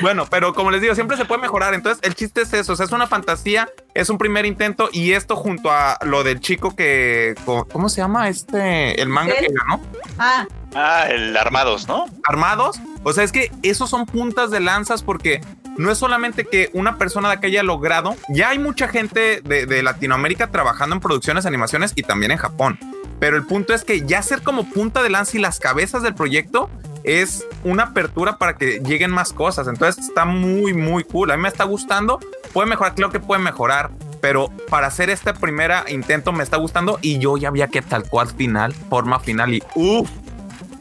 [0.00, 1.74] Bueno, pero como les digo, siempre se puede mejorar.
[1.74, 2.72] Entonces, el chiste es eso.
[2.72, 4.88] o sea, es una fantasía, es un primer intento.
[4.92, 7.34] Y esto junto a lo del chico que.
[7.44, 8.28] ¿Cómo se llama?
[8.28, 9.00] Este.
[9.00, 9.46] El manga ¿Él?
[9.46, 9.80] que ganó.
[10.18, 12.06] ah, Ah, el Armados, ¿no?
[12.24, 12.78] Armados.
[13.02, 15.40] O sea, es que esos son puntas de lanzas porque
[15.78, 18.16] no es solamente que una persona de acá haya logrado.
[18.28, 22.78] Ya hay mucha gente de, de Latinoamérica trabajando en producciones, animaciones y también en Japón.
[23.20, 26.14] Pero el punto es que ya ser como punta de lanza y las cabezas del
[26.14, 26.70] proyecto
[27.04, 29.66] es una apertura para que lleguen más cosas.
[29.66, 31.30] Entonces está muy, muy cool.
[31.30, 32.18] A mí me está gustando.
[32.52, 33.90] Puede mejorar, creo que puede mejorar.
[34.20, 38.08] Pero para hacer este primer intento me está gustando y yo ya había que tal
[38.08, 40.10] cual final, forma final y uff,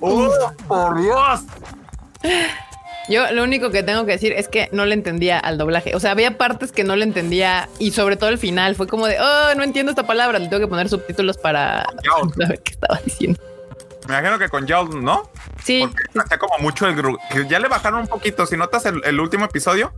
[0.02, 0.34] uff,
[0.68, 1.44] por Dios.
[3.08, 5.96] Yo lo único que tengo que decir es que no le entendía al doblaje.
[5.96, 9.08] O sea, había partes que no le entendía y sobre todo el final fue como
[9.08, 10.40] de, oh, no entiendo esta palabra.
[10.40, 11.86] Le tengo que poner subtítulos para
[12.38, 13.40] saber qué estaba diciendo.
[14.08, 15.30] Me imagino que con Yawl, ¿no?
[15.64, 15.82] Sí.
[15.82, 16.96] Porque está como mucho el
[17.30, 18.46] que ya le bajaron un poquito.
[18.46, 19.94] Si notas el, último episodio,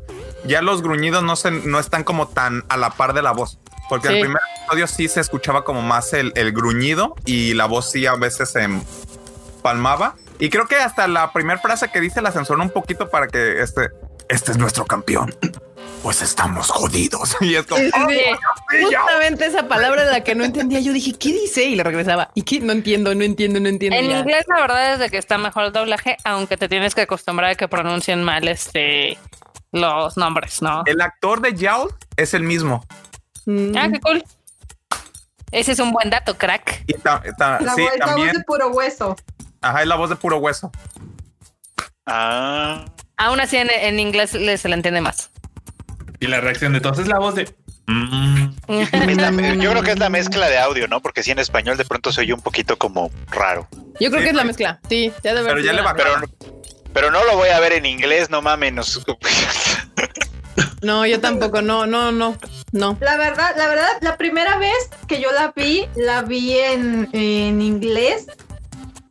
[0.45, 3.59] ya los gruñidos no, se, no están como tan a la par de la voz.
[3.87, 7.65] Porque en el primer episodio sí se escuchaba como más el, el gruñido y la
[7.65, 8.67] voz sí a veces se
[9.61, 10.15] palmaba.
[10.39, 13.61] Y creo que hasta la primera frase que dice la censuró un poquito para que
[13.61, 13.89] este,
[14.29, 15.35] este es nuestro campeón.
[16.01, 17.35] Pues estamos jodidos.
[17.41, 18.07] Y es como, oh,
[18.81, 20.79] justamente esa palabra de la que no entendía.
[20.79, 21.65] Yo dije, ¿qué dice?
[21.65, 22.31] Y le regresaba.
[22.35, 22.61] ¿Y qué?
[22.61, 23.97] No entiendo, no entiendo, no entiendo.
[23.97, 27.01] En inglés, la verdad es de que está mejor el doblaje, aunque te tienes que
[27.01, 29.17] acostumbrar a que pronuncien mal este
[29.71, 30.83] los nombres, ¿no?
[30.85, 32.85] El actor de Yawl es el mismo.
[33.45, 33.77] Mm.
[33.77, 34.23] Ah, qué cool.
[35.51, 36.85] Ese es un buen dato, crack.
[37.03, 37.21] la,
[38.15, 39.15] voz de puro hueso.
[39.61, 40.71] Ajá, es la voz de puro hueso.
[42.05, 42.85] Ah.
[43.17, 45.29] Aún así en, inglés se le entiende más.
[46.19, 47.53] Y la reacción de todos es la voz de.
[47.87, 48.49] Mm".
[48.67, 51.01] yo creo que es la mezcla de audio, ¿no?
[51.01, 53.67] Porque si en español de pronto se oye un poquito como raro.
[53.99, 54.79] Yo creo que es la mezcla.
[54.87, 55.93] Sí, ya de Pero ya le va.
[55.93, 56.11] Pero,
[56.93, 59.01] pero no lo voy a ver en inglés, no mames.
[60.81, 62.37] No, yo tampoco, no, no, no,
[62.71, 62.97] no.
[63.01, 67.61] La verdad, la verdad, la primera vez que yo la vi, la vi en, en
[67.61, 68.27] inglés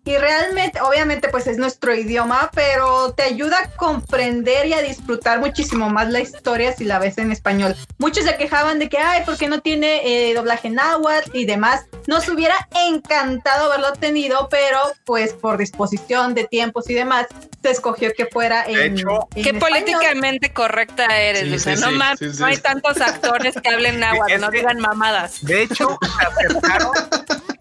[0.08, 5.38] y realmente, obviamente, pues es nuestro idioma, pero te ayuda a comprender y a disfrutar
[5.38, 7.76] muchísimo más la historia si la ves en español.
[7.98, 11.84] Muchos se quejaban de que, ay, ¿por qué no tiene eh, doblaje náhuatl y demás?
[12.06, 12.54] Nos hubiera
[12.88, 17.26] encantado haberlo tenido, pero pues por disposición de tiempos y demás,
[17.62, 18.96] se escogió que fuera en.
[18.96, 24.50] Hecho, qué políticamente correcta eres, no más, no hay tantos actores que hablen náhuatl, no
[24.50, 25.44] digan mamadas.
[25.44, 25.98] De hecho,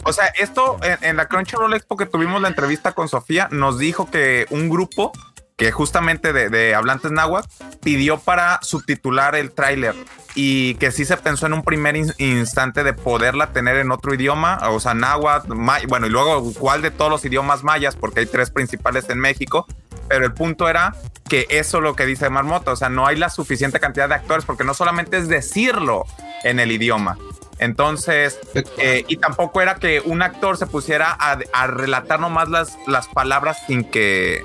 [0.08, 4.10] O sea, esto en, la Crunchyroll Expo que tuvimos la entrevista con Sofía, nos dijo
[4.10, 5.12] que un grupo
[5.58, 7.50] que justamente de, hablantes náhuatl
[7.84, 9.96] pidió para subtitular el tráiler
[10.34, 14.58] y que sí se pensó en un primer instante de poderla tener en otro idioma,
[14.70, 15.52] o sea, náhuatl,
[15.90, 19.68] bueno, y luego cuál de todos los idiomas mayas, porque hay tres principales en México,
[20.08, 20.96] pero el punto era
[21.28, 24.16] que eso es lo que dice Marmota, o sea, no hay la suficiente cantidad de
[24.16, 26.06] actores, porque no solamente es decirlo
[26.44, 27.18] en el idioma,
[27.60, 28.40] entonces,
[28.78, 33.58] eh, y tampoco era que un actor se pusiera a, relatar nomás las, las palabras
[33.68, 34.44] sin que,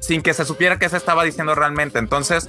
[0.00, 1.98] sin que se supiera qué se estaba diciendo realmente.
[1.98, 2.48] Entonces,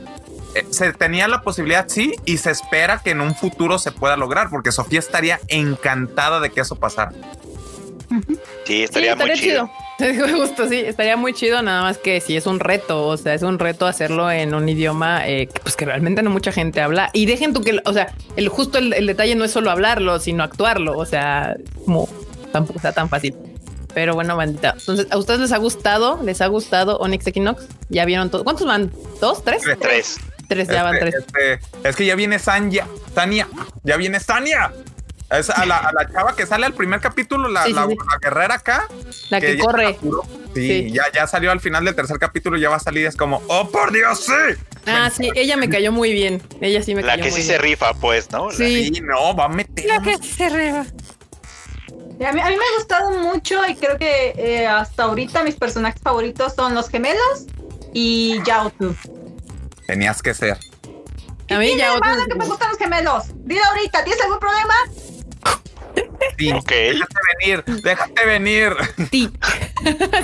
[0.56, 4.18] eh, se tenía la posibilidad, sí, y se espera que en un futuro se pueda
[4.18, 7.12] lograr, porque Sofía estaría encantada de que eso pasara.
[8.66, 9.70] Sí, estaría, muy chido.
[10.36, 13.42] Justo, sí, estaría muy chido, nada más que si es un reto, o sea, es
[13.42, 17.10] un reto hacerlo en un idioma eh, pues que realmente no mucha gente habla.
[17.14, 20.44] Y dejen tú que, o sea, el justo el, detalle no es solo hablarlo, sino
[20.44, 21.56] actuarlo, o sea,
[21.86, 22.10] como
[22.52, 23.36] tampoco está tan fácil.
[23.94, 24.76] Pero bueno, bandita.
[24.78, 26.20] Entonces, ¿a ustedes les ha gustado?
[26.24, 27.68] ¿Les ha gustado Onyx Equinox?
[27.90, 28.44] ¿Ya vieron todo?
[28.44, 28.92] ¿Cuántos van?
[29.22, 29.44] ¿Dos?
[29.44, 29.62] ¿Tres?
[29.80, 30.18] Tres.
[30.48, 31.60] Tres, ya van este, tres.
[31.64, 33.48] Este, es que ya viene Sanya, Tania,
[33.84, 34.74] ya viene Sania.
[35.34, 37.66] Es a la, chava que sale al primer capítulo, la,
[38.22, 38.88] guerrera acá.
[39.30, 39.98] La que, corre.
[40.54, 43.42] Sí, Ya, ya salió al final del tercer capítulo, ya va a salir, es como,
[43.48, 44.64] oh por Dios, sí.
[44.86, 46.42] Ah, sí, ella me cayó muy bien.
[46.62, 47.34] Ella sí me la cayó muy bien.
[47.34, 48.52] La que sí se rifa, pues, ¿no?
[48.52, 48.92] Sí.
[49.02, 49.86] no, va a meter.
[49.86, 50.86] La que se rifa.
[52.26, 55.56] A mí, a mí, me ha gustado mucho y creo que eh, hasta ahorita mis
[55.56, 57.48] personajes favoritos son los gemelos
[57.92, 58.96] y Yao Tu.
[59.88, 60.58] Tenías que ser.
[61.50, 61.94] A mí ya.
[62.28, 63.24] que me gustan los gemelos.
[63.46, 64.74] Dile ahorita, ¿tienes algún problema?
[66.38, 68.74] Sí, déjate venir, déjate venir.
[69.12, 69.30] Sí,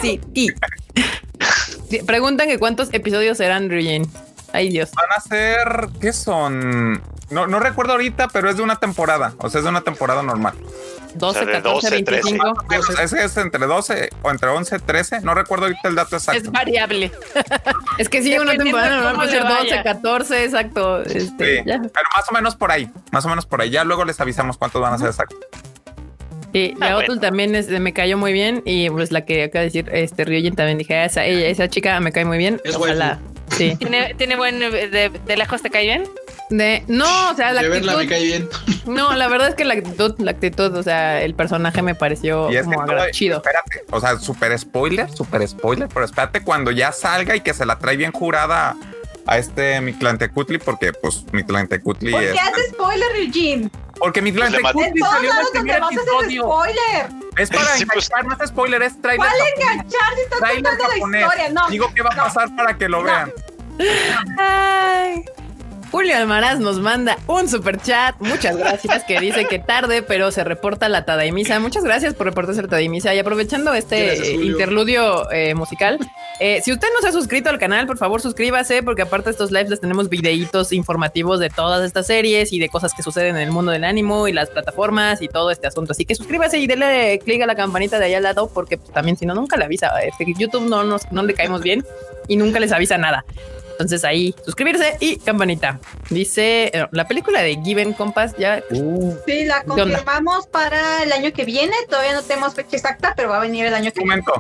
[0.01, 1.99] sí, sí.
[2.05, 4.09] Preguntan que cuántos episodios serán, Ryujin.
[4.53, 4.91] Ay, Dios.
[4.93, 7.01] Van a ser, ¿qué son?
[7.29, 9.33] No, no recuerdo ahorita, pero es de una temporada.
[9.37, 10.55] O sea, es de una temporada normal.
[11.15, 12.65] 12, 14, 25.
[13.01, 15.21] Ese es entre 12 o entre 11, 13.
[15.21, 16.41] No recuerdo ahorita el dato exacto.
[16.41, 17.11] Es variable.
[17.97, 21.01] es que sí, una temporada normal puede ser 12, 14, exacto.
[21.03, 21.79] Este, Pero
[22.15, 22.91] más o menos por ahí.
[23.11, 23.69] Más o menos por ahí.
[23.69, 25.39] Ya luego les avisamos cuántos van a ser exactos.
[26.53, 29.65] Sí, la ah, también es, me cayó muy bien y pues la que acaba de
[29.65, 32.59] decir este Ryujin también dije, ah, esa, ella, esa chica me cae muy bien.
[32.63, 33.19] Es Ojalá.
[33.51, 33.75] Sí.
[33.79, 36.03] ¿Tiene, ¿Tiene buen de, de lejos te cae bien?
[36.49, 38.49] De, no, o sea, la de actitud, verla me cae bien.
[38.85, 42.49] No, la verdad es que la actitud, la actitud, o sea, el personaje me pareció
[42.63, 43.37] como chido.
[43.37, 47.67] Espérate, o sea, super spoiler, super spoiler, pero espérate cuando ya salga y que se
[47.67, 48.75] la trae bien jurada
[49.27, 52.33] a este Mictlantecutli, porque pues Mictlantecutli ¿Por es.
[52.33, 53.69] qué haces spoiler, Eugene?
[53.99, 56.43] Porque Mictlantecutli salió en el primer episodio.
[56.43, 57.09] Spoiler.
[57.37, 58.09] Es para Sí, pues.
[58.09, 59.27] enganchar, no es spoiler, es trailer.
[59.29, 61.49] ¿Cuál enganchar si estás contando la historia?
[61.49, 61.69] No.
[61.69, 62.23] Digo que va a no.
[62.23, 63.03] pasar para que lo No.
[63.05, 63.31] vean.
[64.37, 65.25] Ay.
[65.91, 68.15] Julio Almaraz nos manda un super chat.
[68.19, 69.03] Muchas gracias.
[69.05, 71.59] Que dice que tarde, pero se reporta la Tadaimisa.
[71.59, 73.15] Muchas gracias por reportarse la Tadaimisa.
[73.15, 75.97] Y aprovechando este Gracias, interludio eh, musical,
[76.39, 79.31] eh, si usted no se ha suscrito al canal, por favor suscríbase, porque aparte de
[79.31, 83.35] estos lives les tenemos videitos informativos de todas estas series y de cosas que suceden
[83.35, 85.93] en el mundo del ánimo y las plataformas y todo este asunto.
[85.93, 88.91] Así que suscríbase y denle clic a la campanita de allá al lado, porque pues,
[88.91, 89.91] también si no, nunca le avisa.
[90.01, 91.83] Este, YouTube no, nos, no le caemos bien
[92.27, 93.25] y nunca les avisa nada.
[93.79, 95.79] Entonces ahí suscribirse y campanita.
[96.09, 98.61] Dice eh, la película de Given Compass ya.
[99.25, 101.73] Sí, la confirmamos para el año que viene.
[101.89, 104.21] Todavía no tenemos fecha exacta, pero va a venir el año que viene.
[104.21, 104.33] momento.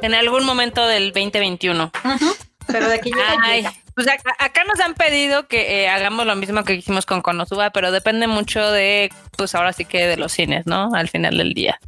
[0.00, 1.92] En algún momento del 2021.
[2.04, 2.36] Ujú.
[2.68, 3.72] Pero de aquí llega.
[3.94, 7.70] pues acá, acá nos han pedido que eh, hagamos lo mismo que hicimos con Konosuba,
[7.70, 10.94] pero depende mucho de, pues ahora sí que de los cines, ¿no?
[10.94, 11.78] Al final del día.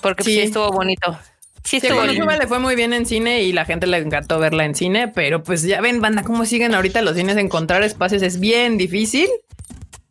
[0.00, 0.40] Porque pues, Sí.
[0.40, 1.18] sí estuvo bonito.
[1.64, 4.64] Sí Sí, estuvo le fue muy bien en cine y la gente le encantó verla
[4.64, 7.36] en cine, pero pues ya ven, banda, cómo siguen ahorita los cines.
[7.36, 9.28] Encontrar espacios es bien difícil.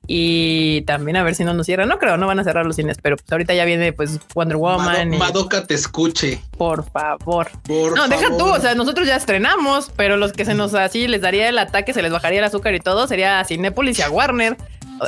[0.07, 1.87] Y también a ver si no nos cierran.
[1.87, 4.57] No creo, no van a cerrar los cines, pero pues ahorita ya viene pues Wonder
[4.57, 5.09] Woman.
[5.09, 6.41] Mado- y- Madoka te escuche.
[6.57, 7.49] por favor.
[7.65, 8.57] Por No, deja tú, favor.
[8.59, 11.93] o sea, nosotros ya estrenamos, pero los que se nos así les daría el ataque,
[11.93, 14.57] se les bajaría el azúcar y todo, sería a Cinépolis y a Warner.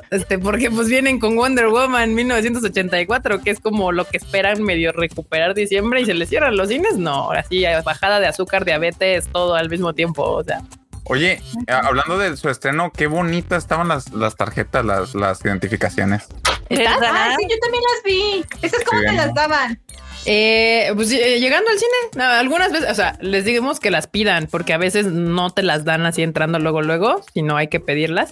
[0.09, 4.91] Este, porque pues vienen con Wonder Woman 1984, que es como lo que esperan medio
[4.91, 6.97] recuperar diciembre y se les cierran los cines.
[6.97, 10.23] No, así bajada de azúcar, diabetes, todo al mismo tiempo.
[10.23, 10.61] O sea,
[11.05, 11.33] Oye,
[11.67, 16.27] eh, hablando de su estreno, qué bonitas estaban las, las tarjetas, las, las identificaciones.
[16.69, 16.97] ¿Estás?
[17.01, 18.45] Ah, sí, yo también las vi.
[18.61, 19.79] Esas como Sí, te las daban.
[20.25, 24.47] Eh, pues eh, llegando al cine, algunas veces, o sea, les digamos que las pidan,
[24.47, 28.29] porque a veces no te las dan así entrando luego, luego, sino hay que pedirlas.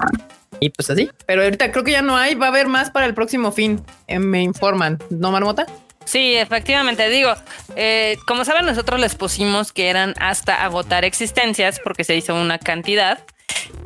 [0.60, 1.10] Y pues así.
[1.26, 3.84] Pero ahorita creo que ya no hay, va a haber más para el próximo fin.
[4.08, 5.66] Eh, me informan, ¿no, Marmota?
[6.06, 7.10] Sí, efectivamente.
[7.10, 7.34] Digo,
[7.76, 12.60] eh, como saben, nosotros les pusimos que eran hasta agotar existencias porque se hizo una
[12.60, 13.20] cantidad,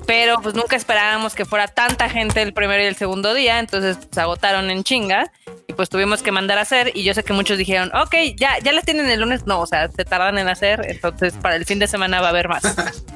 [0.05, 3.97] pero pues nunca esperábamos que fuera tanta gente el primero y el segundo día, entonces
[4.11, 5.31] se agotaron en chinga
[5.67, 8.59] y pues tuvimos que mandar a hacer y yo sé que muchos dijeron, ok, ya,
[8.63, 11.65] ya las tienen el lunes, no, o sea, se tardan en hacer, entonces para el
[11.65, 12.63] fin de semana va a haber más.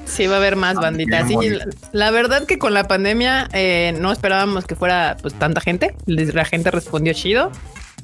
[0.09, 1.27] Sí, va a haber más banditas.
[1.27, 5.61] Sí, la, la verdad que con la pandemia eh, no esperábamos que fuera pues tanta
[5.61, 5.95] gente.
[6.07, 7.51] La gente respondió chido.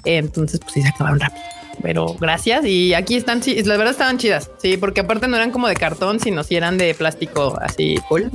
[0.06, 1.44] Entonces, pues sí se acabaron rápido.
[1.82, 2.66] Pero gracias.
[2.66, 4.50] Y aquí están, sí, la verdad estaban chidas.
[4.58, 8.30] Sí, porque aparte no eran como de cartón, sino si eran de plástico así cool.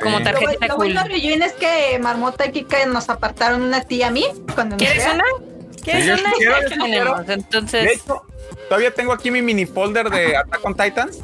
[0.00, 0.18] Como.
[0.18, 0.86] Lo, bu- tarjetita lo cool.
[0.86, 4.24] bueno, Ryujin, es que Marmota y Kika nos apartaron una tía a mí.
[4.54, 5.24] Cuando ¿Quieres una?
[5.82, 6.32] ¿Quieres una?
[6.84, 7.26] tenemos.
[7.26, 8.22] De Entonces, hecho,
[8.68, 11.18] todavía tengo aquí mi mini folder de Attack on Titans.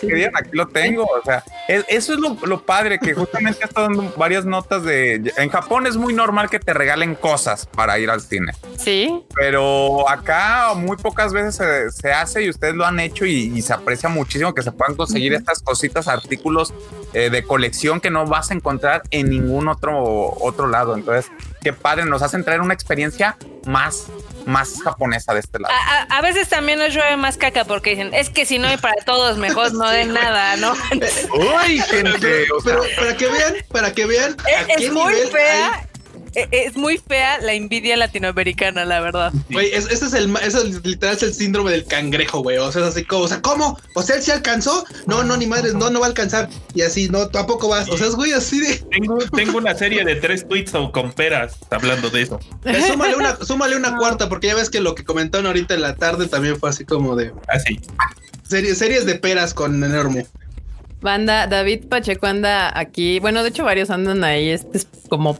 [0.00, 0.24] Sí.
[0.34, 1.04] aquí lo tengo.
[1.04, 5.32] O sea, es- eso es lo, lo padre, que justamente está dando varias notas de.
[5.36, 8.52] En Japón es muy normal que te regalen cosas para ir al cine.
[8.78, 9.22] sí.
[9.36, 13.62] Pero acá muy pocas veces se, se hace y ustedes lo han hecho y, y
[13.62, 16.72] se aprecia muchísimo que se puedan conseguir estas cositas, artículos
[17.12, 20.02] eh, de colección que no vas a encontrar en ningún otro,
[20.40, 20.94] otro lado.
[20.96, 21.30] Entonces,
[21.62, 23.36] qué padre, nos hacen traer una experiencia
[23.66, 24.06] más,
[24.46, 25.74] más japonesa de este lado.
[25.74, 28.68] A, a- a veces también nos llueve más caca porque dicen, es que si no
[28.68, 30.72] hay para todos, mejor no den nada, ¿no?
[31.32, 35.28] Uy, gente, Pero para que vean, para que vean a Es, qué es muy nivel
[35.30, 35.88] fea.
[36.50, 39.32] Es muy fea la envidia latinoamericana, la verdad.
[39.50, 42.58] Güey, es- ese es el, ma- eso es literal es el síndrome del cangrejo, güey.
[42.58, 43.78] O sea, es así como, o sea, ¿cómo?
[43.94, 44.84] O sea, él sí alcanzó.
[45.06, 46.48] No, no, ni madres, no, no va a alcanzar.
[46.74, 47.88] Y así, no, tampoco vas.
[47.88, 48.76] O sea, es güey así de.
[48.90, 52.40] Tengo, tengo una serie de tres tweets o con peras hablando de eso.
[52.64, 55.82] eh, súmale una, súmale una cuarta, porque ya ves que lo que comentaron ahorita en
[55.82, 57.80] la tarde también fue así como de Así.
[58.48, 60.26] series, series de peras con enorme.
[61.00, 63.18] Banda, David Pacheco anda aquí.
[63.20, 64.48] Bueno, de hecho, varios andan ahí.
[64.48, 65.38] Este es como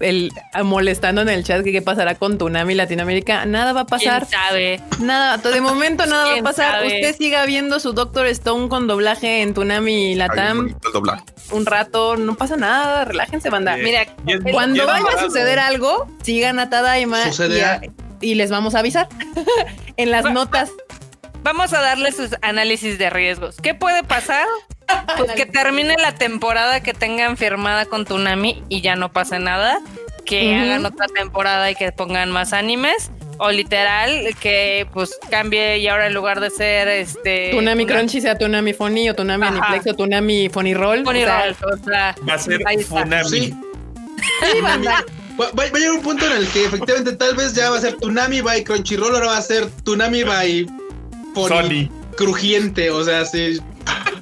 [0.00, 0.32] el
[0.64, 3.44] molestando en el chat que qué pasará con Tunami Latinoamérica.
[3.46, 4.26] Nada va a pasar.
[4.26, 4.80] ¿Quién sabe?
[5.00, 6.72] Nada, de momento nada va a ¿Quién pasar.
[6.74, 6.86] sabe?
[6.86, 10.74] Usted siga viendo su Doctor Stone con doblaje en Tunami Latam
[11.50, 12.16] un rato.
[12.16, 13.04] No pasa nada.
[13.04, 13.78] Relájense, banda.
[13.78, 14.06] Eh, Mira,
[14.52, 17.80] Cuando vaya a suceder algo, sigan a Tadaima y, a-
[18.20, 19.08] y les vamos a avisar
[19.96, 20.70] en las notas.
[21.44, 23.56] Vamos a darle sus análisis de riesgos.
[23.62, 24.46] ¿Qué puede pasar?
[25.16, 29.78] Pues que termine la temporada que tengan firmada con Tunami y ya no pase nada.
[30.24, 33.10] Que hagan otra temporada y que pongan más animes.
[33.38, 37.50] O literal, que pues cambie y ahora en lugar de ser este.
[37.50, 39.56] Tunami una- Crunchy sea Tunami Funny o Tunami Ajá.
[39.66, 41.04] Aniplex o Tunami Funny Roll.
[41.04, 42.60] Funny O sea, Roll, o sea, Va a ser.
[42.88, 43.28] Funami.
[43.28, 43.54] Sí.
[44.52, 45.04] sí, banda.
[45.38, 47.76] Va, va- va a llegar un punto en el que efectivamente tal vez ya va
[47.78, 50.66] a ser Tunami by Crunchyroll, ahora va a ser Tunami by
[51.34, 51.88] Sony.
[52.16, 53.60] crujiente, o sea, sí.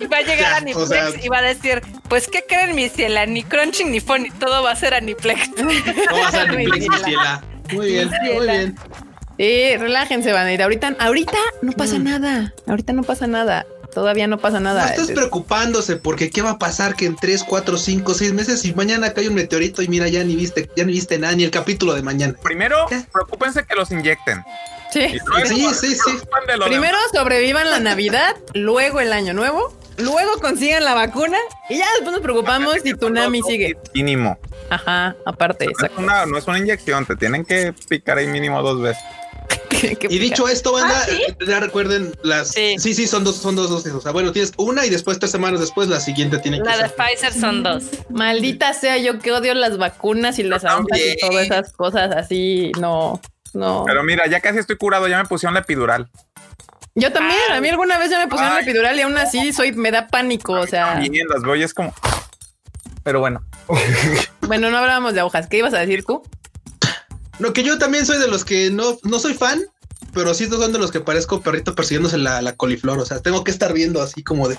[0.00, 2.74] Y va a llegar Ya, Aniplex o sea- y va a decir, pues ¿qué creen
[2.74, 3.26] mi ciela?
[3.26, 5.50] Ni Crunchy ni Funny, todo va a ser Aniplex.
[5.58, 7.44] No va a ser Aniplex, mi ciela.
[7.72, 8.76] Muy bien, muy bien.
[9.38, 10.62] Eh, relájense, van a ir.
[10.62, 12.04] Ahorita, ahorita no pasa Mm.
[12.04, 12.54] nada.
[12.66, 13.66] Ahorita no pasa nada.
[13.94, 14.88] Todavía no pasa No nada.
[14.88, 18.64] estés Eh, preocupándose porque qué va a pasar que en 3, 4, 5, 6 meses
[18.64, 21.44] y mañana cae un meteorito y mira, ya ni viste, ya ni viste nada, ni
[21.44, 22.34] el capítulo de mañana.
[22.42, 23.02] Primero, ¿Qué?
[23.12, 24.42] preocúpense que los inyecten.
[24.92, 25.16] Sí.
[25.26, 26.18] Luego, Sí, sí,
[26.64, 31.38] Primero sobrevivan la Navidad, luego el año nuevo, luego consigan la vacuna
[31.68, 33.76] y ya después nos preocupamos si Tsunami sigue.
[33.94, 34.38] Mínimo.
[34.70, 36.00] Ajá, aparte, No es, exacto.
[36.00, 39.02] una, no es una inyección, te tienen que picar ahí mínimo dos veces.
[39.68, 41.20] Qué- qué Y dicho esto, banda, ¿Ah, sí?
[41.46, 42.48] ya recuerden las.
[42.48, 42.76] Sí.
[42.78, 42.94] Sí.
[42.94, 43.92] sí, son dos, son dos dosis.
[43.92, 46.76] O sea, bueno, tienes una y después tres semanas después la siguiente tiene que La
[46.78, 46.94] de ser.
[46.94, 47.84] Pfizer son dos.
[48.08, 52.70] Maldita sea, yo que odio las vacunas y las agujas y todas esas cosas así.
[52.80, 53.20] No,
[53.54, 53.84] no.
[53.86, 56.08] Pero mira, ya casi estoy curado, ya me pusieron la epidural.
[56.94, 59.72] Yo también, a mí alguna vez ya me pusieron la epidural y aún así soy,
[59.72, 60.52] me da pánico.
[60.52, 61.94] O sea, Bien, las veo y es como.
[63.02, 63.42] Pero bueno.
[64.42, 65.46] bueno, no hablábamos de agujas.
[65.48, 66.22] ¿Qué ibas a decir tú?
[67.38, 69.60] No, que yo también soy de los que no, no soy fan,
[70.12, 72.98] pero sí son de los que parezco perrito persiguiéndose la, la coliflor.
[72.98, 74.58] O sea, tengo que estar viendo así como de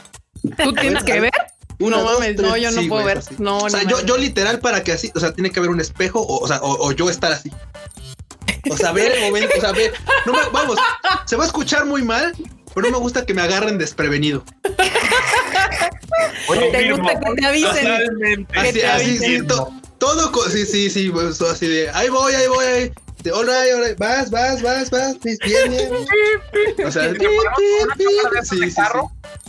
[0.63, 1.31] ¿Tú tienes que ver?
[1.79, 2.49] una, No dos, mames, tres.
[2.49, 3.23] no, yo no Sí, puedo güey, ver.
[3.39, 4.05] No, o no sea, yo, mames.
[4.05, 6.57] yo literal para que así, o sea, tiene que haber un espejo o, o sea,
[6.61, 7.51] o, o yo estar así.
[8.69, 9.93] O sea, ver el momento, o sea, ver,
[10.25, 10.77] no me, vamos,
[11.25, 12.33] se va a escuchar muy mal,
[12.73, 14.43] pero no me gusta que me agarren desprevenido.
[14.61, 14.73] ¿Te
[16.45, 16.97] Confirmo.
[16.97, 17.83] gusta que te avisen?
[17.85, 18.53] Totalmente.
[18.53, 22.09] Que Así, te así, sí, to- todo, co- sí, sí, sí, pues, así de, ahí
[22.09, 22.91] voy, ahí voy, ahí.
[23.25, 26.87] Right, right, vas, vas, vas, vas, bien, bien, bien.
[26.87, 27.17] O sea, sí,
[28.43, 28.75] sí, sí.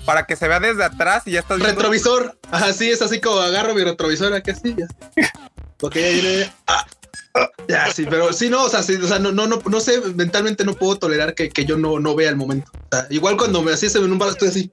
[0.06, 3.40] Para que se vea desde atrás y ya estás Retrovisor, ajá, sí, es así como
[3.40, 4.86] agarro mi retrovisor aquí así, ya.
[5.80, 6.86] Ok, ya viene, ah,
[7.68, 10.00] ya, sí, pero sí, no, o sea, sí, o sea, no, no, no, no sé,
[10.14, 12.70] mentalmente no puedo tolerar que, que yo no, no vea el momento.
[12.74, 14.70] O sea, igual cuando me así en un bar estoy así.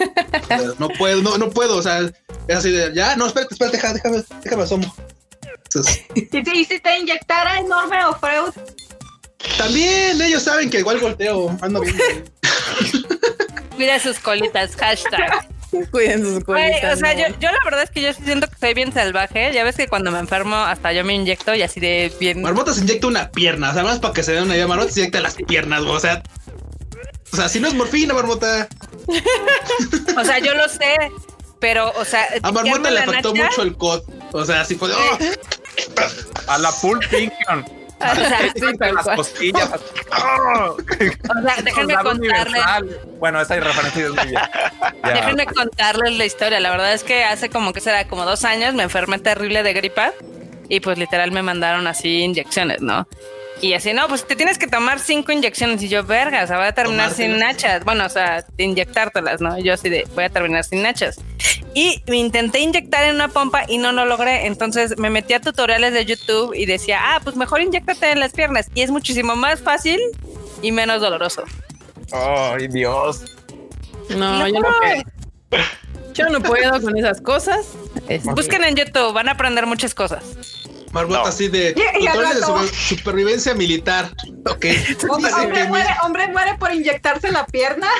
[0.00, 2.00] O sea, no puedo, no, no puedo, o sea,
[2.48, 4.94] es así de, ya, no, espérate, espérate, déjame, déjame, déjame asomo.
[5.64, 8.52] Entonces, Y si, y si te inyectara enorme o Freud,
[9.56, 11.96] también ellos saben que igual volteo, ando bien.
[13.78, 15.48] Mira sus colitas, hashtag.
[15.90, 16.96] Cuiden sus colitas.
[16.96, 17.20] o sea, no.
[17.20, 19.52] yo, yo la verdad es que yo siento que soy bien salvaje.
[19.52, 22.42] Ya ves que cuando me enfermo hasta yo me inyecto y así de bien.
[22.42, 24.90] Marmota se inyecta una pierna, o sea, más para que se den una idea, Marmota
[24.90, 26.22] se inyecta las piernas, güey, o sea,
[27.32, 28.68] o sea, si no es morfina, Marmota,
[30.16, 30.96] O sea, yo lo sé,
[31.60, 34.02] pero, o sea, a Marmota le afectó nacha, mucho el cod,
[34.32, 35.18] o sea, así fue, de, oh,
[36.48, 37.79] a la Pulp Fiction.
[38.00, 39.16] O sea, Sí, tal las cual.
[39.16, 39.70] costillas.
[39.70, 40.76] o
[41.42, 42.18] sea, déjenme Soldado contarles.
[42.18, 43.00] Universal.
[43.18, 44.40] Bueno, esa referencia es muy bien.
[45.04, 46.60] Déjenme contarles la historia.
[46.60, 49.72] La verdad es que hace como que será como dos años me enfermé terrible de
[49.72, 50.12] gripa
[50.68, 53.06] y pues literal me mandaron así inyecciones, ¿no?
[53.60, 56.56] Y así, no, pues te tienes que tomar cinco inyecciones y yo, verga, o sea,
[56.56, 57.54] voy a terminar sin Tomártelas.
[57.56, 57.84] nachas.
[57.84, 59.58] Bueno, o sea, inyectártelas, ¿no?
[59.58, 61.20] Yo así de, voy a terminar sin nachas.
[61.74, 64.46] Y me intenté inyectar en una pompa y no lo logré.
[64.46, 68.32] Entonces me metí a tutoriales de YouTube y decía, ah, pues mejor inyectate en las
[68.32, 68.68] piernas.
[68.74, 70.00] Y es muchísimo más fácil
[70.62, 71.44] y menos doloroso.
[72.12, 73.24] Ay, Dios.
[74.08, 75.64] No, yo no puedo.
[76.14, 77.66] Yo no puedo con esas cosas.
[78.34, 80.24] Busquen en YouTube, van a aprender muchas cosas.
[80.92, 81.26] Marmota No.
[81.26, 84.10] así de tutoriales super- supervivencia militar,
[84.46, 84.66] ok,
[85.10, 87.88] hombre, muere, hombre muere por inyectarse la pierna.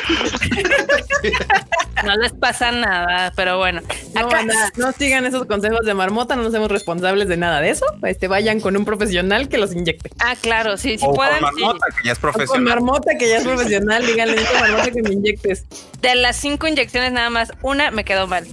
[2.02, 3.82] No les pasa nada, pero bueno.
[4.14, 7.60] No, Acá, nada, no sigan esos consejos de marmota, no nos hacemos responsables de nada
[7.60, 7.84] de eso.
[8.04, 10.10] Este, vayan con un profesional que los inyecte.
[10.18, 11.40] ah, claro, sí, sí o pueden.
[11.40, 11.60] con sí.
[11.62, 12.64] Marmota, que ya es O con profesional.
[12.64, 15.66] marmota que ya es profesional, díganle marmota que me inyectes.
[16.00, 18.46] De las cinco inyecciones, nada más una me quedó mal.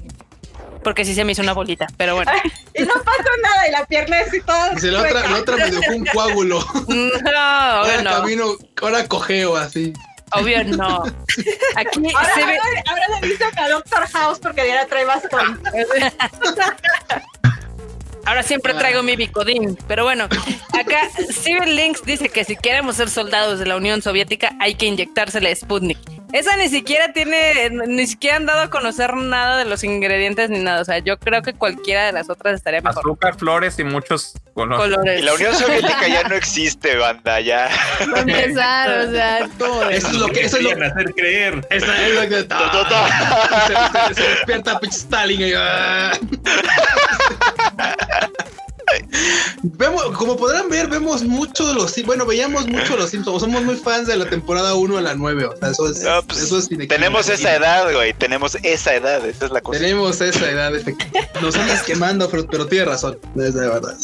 [0.84, 2.32] Porque sí se me hizo una bolita, pero bueno.
[2.74, 4.70] Y no pasó nada y la pierna es así toda.
[4.72, 6.66] Dice, la otra, la otra me dejó un coágulo.
[6.88, 8.12] No, Ahora obvio no.
[8.12, 8.46] camino,
[8.82, 9.94] ahora cojeo así.
[10.34, 11.04] Obvio no.
[11.76, 12.58] Aquí Ahora, se ve.
[12.58, 15.62] ahora, ahora le dice a Doctor House porque Diana trae bastón.
[18.26, 19.78] Ahora siempre traigo mi bicodín.
[19.88, 24.52] Pero bueno, acá Civil Links dice que si queremos ser soldados de la Unión Soviética
[24.60, 25.98] hay que inyectársele Sputnik.
[26.34, 30.60] Esa ni siquiera tiene, ni siquiera han dado a conocer nada de los ingredientes ni
[30.60, 30.82] nada.
[30.82, 33.00] O sea, yo creo que cualquiera de las otras estaría mejor.
[33.00, 34.78] Azúcar, flores y muchos colores.
[34.98, 35.22] Colores.
[35.22, 37.70] Y la Unión Soviética ya no existe, banda, ya.
[38.12, 41.14] Para empezar, o sea, es como de- Eso es lo que, eso es lo hacer
[41.16, 41.68] creer.
[41.70, 42.38] Esa es lo que.
[43.68, 45.42] Se, se- se despierta pinche Stalin.
[45.42, 46.12] y, ah.
[49.64, 53.64] Vemos, como podrán ver, vemos mucho de los bueno, veíamos mucho de los Simpsons, somos
[53.64, 56.44] muy fans de la temporada 1 a la 9, o sea, eso es, No, pues,
[56.44, 56.96] eso es inequívoco.
[56.96, 58.14] Tenemos esa edad, güey.
[58.14, 59.26] Tenemos esa edad.
[59.26, 59.80] Esa es la cosa.
[59.80, 60.72] Tenemos esa edad.
[61.42, 63.98] Nos andas quemando, pero, pero tiene razón, es de verdad.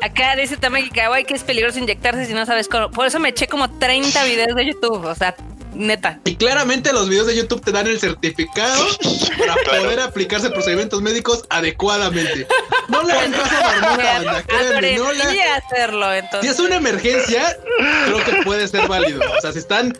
[0.00, 0.56] Acá dice
[0.94, 2.90] Kawaii que es peligroso inyectarse si no sabes cómo.
[2.90, 5.04] Por eso me eché como 30 videos de YouTube.
[5.04, 5.36] O sea,
[5.76, 6.20] neta.
[6.24, 8.84] Y claramente los videos de YouTube te dan el certificado
[9.38, 9.82] para Claro.
[9.82, 12.46] poder aplicarse procedimientos médicos adecuadamente.
[12.88, 16.50] no le hagan caso a Marmota, banda, créanme, no le Aprendí a hacerlo, Si entonces.
[16.52, 17.58] es una emergencia,
[18.06, 19.20] creo que puede ser válido.
[19.36, 19.96] O sea, si están,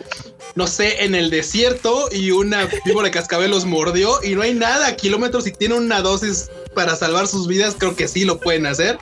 [0.54, 4.54] no sé, en el desierto y una víbora de cascabel los mordió y no hay
[4.54, 8.38] nada a kilómetros y tienen una dosis para salvar sus vidas, creo que sí lo
[8.40, 8.98] pueden hacer.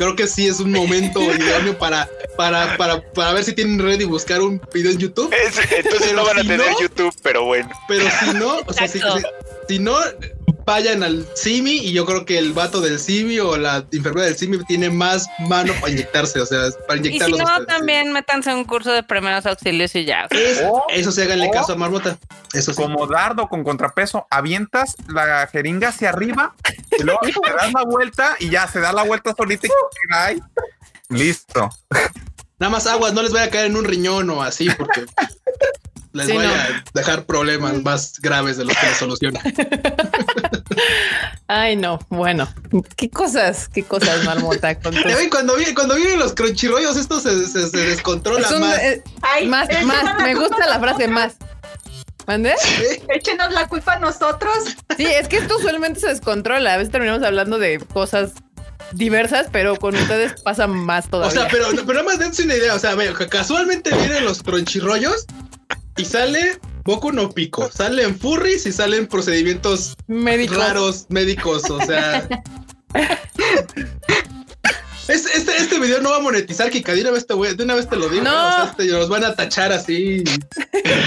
[0.00, 4.00] Creo que sí es un momento idóneo para, para, para, para ver si tienen red
[4.00, 5.30] y buscar un video en YouTube.
[5.30, 7.68] Es- entonces Pero no van a si tener no- YouTube, pero bueno.
[7.86, 9.04] Pero si no, o sea, si, si-
[9.68, 9.94] si no,
[10.70, 14.36] vayan al Simi y yo creo que el vato del Simi o la enfermera del
[14.36, 17.38] Simi tiene más mano para inyectarse, o sea, para Y si inyectarlos.
[17.40, 17.66] no, ustedes.
[17.66, 20.26] también métanse a un curso de primeros auxilios y ya.
[20.30, 22.16] Es- O- eso sí, háganle caso a Marmota.
[22.52, 22.80] Eso sí.
[22.80, 26.54] Como dardo con contrapeso, avientas la jeringa hacia arriba
[26.98, 29.66] y luego te das la vuelta y ya se da la vuelta solita
[30.32, 30.40] y.
[31.08, 31.68] Listo.
[32.60, 35.04] Nada más aguas, no les vaya a caer en un riñón o así, porque
[36.12, 36.52] les Sí, voy no.
[36.52, 39.42] a dejar problemas más graves de los que les solucionan.
[41.48, 41.98] Ay, no.
[42.08, 42.48] Bueno,
[42.96, 44.74] qué cosas, qué cosas, Marmota.
[44.80, 48.60] Con tus- cuando, vi- cuando vienen los cronchirollos, esto se, se, se descontrola Es un-
[48.60, 48.78] más.
[48.78, 50.22] eh, Ay, más, más.
[50.22, 51.34] Me gusta la frase más.
[52.26, 52.50] ¿Mande?
[52.50, 53.02] ¿eh?
[53.14, 54.52] Échenos la culpa a nosotros.
[54.96, 56.74] Sí, es que esto usualmente se descontrola.
[56.74, 58.32] A veces terminamos hablando de cosas
[58.92, 61.40] diversas, pero con ustedes pasa más O todavía.
[61.40, 62.74] sea, pero, pero nada más dense una idea.
[62.74, 62.94] O sea,
[63.28, 65.26] casualmente vienen los cronchirollos
[66.00, 67.70] y sale Boku no Pico.
[67.70, 70.56] Salen furries y salen procedimientos médicos.
[70.56, 71.68] raros médicos.
[71.70, 72.26] O sea.
[75.08, 76.92] Es- Este, este video no va a monetizar, Kika.
[76.94, 78.22] De una vez te, voy- de una vez te lo digo.
[78.22, 78.30] No.
[78.30, 80.22] O sea, este, nos van a tachar así.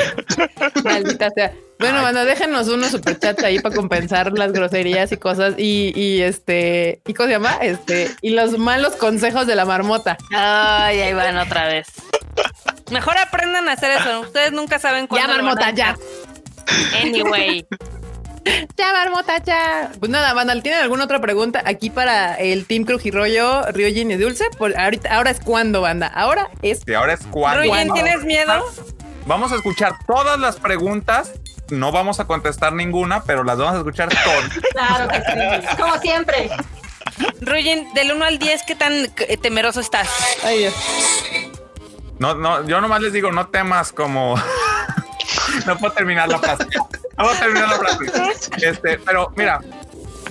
[0.84, 1.54] Maldita sea.
[1.80, 5.56] Bueno, bueno, déjenos unos superchats ahí para compensar las groserías y cosas.
[5.58, 7.58] Y, y este, ¿y cómo se llama?
[7.62, 10.18] Este, y los malos consejos de la marmota.
[10.34, 11.88] Ay, ahí van otra vez.
[12.92, 14.22] Mejor aprendan a hacer eso.
[14.22, 15.28] Ustedes nunca saben Ya, cuándo.
[15.28, 15.98] lo van a marmota, ya.
[17.02, 17.66] Anyway.
[18.78, 19.90] Ya, marmota, ya.
[20.00, 24.50] Pues nada, Vandal, ¿tienen alguna otra pregunta aquí para el Team Crujirollo, Ryojin y Dulce?
[24.58, 26.08] Por ahorita, ahora es cuando, banda.
[26.08, 27.62] Ahora es Y ahora es cuando.
[27.62, 28.52] Ruyen, ¿tienes miedo?
[29.28, 31.32] Vamos a escuchar todas las preguntas.
[31.70, 34.50] No vamos a contestar ninguna, pero las vamos a escuchar todas.
[34.72, 35.78] Claro que sí.
[35.78, 36.50] Como siempre.
[37.42, 40.10] Ruyen, del 1 al 10, ¿qué tan eh, temeroso estás?
[40.44, 40.74] Ay, Dios.
[42.20, 44.36] No, no, yo nomás les digo, no temas como.
[45.66, 46.66] no puedo terminar la frase.
[47.18, 48.12] No puedo terminar la frase.
[48.58, 49.60] Este, pero mira,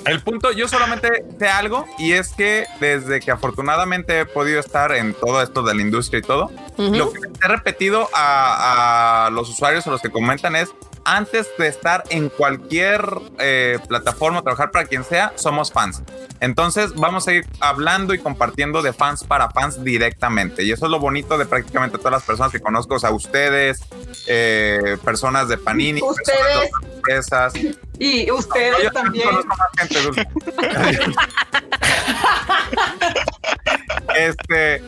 [0.07, 4.93] el punto, yo solamente sé algo y es que desde que afortunadamente he podido estar
[4.93, 9.49] en todo esto de la industria y todo, lo que he repetido a, a los
[9.49, 10.71] usuarios o los que comentan es
[11.05, 13.05] antes de estar en cualquier
[13.39, 16.03] eh, plataforma, trabajar para quien sea, somos fans.
[16.41, 20.63] Entonces vamos a ir hablando y compartiendo de fans para fans directamente.
[20.65, 23.81] Y eso es lo bonito de prácticamente todas las personas que conozco, o sea, ustedes,
[24.27, 26.71] eh, personas de Panini, personas de Ustedes.
[26.75, 27.53] otras empresas.
[27.99, 29.29] Y Yo ustedes también.
[29.29, 30.27] conozco más gente,
[34.17, 34.83] este.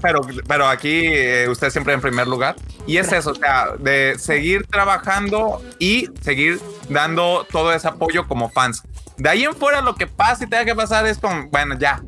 [0.00, 2.56] Pero, pero aquí eh, usted siempre en primer lugar.
[2.86, 8.48] Y es eso, o sea, de seguir trabajando y seguir dando todo ese apoyo como
[8.50, 8.82] fans.
[9.16, 12.02] De ahí en fuera lo que pasa y tenga que pasar es con, bueno, ya,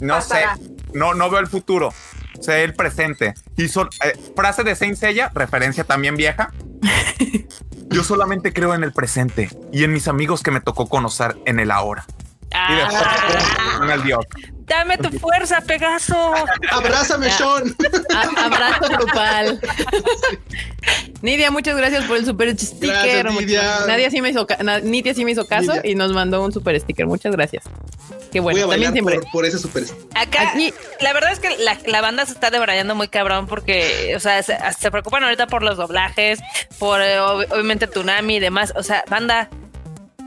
[0.00, 0.56] no Pasará.
[0.56, 0.62] sé,
[0.94, 1.92] no, no veo el futuro,
[2.40, 3.34] sé el presente.
[3.56, 6.52] Y son, eh, frase de Saint Seiya, referencia también vieja.
[7.90, 11.60] Yo solamente creo en el presente y en mis amigos que me tocó conocer en
[11.60, 12.06] el ahora.
[12.70, 14.24] Y después Ah, en el Dios.
[14.66, 16.34] dame tu fuerza, Pegaso.
[16.70, 17.74] Abrázame, Sean.
[18.14, 19.60] A- abrazo grupal.
[21.22, 23.24] Nidia, muchas gracias por el super sticker.
[23.24, 23.86] Gracias.
[23.86, 24.46] Nadia sí me hizo,
[24.82, 25.90] Nidia sí me hizo caso Nidia.
[25.90, 27.06] y nos mandó un super sticker.
[27.06, 27.64] Muchas gracias.
[28.32, 28.66] Qué Voy bueno.
[28.66, 29.20] a También siempre.
[29.20, 29.84] por, por ese super.
[30.14, 34.12] Acá, Aquí- la verdad es que la, la banda se está debrayando muy cabrón porque,
[34.16, 36.40] o sea, se, se preocupan ahorita por los doblajes,
[36.78, 38.72] por eh, ob- obviamente Tunami y demás.
[38.76, 39.48] O sea, banda,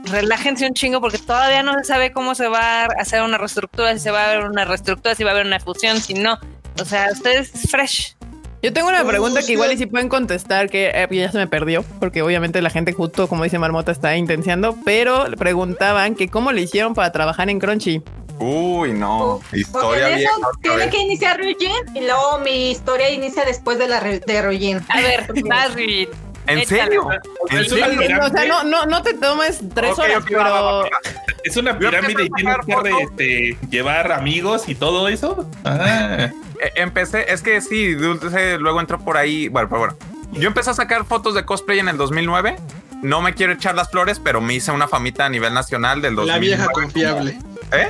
[0.04, 3.92] relájense un chingo porque todavía no se sabe cómo se va a hacer una reestructura,
[3.94, 6.38] si se va a ver una reestructura, si va a haber una fusión, si no.
[6.80, 8.16] O sea, ustedes fresh.
[8.62, 11.38] Yo tengo una Oh, pregunta que igual y si pueden contestar, que eh, ya se
[11.38, 16.16] me perdió, porque obviamente la gente justo, como dice Marmota, está intenciando, pero le preguntaban
[16.16, 18.02] que cómo le hicieron para trabajar en Crunchy.
[18.40, 19.40] Uy, no.
[19.42, 20.30] Porque Historia eso
[20.62, 20.90] tiene vez.
[20.90, 24.80] que iniciar Ryujin y luego mi historia inicia después de la de Ryujin.
[24.88, 26.08] A ver, vas, Ruin.
[26.48, 27.08] ¿En serio?
[27.50, 28.00] ¿En Es una serio?
[28.00, 28.26] pirámide.
[28.26, 30.88] O sea, no, no, no te tomes tres horas, ok, va, va, pero va, va.
[31.44, 35.48] Es una pirámide y tienes que re- este, llevar amigos y todo eso.
[35.64, 36.30] Ah.
[36.60, 39.48] Eh, Empecé, es que sí, Dulce luego entró por ahí.
[39.48, 39.96] Bueno, pero bueno.
[40.32, 42.56] Yo empecé a sacar fotos de cosplay en el 2009.
[43.02, 46.16] No me quiero echar las flores, pero me hice una famita a nivel nacional del
[46.16, 46.28] 2009.
[46.32, 47.38] La vieja confiable.
[47.72, 47.88] ¿Eh?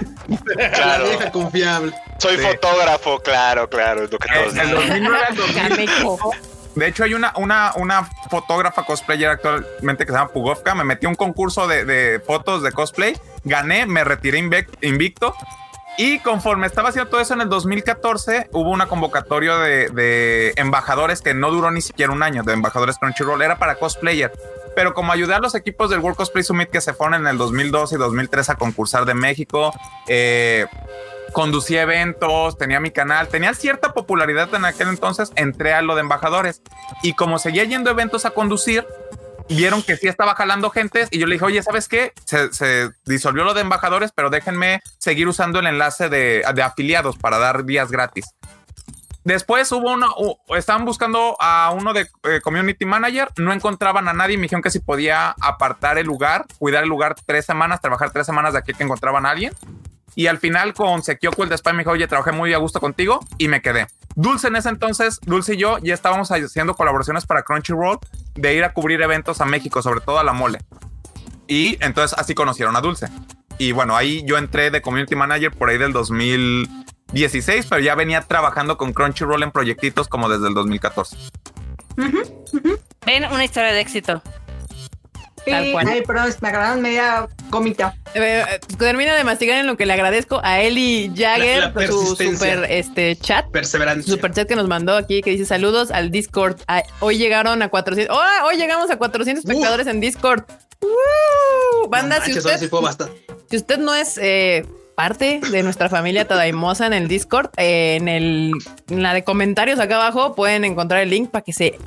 [0.75, 1.05] Claro.
[1.05, 1.93] La vieja confiable.
[2.19, 2.43] Soy Sí.
[2.43, 5.09] fotógrafo, claro, claro, es lo que todos dicen.
[6.79, 6.85] 2009 al 2000 Cameco.
[6.85, 10.75] De hecho, hay una, una, una fotógrafa cosplayer actualmente que se llama Pugovka.
[10.75, 14.39] Me metí a un concurso de, de fotos de cosplay, gané, me retiré
[14.83, 15.35] invicto
[16.01, 21.35] y conforme estaba haciendo todo eso en el 2014, hubo una convocatoria de, embajadores que
[21.35, 24.33] no duró ni siquiera un año, de embajadores Crunchyroll, era para cosplayer.
[24.77, 27.37] Pero como ayudé a los equipos del World Cosplay Summit que se fueron en el
[27.37, 29.73] 2012 y 2003 a concursar de México,
[30.07, 30.67] eh,
[31.33, 36.01] conducía eventos, tenía mi canal, tenía cierta popularidad en aquel entonces, entré a lo de
[36.01, 36.63] embajadores.
[37.03, 38.87] Y como seguía yendo eventos a conducir,
[39.49, 42.13] vieron que sí estaba jalando gente y yo le dije, oye, ¿sabes qué?
[42.25, 47.65] Se, disolvió lo de embajadores, pero déjenme seguir usando el enlace de, afiliados para dar
[47.65, 48.27] días gratis.
[49.25, 50.07] Después hubo uno,
[50.57, 54.71] estaban buscando a uno de eh, community manager, no encontraban a nadie, me dijeron que
[54.71, 58.73] si podía apartar el lugar, cuidar el lugar tres semanas, trabajar tres semanas de aquí
[58.73, 59.53] que encontraban a alguien.
[60.15, 62.81] Y al final con Sekioku el de Spy me dijo, oye, trabajé muy a gusto
[62.81, 63.87] contigo y me quedé.
[64.15, 67.99] Dulce en ese entonces, Dulce y yo ya estábamos haciendo colaboraciones para Crunchyroll
[68.35, 70.59] de ir a cubrir eventos a México, sobre todo a la mole.
[71.47, 73.09] Y entonces así conocieron a Dulce.
[73.59, 78.21] Y bueno, ahí yo entré de Community Manager por ahí del 2016, pero ya venía
[78.23, 81.17] trabajando con Crunchyroll en proyectitos como desde el 2014.
[83.07, 84.23] Ven, una historia de éxito.
[85.53, 87.95] Ay, perdón, me agarraron media gomita.
[88.15, 92.17] Eh, eh, termina de mastigar en lo que le agradezco a Eli Jagger por su
[92.17, 93.47] super este, chat.
[93.51, 94.13] Perseverancia.
[94.13, 96.61] Super chat que nos mandó aquí que dice saludos al Discord.
[96.67, 98.17] Ah, hoy llegaron a 400.
[98.45, 100.45] Hoy llegamos a 400 espectadores en Discord.
[101.89, 102.59] Banda, si, usted,
[103.51, 104.65] si usted no es eh,
[104.95, 108.53] parte de nuestra familia Tadaimosa en el Discord, en, el,
[108.91, 111.79] en la de comentarios acá abajo pueden encontrar el link para que se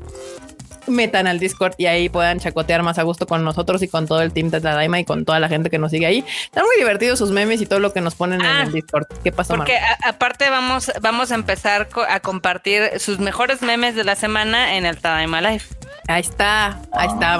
[0.92, 4.22] metan al Discord y ahí puedan chacotear más a gusto con nosotros y con todo
[4.22, 6.26] el team de Tadaima y con toda la gente que nos sigue ahí.
[6.44, 9.08] Están muy divertidos sus memes y todo lo que nos ponen en el ah, Discord.
[9.24, 9.56] ¿Qué pasa?
[9.56, 14.86] Porque aparte vamos, vamos a empezar a compartir sus mejores memes de la semana en
[14.86, 15.64] el Tadaima Live.
[16.08, 17.38] Ahí está, ahí está,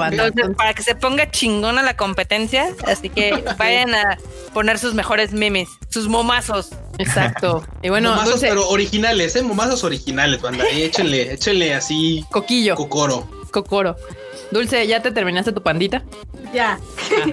[0.56, 4.18] para que se ponga chingona la competencia, así que vayan a
[4.54, 6.70] poner sus mejores memes, sus momazos.
[6.98, 7.64] Exacto.
[7.82, 9.42] Y bueno, momazos, pero originales, ¿eh?
[9.42, 10.64] Momazos originales, banda.
[10.70, 12.24] échenle, échenle así.
[12.30, 12.76] Coquillo.
[12.76, 13.41] Cocoro.
[13.52, 13.96] Cocoro.
[14.50, 16.02] Dulce, ¿ya te terminaste tu pandita?
[16.52, 16.80] Ya.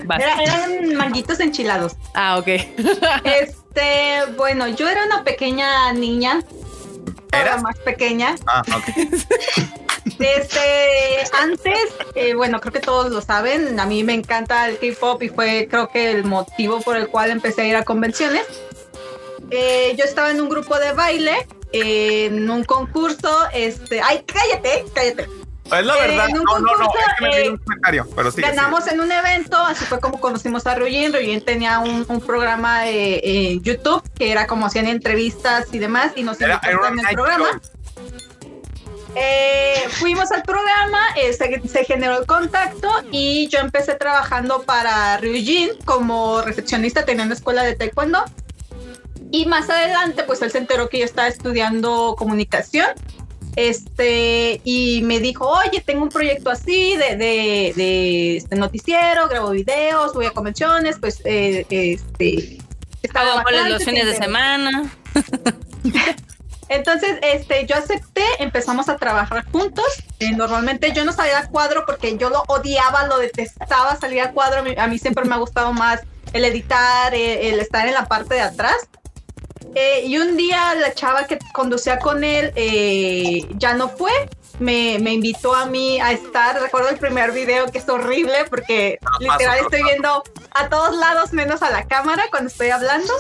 [0.09, 1.95] Ah, eran manguitos enchilados.
[2.13, 2.47] Ah, ok.
[3.23, 6.43] este, bueno, yo era una pequeña niña.
[7.31, 8.35] Era más pequeña.
[8.45, 8.85] Ah, ok.
[10.17, 11.79] Este, antes,
[12.15, 15.67] eh, bueno, creo que todos lo saben, a mí me encanta el K-pop y fue
[15.69, 18.43] creo que el motivo por el cual empecé a ir a convenciones.
[19.51, 25.27] Eh, yo estaba en un grupo de baile, en un concurso, este, ay, cállate, cállate.
[25.71, 28.41] Es la verdad, no, no, no, es que me un comentario, pero sí.
[28.41, 31.13] Ganamos en un evento, así fue como conocimos a Ryujin.
[31.13, 36.23] Ryujin tenía un, un programa de YouTube que era como hacían entrevistas y demás, y
[36.23, 37.61] nos invitaron en el programa.
[39.15, 45.71] Eh, fuimos al programa, eh, se, generó el contacto y yo empecé trabajando para Ryujin
[45.83, 48.23] como recepcionista teniendo escuela de taekwondo.
[49.31, 52.87] Y más adelante, pues él se enteró que yo estaba estudiando comunicación.
[53.55, 60.13] Este, y me dijo, oye, tengo un proyecto así de, de, este noticiero, grabo videos,
[60.13, 62.59] voy a convenciones, pues, eh, este,
[63.01, 64.91] estaba los fines de semana.
[66.69, 69.85] Entonces, este, yo acepté, empezamos a trabajar juntos.
[70.19, 74.31] Eh, normalmente yo no salía a cuadro porque yo lo odiaba, lo detestaba salir a
[74.31, 74.63] cuadro.
[74.77, 76.01] A mí, siempre me ha gustado más
[76.31, 78.87] el editar, eh, el estar en la parte de atrás.
[79.75, 82.51] Eh, y un día la chava que conducía con él
[83.57, 84.11] ya no fue.
[84.59, 86.59] Me, me, invitó a mí a estar.
[86.61, 91.61] Recuerdo el primer video que es horrible porque literal estoy viendo a todos lados menos
[91.61, 93.13] a la cámara cuando estoy hablando.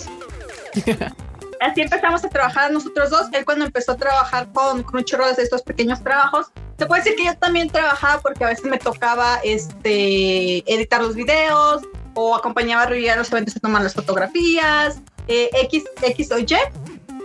[1.59, 3.27] así empezamos a trabajar nosotros dos.
[3.31, 6.47] Él cuando empezó a trabajar con Crunchyroll de estos pequeños trabajos,
[6.77, 11.15] se puede decir que yo también trabajaba porque a veces me tocaba este, editar los
[11.15, 11.83] videos
[12.15, 14.99] o acompañaba a Rui a los eventos a tomar las fotografías,
[15.29, 16.57] eh, X, X o Y.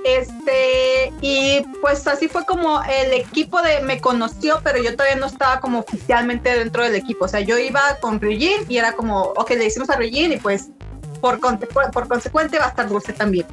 [0.04, 5.26] Este, y pues así fue como el equipo de me conoció, pero yo todavía no
[5.26, 7.24] estaba como oficialmente dentro del equipo.
[7.24, 10.36] O sea, yo iba con Ryujin y era como, ok, le hicimos a Ryujin y
[10.36, 10.68] pues
[11.22, 13.46] por, por consecuente va a estar Dulce también.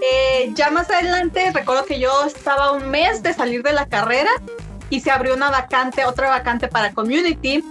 [0.00, 4.30] Eh, ya más adelante recuerdo que yo estaba un mes de salir de la carrera
[4.90, 7.62] y se abrió una vacante, otra vacante para community.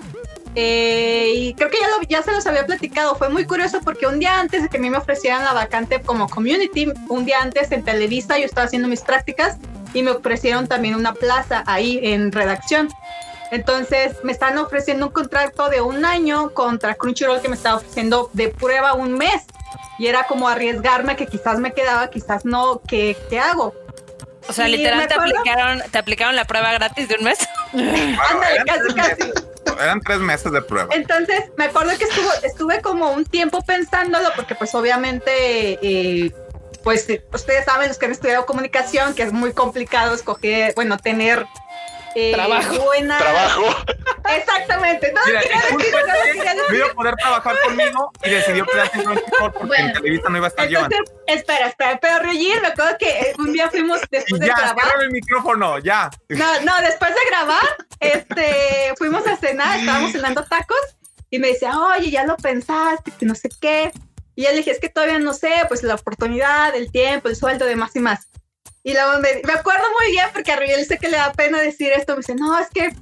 [0.56, 3.16] Eh, y creo que ya, ya se los había platicado.
[3.16, 6.02] Fue muy curioso porque un día antes de que a mí me ofrecieran la vacante
[6.02, 9.58] como community, un día antes en Televisa yo estaba haciendo mis prácticas
[9.94, 12.90] y me ofrecieron también una plaza ahí en redacción.
[13.52, 18.30] Entonces me están ofreciendo un contrato de un año contra Crunchyroll que me estaba ofreciendo
[18.34, 19.44] de prueba un mes
[20.00, 23.74] y era como arriesgarme que quizás me quedaba, quizás no, ¿qué, qué hago?
[24.48, 27.40] O sea, literal te aplicaron, te aplicaron la prueba gratis de un mes.
[27.74, 29.32] Ándale, casi, casi.
[29.74, 30.94] Eran tres meses de prueba.
[30.94, 35.32] Entonces, me acuerdo que estuvo, estuve como un tiempo pensándolo, porque pues obviamente,
[35.82, 36.34] eh,
[36.84, 41.46] pues ustedes saben, los que han estudiado comunicación, que es muy complicado escoger, bueno, tener
[42.16, 42.80] eh, Trabajo.
[42.80, 43.18] buena...
[43.18, 43.64] Trabajo.
[44.38, 45.12] Exactamente.
[45.14, 45.42] No, Mira,
[46.54, 46.78] no.
[46.78, 49.04] No a poder trabajar conmigo y decidió quedarse en
[49.40, 50.80] porque Bueno, en Televisa no iba a estar yo.
[50.80, 54.56] Entonces, espera, espera, pero Ryujin, me acuerdo que eh, un día fuimos después de ya,
[54.56, 54.86] grabar.
[55.02, 56.10] el micrófono, ya.
[56.30, 60.78] No, no, después de grabar, este, fuimos a cenar, estábamos cenando tacos
[61.30, 63.92] y me decía, oye, ya lo pensaste, que no sé qué.
[64.36, 67.36] Y yo le dije, es que todavía no sé, pues la oportunidad, el tiempo, el
[67.36, 68.28] sueldo, demás y más.
[68.86, 71.60] Y luego me, me acuerdo muy bien porque a Riel sé que le da pena
[71.60, 72.14] decir esto.
[72.14, 72.96] Me dice, no, es que,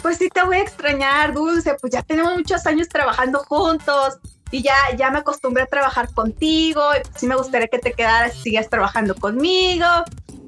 [0.00, 4.18] pues sí te voy a extrañar, Dulce, pues ya tenemos muchos años trabajando juntos
[4.52, 7.92] y ya, ya me acostumbré a trabajar contigo y pues sí me gustaría que te
[7.92, 9.84] quedaras y sigas trabajando conmigo.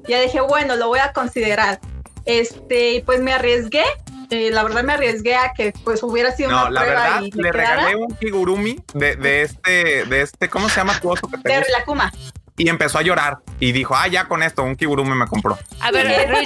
[0.07, 1.81] Ya dije, bueno, lo voy a considerar.
[2.25, 3.83] Este, y pues me arriesgué.
[4.31, 7.21] eh, la verdad me arriesgué a que pues hubiera sido No, una la prueba verdad,
[7.23, 7.75] y me le quedara.
[7.75, 11.49] regalé un kigurumi de, de este, de este, ¿cómo se llama tu oso que te
[11.49, 11.67] De gusta?
[11.73, 12.13] Rilakuma.
[12.59, 15.57] Y empezó a llorar y dijo, ah, ya con esto, un kigurumi me compró.
[15.79, 16.41] A ver, verdad,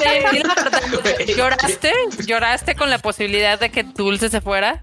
[1.35, 1.91] ¿lloraste?
[2.25, 4.81] ¿Lloraste con la posibilidad de que Dulce se fuera?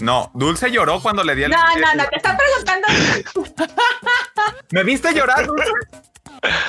[0.00, 1.50] No, Dulce lloró cuando le di el...
[1.50, 2.88] No, no, no, te están preguntando.
[4.70, 5.70] ¿Me viste llorar, Dulce?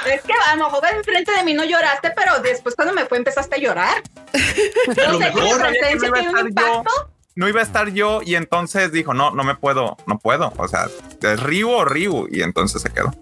[0.06, 3.18] Es que a lo mejor enfrente de mí no lloraste, pero después cuando me fue
[3.18, 4.02] empezaste a llorar.
[4.88, 6.78] No sé, tu presencia no iba a tiene un estar yo.
[6.78, 7.12] impacto.
[7.36, 10.54] No iba a estar yo y entonces dijo, no, no me puedo, no puedo.
[10.58, 10.88] O sea,
[11.22, 13.14] es Ryu o Ryu y entonces se quedó.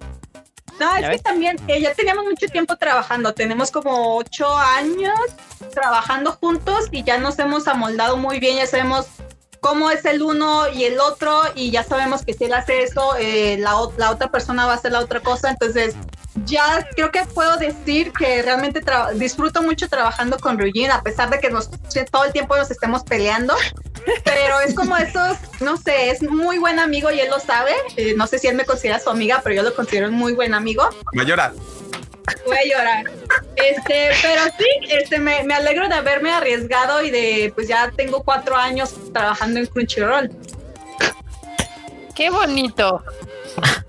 [0.80, 1.24] No, es Ya que ves.
[1.24, 3.34] también eh, ya teníamos mucho tiempo trabajando.
[3.34, 5.14] Tenemos como ocho años
[5.74, 8.58] trabajando juntos y ya nos hemos amoldado muy bien.
[8.58, 9.08] Ya sabemos
[9.60, 13.16] cómo es el uno y el otro y ya sabemos que si él hace eso,
[13.18, 15.50] eh, la, la otra persona va a hacer la otra cosa.
[15.50, 15.96] Entonces,
[16.46, 18.82] ya creo que puedo decir que realmente
[19.16, 21.70] disfruto mucho trabajando con Ryujin, a pesar de que nos,
[22.12, 23.56] todo el tiempo nos estemos peleando.
[24.24, 27.72] Pero es como esos, no sé, es muy buen amigo y él lo sabe.
[27.98, 30.34] Eh, no sé si él me considera su amiga, pero yo lo considero un muy
[30.34, 30.84] buen amigo.
[31.18, 31.54] Va a llorar.
[32.46, 33.04] Voy a llorar.
[33.56, 38.24] Este, pero sí, este, me, me alegro de haberme arriesgado y de, pues ya tengo
[38.24, 40.30] cuatro años trabajando en Crunchyroll.
[42.16, 43.04] Qué bonito.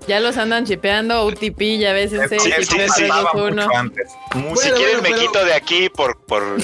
[0.07, 3.63] Ya los andan chipeando, UTP, ya ves ese Eso- chip eso de pasaba 321.
[3.67, 4.11] mucho antes.
[4.33, 6.57] Bueno, si quieren bueno, me pero- quito de aquí por, por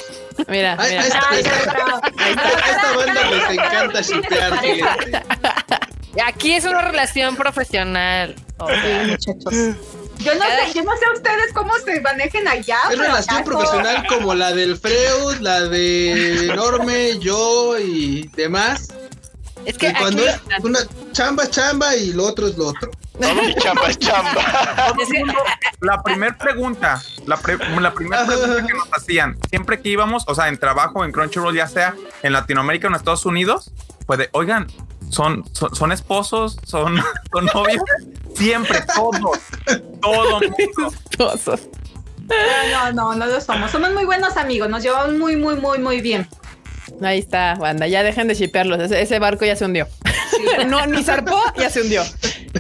[0.48, 1.02] Mira, mira.
[1.06, 5.24] esta, Ay, esta- pero- a esta- a esta banda les encanta shipear.
[6.26, 8.36] Aquí es una relación profesional.
[8.36, 9.54] Sí, muchachos.
[10.19, 12.77] Yo no sé, yo no sé ustedes cómo se manejen allá.
[12.91, 18.89] Es relación profesional como la del Freud, la de Norme, yo y demás.
[19.65, 20.80] es que Que cuando aquí, es una
[21.11, 22.91] chamba es chamba y lo otro es lo otro.
[23.19, 24.41] todo mi chamba es chamba.
[25.81, 30.35] La primera pregunta, la, pre- la primera pregunta que nos hacían, siempre que íbamos, o
[30.35, 33.72] sea, en trabajo en Crunchyroll, ya sea en Latinoamérica o en Estados Unidos,
[34.07, 34.68] pues de, oigan,
[35.10, 36.98] son, son, son esposos, son,
[37.32, 37.84] son novios,
[38.36, 39.40] siempre, todos,
[40.02, 40.98] todo mundo.
[41.18, 41.62] Tosos.
[42.72, 43.72] No, no, no lo somos.
[43.72, 44.70] Somos muy buenos amigos.
[44.70, 46.28] Nos llevamos muy, muy, muy, muy bien.
[47.02, 47.88] Ahí está, banda.
[47.88, 48.80] Ya dejen de shipearlos.
[48.80, 49.88] Ese, ese barco ya se hundió.
[50.68, 52.03] no, ni zarpó, ya se hundió.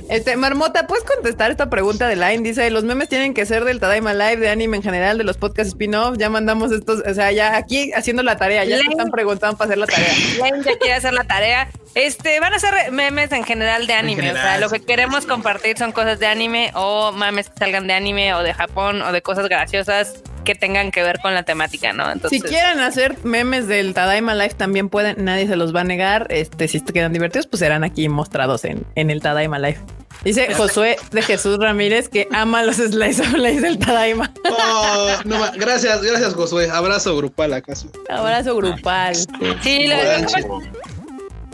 [0.09, 2.39] Este, Marmota, ¿puedes contestar esta pregunta de Line?
[2.39, 5.37] Dice, los memes tienen que ser del Tadaima Live, de anime en general, de los
[5.37, 6.17] podcasts spin-off.
[6.17, 8.91] Ya mandamos estos, o sea, ya aquí haciendo la tarea, ya Line.
[8.91, 10.13] están preguntando para hacer la tarea.
[10.39, 11.69] Lane ya quiere hacer la tarea.
[11.95, 14.31] Este, van a ser memes en general de anime.
[14.31, 14.85] o sea, lo que sí.
[14.85, 19.01] queremos compartir son cosas de anime o memes que salgan de anime o de Japón
[19.01, 22.09] o de cosas graciosas que tengan que ver con la temática, ¿no?
[22.09, 25.83] Entonces, Si quieren hacer memes del Tadaima Live, también pueden, nadie se los va a
[25.83, 26.27] negar.
[26.29, 29.79] Este, si te quedan divertidos, pues serán aquí mostrados en, en el Tadaima Live.
[30.23, 34.33] Dice Josué de Jesús Ramírez que ama los slice of life del Tadaima.
[34.49, 36.69] Oh, no gracias, gracias, Josué.
[36.71, 37.91] Abrazo grupal acaso.
[38.09, 39.17] Abrazo grupal.
[39.61, 39.95] Sí, lo,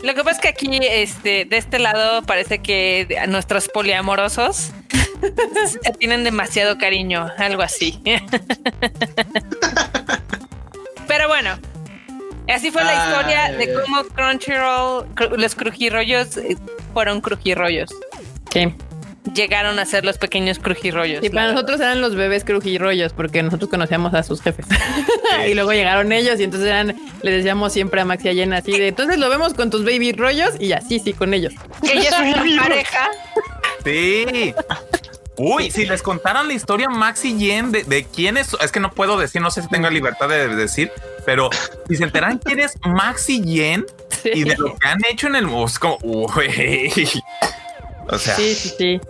[0.04, 4.70] lo que pasa- es que aquí, este, de este lado, parece que a nuestros poliamorosos
[5.66, 8.00] se tienen demasiado cariño, algo así.
[11.06, 11.58] Pero bueno,
[12.52, 13.10] así fue la Ay.
[13.10, 16.56] historia de cómo Crunchyroll, cru- los crujirrollos eh,
[16.92, 17.90] fueron crujirrollos.
[18.52, 18.74] Sí.
[19.32, 21.24] Llegaron a ser los pequeños crujirrollos.
[21.24, 24.66] Y para nosotros eran los bebés crujirrollos, porque nosotros conocíamos a sus jefes.
[25.48, 28.88] y luego llegaron ellos, y entonces eran, le decíamos siempre a Maxi Ayena así de
[28.88, 31.54] entonces lo vemos con tus baby rollos, y así, sí, con ellos.
[31.82, 33.08] que ella es una pareja.
[33.82, 34.54] Sí.
[35.36, 38.78] Uy, si les contaran la historia Max y Jen de, de quién es, es que
[38.78, 40.92] no puedo decir, no sé si tengo libertad de decir,
[41.26, 41.50] pero
[41.88, 43.84] si se enteran quién es Max y Jen
[44.24, 47.22] y de lo que han hecho en el es como, uy.
[48.08, 49.00] O sea, Sí, sí, sí.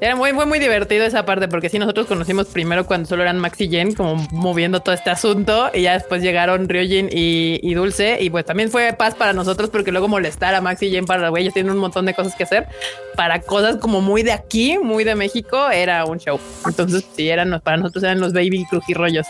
[0.00, 3.38] Era muy, fue muy divertido esa parte porque sí, nosotros conocimos primero cuando solo eran
[3.38, 7.74] Max y Jen, como moviendo todo este asunto, y ya después llegaron Ryojin y, y
[7.74, 11.04] Dulce, y pues también fue paz para nosotros porque luego molestar a Max y Jen
[11.04, 12.66] para güey, ellos tienen un montón de cosas que hacer.
[13.14, 16.40] Para cosas como muy de aquí, muy de México, era un show.
[16.66, 19.26] Entonces, sí, eran para nosotros eran los baby crujirrollos.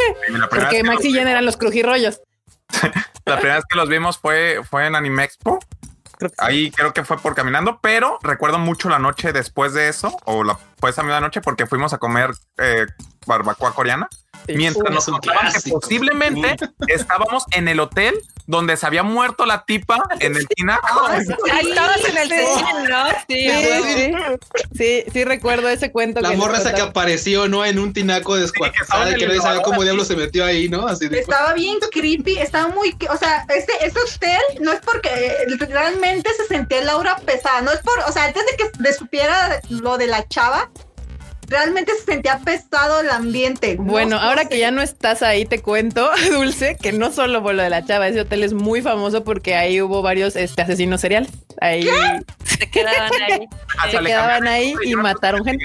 [0.50, 2.20] porque Max y Jen eran los crujirrollos.
[3.26, 5.58] La primera vez que los vimos fue, fue en Anime Expo
[6.38, 10.44] Ahí creo que fue por caminando, pero recuerdo mucho la noche después de eso, o
[10.44, 12.86] la, fue esa misma noche, porque fuimos a comer eh,
[13.26, 14.08] barbacoa coreana.
[14.48, 16.56] Mientras nos contaban que posiblemente
[16.88, 18.14] estábamos en el hotel
[18.46, 20.86] donde se había muerto la tipa en el tinaco.
[20.90, 21.18] Ah,
[21.52, 23.06] Ahí estabas en el cine, ¿no?
[23.28, 23.48] Sí,
[23.92, 24.12] sí,
[24.76, 26.20] sí, sí, recuerdo ese cuento.
[26.20, 27.64] La morra esa que apareció, ¿no?
[27.64, 30.86] En un tinaco descuartizada y que no sabía cómo diablo se metió ahí, ¿no?
[30.86, 35.10] Así Estaba bien creepy, estaba muy, o sea, este, este hotel no es porque
[35.68, 39.60] realmente se sentía el aura pesada, no es por, o sea, antes de que supiera
[39.68, 40.70] lo de la chava,
[41.48, 43.76] realmente se sentía pesado el ambiente.
[43.78, 47.62] Bueno, ahora que ya no estás ahí, te cuento, Dulce, que no solo por lo
[47.62, 51.30] de la chava, ese hotel es muy famoso porque ahí hubo varios este, asesinos seriales.
[51.60, 51.86] Ahí
[52.44, 53.48] se quedaban ahí.
[53.90, 55.64] se quedaban ahí y mataron gente.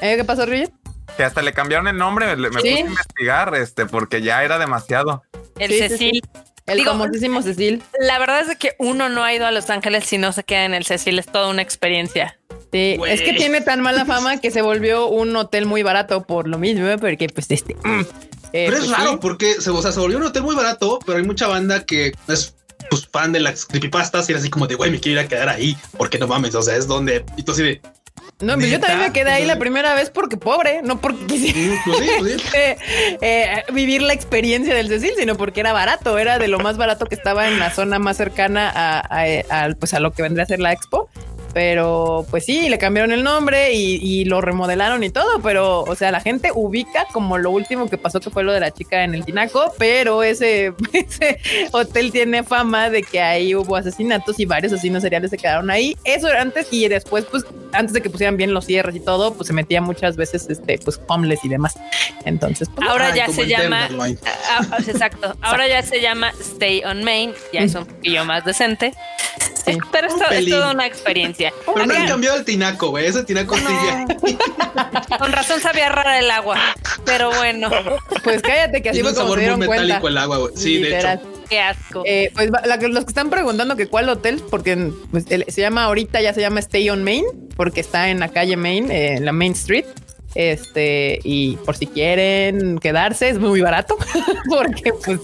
[0.00, 0.16] ¿Eh?
[0.16, 0.68] ¿Qué pasó, Rui?
[1.16, 5.22] Que hasta le cambiaron el nombre, me puse a investigar, este, porque ya era demasiado.
[5.58, 6.22] El Cecil.
[6.66, 7.82] El famosísimo Cecil.
[7.98, 10.64] La verdad es que uno no ha ido a Los Ángeles si no se queda
[10.64, 12.39] en el Cecil, es toda una experiencia.
[12.72, 16.46] Sí, es que tiene tan mala fama que se volvió un hotel muy barato por
[16.46, 17.74] lo mismo, porque pues este...
[17.74, 18.00] Mm,
[18.52, 20.98] eh, pero es pues raro porque se, o sea, se volvió un hotel muy barato,
[21.04, 22.54] pero hay mucha banda que es
[22.88, 25.28] pues fan de las creepypastas y era así como de güey, me quiero ir a
[25.28, 26.54] quedar ahí porque no mames.
[26.56, 27.80] O sea, es donde y tú así de
[28.40, 31.78] no, pero yo también me quedé ahí la primera vez porque pobre, no porque quisiera
[31.84, 32.78] pues pues eh,
[33.20, 37.04] eh, vivir la experiencia del Cecil, sino porque era barato, era de lo más barato
[37.04, 40.60] que estaba en la zona más cercana a, pues a lo que vendría a ser
[40.60, 41.10] la expo.
[41.52, 46.12] Pero pues sí, le cambiaron el nombre y, lo remodelaron y todo, pero o sea,
[46.12, 49.14] la gente ubica como lo último que pasó que fue lo de la chica en
[49.14, 51.40] el Tinaco, pero ese, ese
[51.72, 55.96] hotel tiene fama de que ahí hubo asesinatos y varios asesinos seriales se quedaron ahí.
[56.04, 59.34] Eso era antes y después, pues antes de que pusieran bien los cierres y todo,
[59.34, 61.78] pues se metía muchas veces este, pues homeless y demás.
[62.24, 63.88] Entonces, pues, ahora ya se llama,
[64.86, 68.92] exacto, ahora ya se llama Stay on Main, ya es un poquillo más decente.
[69.92, 71.52] Pero esto es toda una experiencia.
[71.66, 73.06] Pero no han cambiado el tinaco, güey.
[73.06, 74.36] Ese tinaco sigue.
[75.18, 76.58] Con razón sabía rara el agua.
[77.04, 77.70] Pero bueno.
[78.22, 80.52] Pues cállate que así fue como se dieron metálico el agua, güey.
[80.54, 81.20] Sí, de hecho.
[81.48, 82.02] Qué asco.
[82.04, 86.34] Eh, pues los que están preguntando que cuál hotel, porque pues, se llama ahorita ya
[86.34, 87.24] se llama Stay on Main,
[87.56, 89.86] porque está en la calle Main, eh, en la Main Street.
[90.34, 93.96] Este, y por si quieren quedarse, es muy barato,
[94.48, 95.18] porque pues,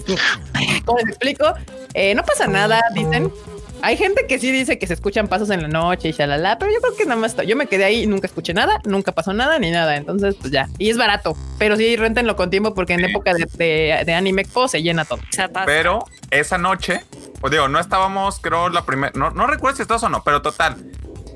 [0.85, 1.53] como les explico,
[1.93, 3.31] eh, no pasa nada, dicen,
[3.81, 6.71] hay gente que sí dice que se escuchan pasos en la noche y shalala, pero
[6.71, 9.33] yo creo que nada más yo me quedé ahí y nunca escuché nada, nunca pasó
[9.33, 9.95] nada ni nada.
[9.95, 10.67] Entonces, pues ya.
[10.77, 14.67] Y es barato, pero sí rentenlo con tiempo porque en época de, de, Anime Expo
[14.67, 15.19] se llena todo.
[15.65, 17.03] Pero esa noche,
[17.39, 20.41] pues digo, no estábamos, creo, la primera, no, no recuerdo si estabas o no, pero
[20.41, 20.77] total.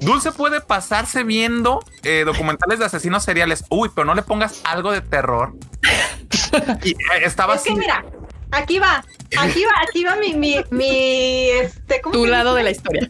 [0.02, 3.66] Dulce puede pasarse viendo eh, documentales de asesinos seriales.
[3.70, 5.54] Uy, pero no le pongas algo de terror.
[6.84, 8.04] y eh, estaba es Que mira,
[8.52, 9.04] aquí va,
[9.38, 13.08] aquí va, aquí va mi, mi, mi este, tu lado de la historia.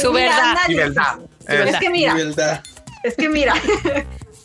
[0.00, 0.56] Su verdad.
[1.48, 2.16] Es que mira,
[3.02, 3.54] es que mira,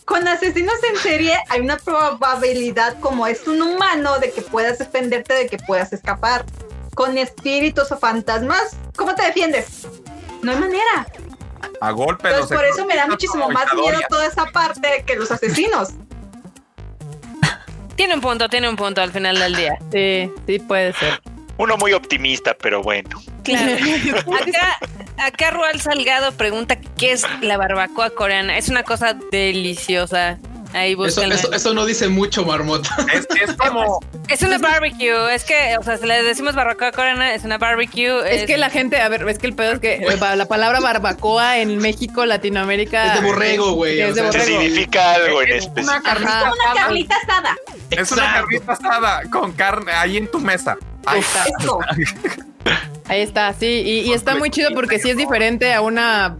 [0.05, 5.33] con asesinos en serie hay una probabilidad como es un humano de que puedas defenderte,
[5.33, 6.45] de que puedas escapar.
[6.95, 9.85] Con espíritus o fantasmas, ¿cómo te defiendes?
[10.41, 11.05] No hay manera.
[11.79, 12.27] A golpe.
[12.27, 15.89] Entonces, por eso me da muchísimo más miedo toda esa parte que los asesinos.
[17.97, 19.77] Tiene un punto, tiene un punto al final del día.
[19.91, 21.19] Sí, sí puede ser.
[21.57, 23.19] Uno muy optimista, pero bueno.
[23.43, 23.71] Claro.
[24.39, 24.77] Acá,
[25.17, 28.57] acá Rual Salgado pregunta qué es la barbacoa coreana.
[28.57, 30.37] Es una cosa deliciosa.
[30.73, 31.21] Ahí eso,
[31.53, 32.89] eso, no dice mucho, marmota.
[33.13, 33.99] Es, es como.
[34.27, 35.33] Es una barbecue.
[35.33, 38.21] Es que, o sea, si le decimos barbacoa coreana, es una barbecue.
[38.29, 41.59] Es, que la gente, a ver, es que el pedo es que la palabra barbacoa
[41.59, 43.15] en México, Latinoamérica.
[43.15, 43.99] Es de borrego, güey.
[44.01, 44.45] Es de borrego.
[44.45, 45.91] significa algo en específico.
[45.91, 47.57] Una carnita, una carnita asada.
[47.89, 50.77] Es una carnita asada con carne ahí en tu mesa.
[51.05, 51.45] Ahí está.
[53.09, 56.35] Ahí está, sí, y, está muy chido porque sí es diferente a una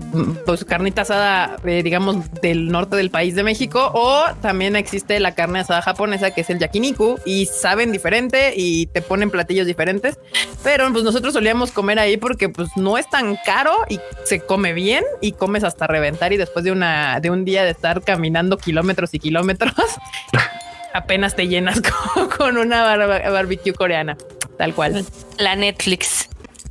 [0.46, 5.34] pues, carnita asada, eh, digamos, del norte del país de México, o también existe la
[5.34, 10.20] carne asada japonesa que es el yakiniku y saben diferente y te ponen platillos diferentes,
[10.62, 14.74] pero pues nosotros solíamos comer ahí porque pues no es tan caro y se come
[14.74, 18.58] bien y comes hasta reventar y después de una de un día de estar caminando
[18.58, 19.74] kilómetros y kilómetros
[20.94, 21.82] apenas te llenas
[22.38, 22.98] con, una
[23.30, 24.18] barbecue coreana,
[24.58, 25.06] tal cual.
[25.38, 26.28] La Netflix.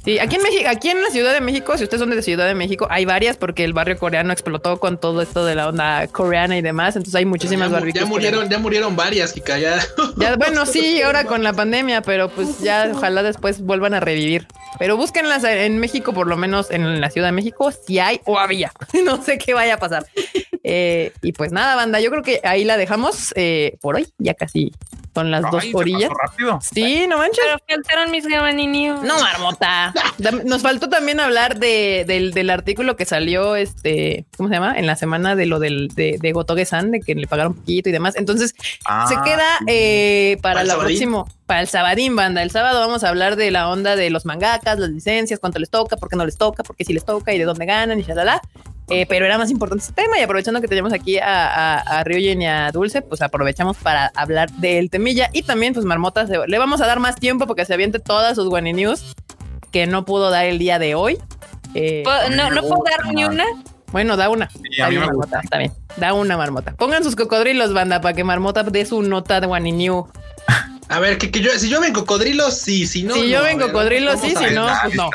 [0.07, 2.47] Sí, aquí en México, aquí en la Ciudad de México, si ustedes son de Ciudad
[2.47, 6.07] de México, hay varias porque el barrio coreano explotó con todo esto de la onda
[6.07, 6.95] coreana y demás.
[6.95, 8.05] Entonces hay muchísimas ya, barbecues.
[8.05, 9.59] Ya murieron, ya murieron varias, Kika.
[9.59, 9.81] Ya.
[10.17, 10.37] ya.
[10.37, 14.47] bueno, sí, ahora con la pandemia, pero pues ya ojalá después vuelvan a revivir.
[14.79, 18.39] Pero búsquenlas en México, por lo menos en la Ciudad de México, si hay o
[18.39, 18.71] había.
[19.05, 20.07] no sé qué vaya a pasar.
[20.63, 24.07] Eh, y pues nada, banda, yo creo que ahí la dejamos eh, por hoy.
[24.19, 24.71] Ya casi
[25.17, 26.11] son las dos orillas.
[26.11, 26.59] rápido.
[26.61, 27.43] Sí, no manches.
[27.43, 29.03] Pero faltaron mis gamaninios.
[29.03, 29.95] No, marmota.
[30.45, 34.79] Nos faltó también hablar de, del, del, artículo que salió, este, ¿cómo se llama?
[34.79, 37.93] En la semana de lo del, de, de Gotoge-san, de que le pagaron poquito y
[37.93, 38.15] demás.
[38.17, 42.43] Entonces, ah, se queda eh, para, para el próximo, para el sabadín, banda.
[42.43, 45.71] El sábado vamos a hablar de la onda de los mangakas, las licencias, cuánto les
[45.71, 47.99] toca, por qué no les toca, por qué sí les toca y de dónde ganan
[47.99, 48.43] y shalala.
[48.89, 52.13] Eh, pero era más importante este tema y aprovechando que tenemos aquí a, a, a
[52.13, 56.81] y a Dulce, pues aprovechamos para hablar del temilla y también pues Marmota le vamos
[56.81, 59.17] a dar más tiempo porque se aviente todas sus Guani News
[59.73, 61.19] que no pudo dar el día de hoy.
[61.75, 62.05] Eh,
[62.37, 63.45] no, no puedo dar ni una.
[63.93, 64.49] Bueno, da una.
[64.51, 66.75] Sí, está, bien, marmota, está bien, Da una marmota.
[66.77, 70.07] Pongan sus cocodrilos, banda, para que Marmota dé su nota de Guani New.
[70.89, 73.15] A ver, que, que, yo, si yo ven cocodrilos, sí, si no.
[73.15, 75.11] Si no, yo ven cocodrilos, sí, si no, pues no.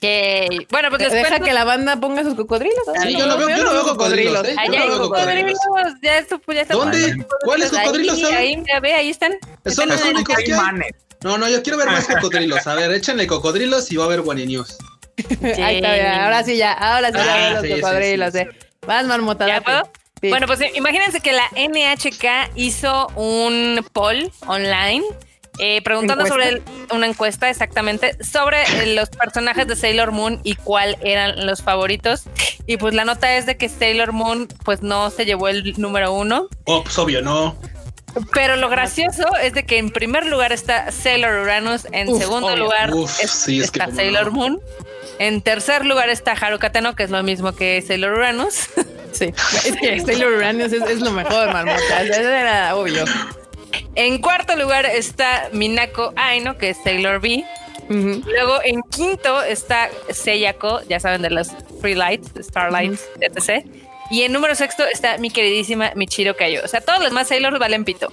[0.00, 1.46] Que bueno, pues deja cuento...
[1.46, 2.84] que la banda ponga sus cocodrilos.
[3.02, 4.46] Sí, yo no veo, yo no veo cocodrilos.
[4.46, 4.54] ¿eh?
[4.58, 5.58] Allá hay cocodrilos.
[6.02, 7.16] Ya esto, ya está ¿Dónde?
[7.44, 8.34] ¿Cuáles cocodrilos son?
[8.34, 9.32] Ahí, ya ve, ahí están.
[9.64, 10.80] Son los únicos que hay.
[11.22, 12.66] No, no, yo quiero ver más cocodrilos.
[12.66, 14.76] A ver, échenle cocodrilos y va a haber guaninios.
[15.16, 15.46] Sí.
[15.62, 16.24] Ahí está, ya.
[16.24, 18.32] ahora sí ya, ahora sí ah, ya los sí, cocodrilos.
[18.34, 18.48] Sí, eh.
[18.86, 19.62] Vas, marmota.
[20.30, 25.04] Bueno, pues imagínense que la NHK hizo un poll online
[25.58, 26.50] eh, preguntando ¿Encuesta?
[26.50, 31.46] sobre el, una encuesta exactamente sobre eh, los personajes de Sailor Moon y cuál eran
[31.46, 32.24] los favoritos.
[32.66, 36.12] Y pues la nota es de que Sailor Moon pues no se llevó el número
[36.12, 36.48] uno.
[36.64, 37.56] Oh, pues obvio, no.
[38.32, 42.48] Pero lo gracioso es de que en primer lugar está Sailor Uranus, en uf, segundo
[42.48, 42.64] obvio.
[42.64, 44.32] lugar uf, es, sí, es está que Sailor no.
[44.32, 44.60] Moon,
[45.18, 48.68] en tercer lugar está Haruka Teno, que es lo mismo que Sailor Uranus.
[49.12, 49.32] Sí,
[49.64, 52.02] es que Sailor Uranus es, es lo mejor, marmota.
[52.02, 53.04] Eso era obvio.
[53.94, 57.44] En cuarto lugar está Minako Aino, que es Sailor B.
[57.88, 58.24] Uh -huh.
[58.24, 61.48] Luego en quinto está Seiyako, ya saben de los
[61.80, 63.58] Free Lights, Starlight, uh -huh.
[63.60, 63.66] etc.
[64.10, 66.62] Y en número sexto está mi queridísima Michiro Kayo.
[66.64, 68.12] O sea, todos los más Sailor valen pito.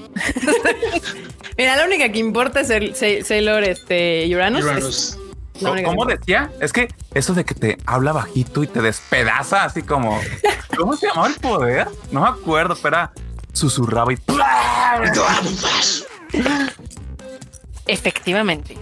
[1.57, 2.95] Mira, la única que importa es el
[3.25, 4.63] Sailor este, Uranus.
[4.63, 5.09] Uranus.
[5.13, 5.22] Es
[5.59, 6.51] ¿Cómo, ¿Cómo decía?
[6.59, 10.19] Es que eso de que te habla bajito y te despedaza, así como.
[10.77, 11.88] ¿Cómo se llamaba el poder?
[12.11, 13.11] No me acuerdo, pero era
[13.53, 14.17] susurraba y.
[17.88, 18.77] Efectivamente.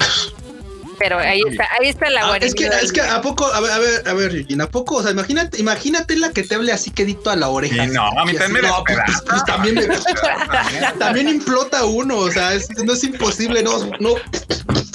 [1.02, 3.72] Pero ahí está, ahí está la ah, es que, es que a poco, a ver,
[3.72, 6.72] a ver, a ver, Regina, a poco, o sea, imagínate, imagínate la que te hable
[6.72, 7.88] así quedito a la oreja.
[7.88, 9.88] No, a mí también me no, pues, pues, pues, también, me,
[11.00, 14.14] también implota uno, o sea, es, no es imposible, no, no,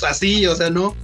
[0.09, 0.95] así, o sea, no.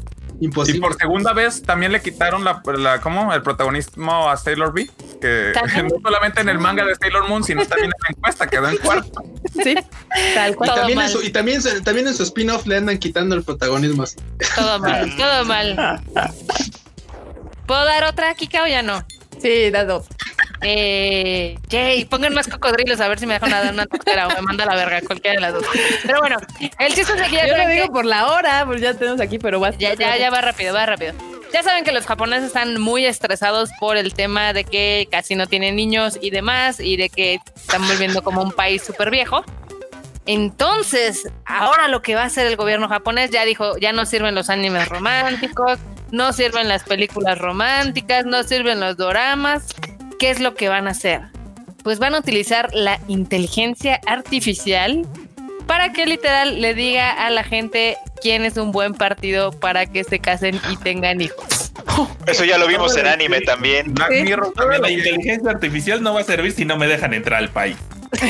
[0.42, 0.78] Imposible.
[0.78, 3.32] Y por segunda vez también le quitaron la, la ¿cómo?
[3.32, 4.90] el protagonismo a Sailor B,
[5.20, 5.52] que
[5.84, 8.76] no solamente en el manga de Sailor Moon, sino también en la encuesta, quedó en
[8.78, 9.22] cuarto.
[9.62, 9.76] Sí,
[10.34, 10.70] tal cual.
[10.70, 14.02] Y también, en su, y también, también en su spin-off le andan quitando el protagonismo.
[14.02, 14.16] Así.
[14.56, 16.02] Todo mal, todo mal.
[17.66, 19.06] ¿Puedo dar otra, Kika, o ya no?
[19.40, 20.06] Sí, da dos.
[20.62, 21.58] Eh,
[22.08, 24.74] pongan más cocodrilos a ver si me dejan dar una toquera o me manda la
[24.74, 25.64] verga, cualquiera de las dos.
[26.04, 26.38] Pero bueno,
[26.78, 27.90] el chiste es que ya Yo lo digo que...
[27.90, 29.70] por la hora, pues ya tenemos aquí, pero va.
[29.70, 31.14] Ya, ya, ya va rápido, va rápido.
[31.52, 35.46] Ya saben que los japoneses están muy estresados por el tema de que casi no
[35.46, 39.44] tienen niños y demás, y de que están volviendo como un país súper viejo.
[40.24, 44.34] Entonces, ahora lo que va a hacer el gobierno japonés ya dijo, ya no sirven
[44.34, 45.78] los animes románticos,
[46.12, 49.66] no sirven las películas románticas, no sirven los doramas.
[50.22, 51.22] ¿Qué es lo que van a hacer?
[51.82, 55.04] Pues van a utilizar la inteligencia artificial
[55.66, 60.04] para que literal le diga a la gente quién es un buen partido para que
[60.04, 61.72] se casen y tengan hijos.
[62.26, 63.86] Eso ya lo vimos en anime también.
[63.86, 63.94] ¿Sí?
[64.54, 64.82] también.
[64.82, 67.76] La inteligencia artificial no va a servir si no me dejan entrar al país.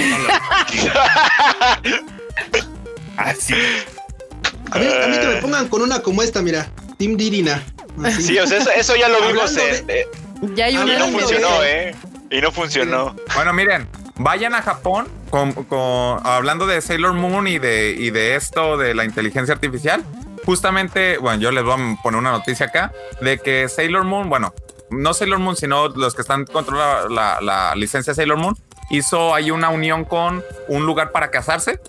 [3.18, 3.52] Así.
[4.70, 6.70] A mí, a mí, que me pongan con una como esta, mira.
[6.96, 7.62] Team Dirina.
[8.02, 8.22] Así.
[8.22, 9.86] Sí, o sea, eso, eso ya lo vimos en.
[9.86, 10.06] De...
[10.42, 11.88] Ya hay una y no funcionó, de...
[11.90, 11.94] ¿eh?
[12.30, 13.16] Y no funcionó.
[13.34, 18.34] Bueno, miren, vayan a Japón con, con, hablando de Sailor Moon y de, y de
[18.34, 20.04] esto de la inteligencia artificial.
[20.44, 24.52] Justamente, bueno, yo les voy a poner una noticia acá de que Sailor Moon, bueno,
[24.90, 28.56] no Sailor Moon, sino los que están controlando la, la, licencia Sailor Moon,
[28.90, 31.80] hizo ahí una unión con un lugar para casarse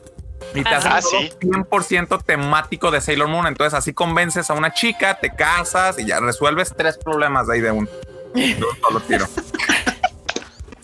[0.53, 1.31] y te hace Ah, todo sí.
[1.41, 3.47] 100% temático de Sailor Moon.
[3.47, 7.61] Entonces, así convences a una chica, te casas y ya resuelves tres problemas de ahí
[7.61, 7.89] de un,
[8.33, 9.27] de un solo tiro.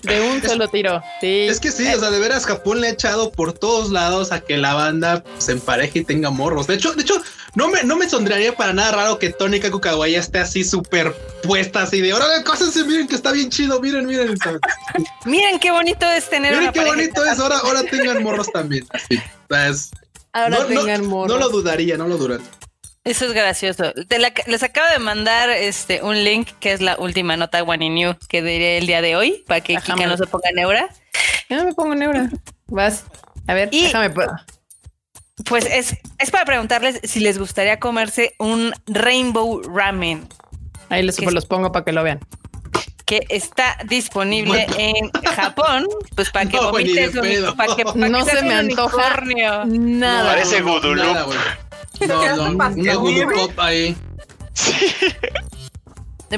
[0.04, 1.02] De un solo tiro.
[1.20, 1.42] Sí.
[1.50, 4.40] Es que sí, o sea, de veras Japón le ha echado por todos lados a
[4.40, 6.68] que la banda se empareje y tenga morros.
[6.68, 7.22] De hecho, de hecho,
[7.56, 11.14] no me, no me sonrearía para nada raro que Tony Kaku Kawaii esté así súper
[11.44, 14.38] puesta, así de ahora cósense, miren que está bien chido, miren, miren.
[15.26, 18.88] miren qué bonito es tener Miren qué bonito es, ahora, ahora tengan morros también.
[18.92, 19.20] Así,
[19.50, 19.92] pues,
[20.32, 21.38] Ahora no, no- tengan morros.
[21.38, 22.46] no lo dudaría, no lo dudaría.
[23.10, 23.92] Eso es gracioso.
[24.08, 27.84] Te la- les acabo de mandar este un link que es la última nota One
[27.86, 30.88] in You que diré el día de hoy para que Kika no se ponga neura.
[31.50, 32.30] Yo no me pongo neura.
[32.68, 33.06] Vas.
[33.48, 34.12] A ver, Y- déjame.
[35.46, 40.28] Pues es, es para preguntarles si les gustaría comerse un Rainbow Ramen
[40.90, 42.20] Ahí les, ¿Qué pues, los pongo para que lo vean.
[43.06, 47.12] que está disponible en Japón, pues para que No, vomites
[47.58, 49.22] para que, para No que se seas me antoja.
[49.66, 50.30] Nada.
[50.32, 51.34] Parece Gudulup.
[52.08, 53.96] No, no, una Gudulup ahí.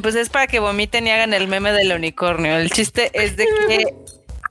[0.02, 2.58] Pues es para que vomiten y hagan el meme del unicornio.
[2.58, 3.96] El chiste es de que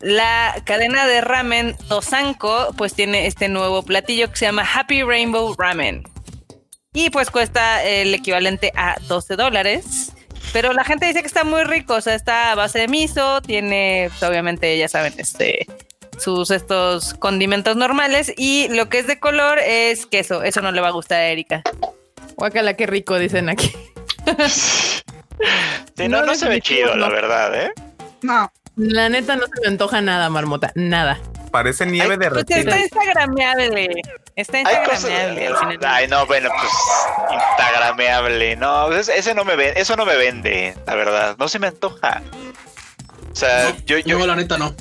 [0.01, 5.55] la cadena de ramen Tosanko pues tiene este nuevo platillo que se llama Happy Rainbow
[5.57, 6.05] Ramen.
[6.93, 10.13] Y pues cuesta el equivalente a 12 dólares.
[10.53, 13.41] Pero la gente dice que está muy rico, o sea, está a base de miso,
[13.41, 15.67] tiene, pues, obviamente, ya saben, este,
[16.21, 20.43] sus estos condimentos normales y lo que es de color es queso.
[20.43, 21.63] Eso no le va a gustar a Erika.
[22.37, 23.73] Guácala, qué rico, dicen aquí.
[25.97, 27.13] Sí, no, No, no se ve chido, la no.
[27.13, 27.73] verdad, ¿eh?
[28.23, 28.53] No.
[28.77, 30.73] La neta no se me antoja nada, marmota.
[30.75, 31.19] Nada.
[31.51, 33.89] Parece nieve de Pues está instagrameable.
[34.37, 35.03] Está cosas.
[35.05, 35.47] instagrameable.
[35.49, 35.79] al final.
[35.85, 36.73] Ay, no, bueno, pues
[37.51, 38.57] instagrameable.
[38.57, 41.37] No, ese, ese no me ve, eso no me vende, la verdad.
[41.39, 42.23] No se me antoja.
[43.33, 44.75] O sea, yo, yo, No, la neta no.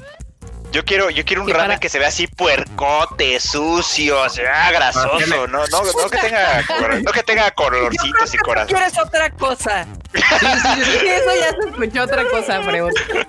[0.72, 4.42] Yo quiero, yo quiero un Que ramen para- que se vea así puercote, sucio, se
[4.44, 6.64] vea grasoso, no, no, no que tenga,
[7.04, 8.76] no que tenga colorcitos y corazón.
[8.76, 9.86] ¿Quieres otra cosa?
[10.14, 10.92] Sí, sí, sí.
[11.00, 12.82] Sí, eso ya se escuchó otra cosa, Pre-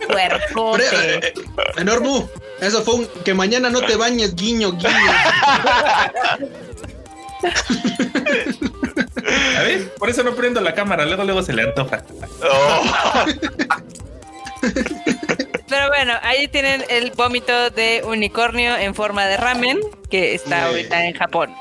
[0.08, 0.84] Puercote.
[0.84, 1.34] eh, eh,
[1.78, 2.28] Enormu,
[2.60, 4.90] eso fue un que mañana no te bañes, guiño, guiño.
[9.56, 12.02] A ver, por eso no prendo la cámara, luego luego se le antoja.
[12.42, 12.84] Oh,
[15.70, 19.78] Pero bueno, ahí tienen el vómito de unicornio en forma de ramen
[20.10, 21.54] que está ahorita en Japón.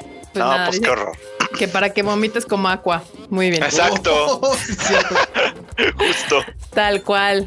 [0.00, 1.12] pues no, nada, pues qué horror.
[1.58, 3.04] que para que vomites como agua.
[3.28, 3.62] Muy bien.
[3.62, 4.10] Exacto,
[4.42, 4.56] Oh,
[5.98, 6.42] justo.
[6.72, 7.46] Tal cual.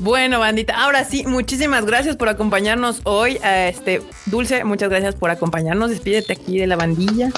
[0.00, 3.38] Bueno, bandita, ahora sí, muchísimas gracias por acompañarnos hoy.
[3.44, 5.90] a este Dulce, muchas gracias por acompañarnos.
[5.90, 7.30] Despídete aquí de la bandilla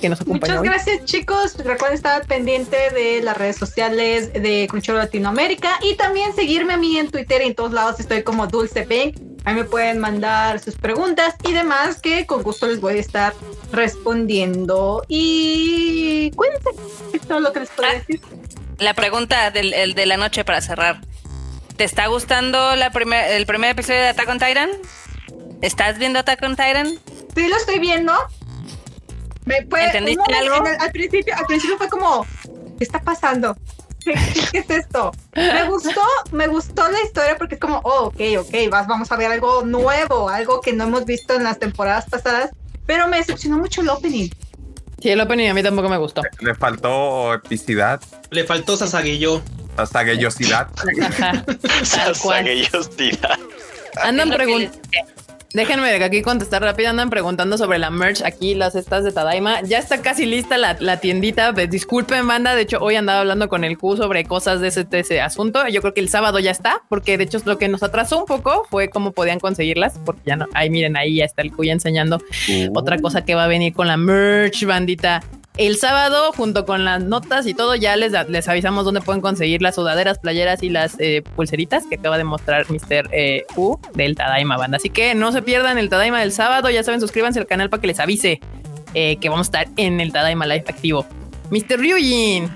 [0.00, 0.54] que nos acompañó.
[0.54, 0.68] Muchas hoy.
[0.68, 1.56] gracias, chicos.
[1.58, 6.98] Recuerden estar pendiente de las redes sociales de Crunchyroll Latinoamérica y también seguirme a mí
[6.98, 9.18] en Twitter y en todos lados estoy como Dulce Pink.
[9.44, 13.32] Ahí me pueden mandar sus preguntas y demás que con gusto les voy a estar
[13.72, 15.04] respondiendo.
[15.08, 16.70] Y cuídense.
[17.12, 17.94] Es todo lo que les puedo Ah.
[17.94, 18.20] decir.
[18.78, 21.00] La pregunta del, el de la noche para cerrar.
[21.76, 24.70] ¿Te está gustando la primer, el primer episodio de Attack on Titan?
[25.62, 26.98] ¿Estás viendo Attack on Titan?
[27.34, 28.12] Sí, lo estoy viendo.
[29.48, 30.66] Me fue ¿Entendiste un momento- algo?
[30.68, 32.26] en el- al principio, al principio fue como,
[32.78, 33.56] ¿qué está pasando?
[34.04, 35.12] ¿Qué, qué- qué es esto?
[35.34, 36.00] Me gustó,
[36.32, 39.62] me gustó la historia porque es como, oh, ok, ok, vas, vamos a ver algo
[39.64, 42.50] nuevo, algo que no hemos visto en las temporadas pasadas,
[42.86, 44.28] pero me decepcionó mucho el opening.
[45.00, 46.22] Sí, el opening a mí tampoco me gustó.
[46.40, 48.00] Le faltó epicidad,
[48.30, 49.42] Le faltó Sasaguillo.
[51.02, 51.44] Ajá,
[51.94, 52.46] tal cual.
[54.02, 54.78] Andan preguntando.
[55.54, 56.90] Déjenme de aquí contestar rápido.
[56.90, 59.62] Andan preguntando sobre la merch aquí, las estas de Tadaima.
[59.62, 61.54] Ya está casi lista la, la tiendita.
[61.54, 62.54] Pues, disculpen, banda.
[62.54, 65.66] De hecho, hoy andaba hablando con el Q sobre cosas de ese, de ese asunto.
[65.68, 68.26] Yo creo que el sábado ya está, porque de hecho lo que nos atrasó un
[68.26, 70.46] poco fue cómo podían conseguirlas, porque ya no.
[70.52, 72.20] Ahí miren, ahí ya está el Q ya enseñando
[72.74, 75.22] otra cosa que va a venir con la merch, bandita.
[75.58, 79.60] El sábado, junto con las notas y todo, ya les, les avisamos dónde pueden conseguir
[79.60, 83.08] las sudaderas, playeras y las eh, pulseritas que acaba de mostrar Mr.
[83.10, 84.76] Eh, U del Tadaima Banda.
[84.76, 86.70] Así que no se pierdan el Tadaima del sábado.
[86.70, 88.38] Ya saben, suscríbanse al canal para que les avise
[88.94, 91.04] eh, que vamos a estar en el Tadaima Live activo.
[91.50, 91.76] Mr.
[91.76, 92.48] Ryujin,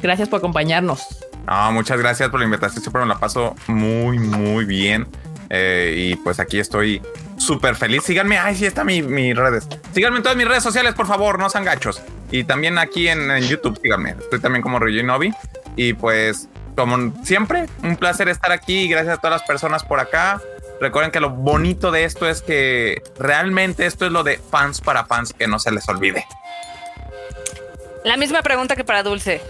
[0.00, 1.04] gracias por acompañarnos.
[1.48, 2.82] No, muchas gracias por la invitación.
[2.82, 5.08] Siempre me la paso muy, muy bien.
[5.50, 7.02] Eh, y pues aquí estoy
[7.44, 8.02] súper feliz.
[8.04, 8.38] Síganme.
[8.38, 9.68] Ay, sí, está mi, mis redes.
[9.94, 11.38] Síganme en todas mis redes sociales, por favor.
[11.38, 12.02] No sean gachos.
[12.30, 14.10] Y también aquí en, en YouTube, síganme.
[14.18, 15.32] Estoy también como Novi
[15.76, 18.88] Y pues, como siempre, un placer estar aquí.
[18.88, 20.40] Gracias a todas las personas por acá.
[20.80, 25.04] Recuerden que lo bonito de esto es que realmente esto es lo de fans para
[25.04, 26.26] fans, que no se les olvide.
[28.04, 29.40] La misma pregunta que para Dulce.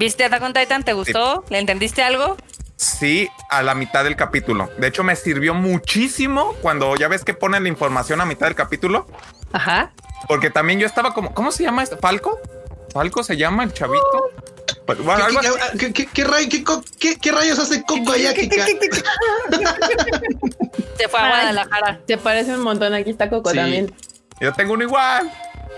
[0.00, 0.82] ¿Viste Attack on Titan?
[0.82, 1.44] ¿Te gustó?
[1.48, 2.36] ¿Le entendiste algo?
[2.76, 4.68] Sí, a la mitad del capítulo.
[4.78, 8.56] De hecho, me sirvió muchísimo cuando ya ves que ponen la información a mitad del
[8.56, 9.06] capítulo,
[9.52, 9.92] Ajá.
[10.28, 11.96] porque también yo estaba como, ¿cómo se llama esto?
[11.98, 12.38] ¿Falco?
[12.92, 14.30] ¿Falco se llama el chavito?
[14.86, 15.24] Pues, bueno,
[15.78, 16.64] ¿Qué, qué- qué- ray-
[17.32, 18.32] rayos hace Coco allá?
[20.98, 21.28] Se fue a.
[21.28, 22.00] Guadalajara.
[22.06, 22.94] Se parece un montón.
[22.94, 23.56] Aquí está Coco Sí.
[23.56, 23.94] también.
[24.40, 25.30] Yo tengo uno igual.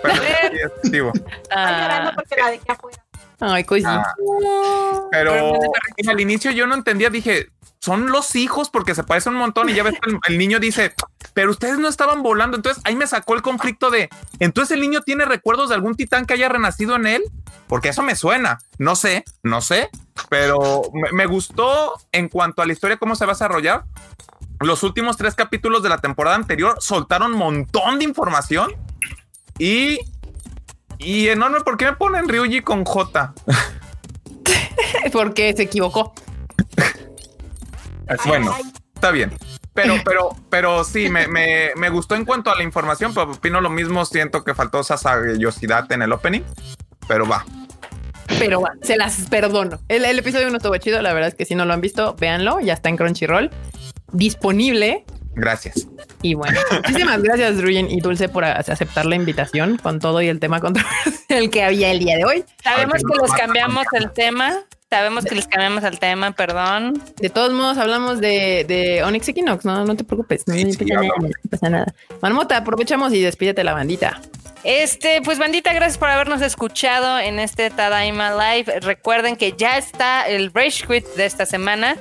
[0.02, 1.12] pero sí es efectivo.
[1.42, 2.95] Está llorando porque la dejé afuera.
[3.40, 4.02] Ay, cosita.
[4.02, 5.54] Ah, pero
[6.08, 7.50] al inicio yo no entendía, dije,
[7.80, 10.58] son los hijos porque se parecen un montón y ya ves que el, el niño
[10.58, 10.94] dice,
[11.34, 12.56] pero ustedes no estaban volando.
[12.56, 14.08] Entonces ahí me sacó el conflicto de,
[14.38, 17.22] entonces el niño tiene recuerdos de algún titán que haya renacido en él,
[17.68, 18.58] porque eso me suena.
[18.78, 19.90] No sé, no sé,
[20.28, 23.84] pero me, me gustó en cuanto a la historia, cómo se va a desarrollar.
[24.60, 28.74] Los últimos tres capítulos de la temporada anterior soltaron un montón de información
[29.58, 29.98] y,
[30.98, 33.34] y enorme, ¿por qué me ponen Ryuji con J?
[35.12, 36.14] Porque se equivocó.
[38.08, 38.54] Así, bueno,
[38.94, 39.32] está bien.
[39.74, 43.60] Pero, pero, pero sí, me, me, me gustó en cuanto a la información, pero opino
[43.60, 44.04] lo mismo.
[44.06, 46.42] Siento que faltó esa sagallosidad en el opening,
[47.06, 47.44] pero va.
[48.38, 49.78] Pero bueno, se las perdono.
[49.88, 51.02] El, el episodio no estuvo chido.
[51.02, 52.60] La verdad es que si no lo han visto, véanlo.
[52.60, 53.50] Ya está en Crunchyroll
[54.12, 55.04] disponible.
[55.36, 55.86] Gracias.
[56.22, 60.40] Y bueno, muchísimas gracias, Ruyen y Dulce, por aceptar la invitación con todo y el
[60.40, 62.44] tema controversial que había el día de hoy.
[62.64, 64.54] Sabemos que les cambiamos el tema.
[64.88, 67.02] Sabemos que les cambiamos el tema, perdón.
[67.18, 70.46] De todos modos, hablamos de, de Onyx Equinox, no, no te preocupes.
[70.46, 71.94] No, Sí, no sí, pasa nada, no pasa nada.
[72.22, 74.20] Marmota, aprovechamos y despídete la bandita.
[74.62, 78.80] Este, pues bandita, gracias por habernos escuchado en este Tadaima Live.
[78.80, 81.96] Recuerden que ya está el Rage Quit de esta semana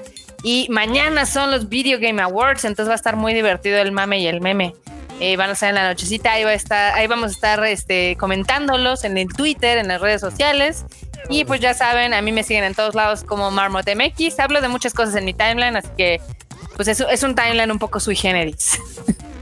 [0.45, 4.19] y mañana son los Video Game Awards, entonces va a estar muy divertido el mame
[4.19, 4.75] y el meme.
[5.19, 7.65] Eh, van a estar en la nochecita, ahí va a estar, ahí vamos a estar
[7.65, 10.85] este, comentándolos en el Twitter, en las redes sociales.
[11.31, 14.39] Y pues ya saben, a mí me siguen en todos lados como Marmot MX.
[14.39, 16.21] Hablo de muchas cosas en mi timeline, así que
[16.75, 18.79] pues es, es un timeline un poco sui generis.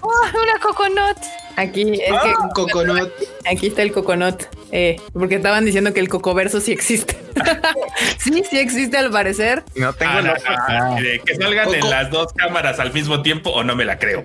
[0.00, 0.10] Oh,
[0.42, 1.16] una coconut.
[1.56, 3.10] Aquí es Ah, que un coconut.
[3.50, 7.16] aquí está el coconut, eh, porque estaban diciendo que el cocoverso sí existe.
[8.18, 9.64] sí, sí existe al parecer.
[9.74, 10.42] No tengo Ah, otro.
[10.46, 11.76] ah, mire, que salgan Coco.
[11.76, 14.24] en las dos cámaras al mismo tiempo o no me la creo.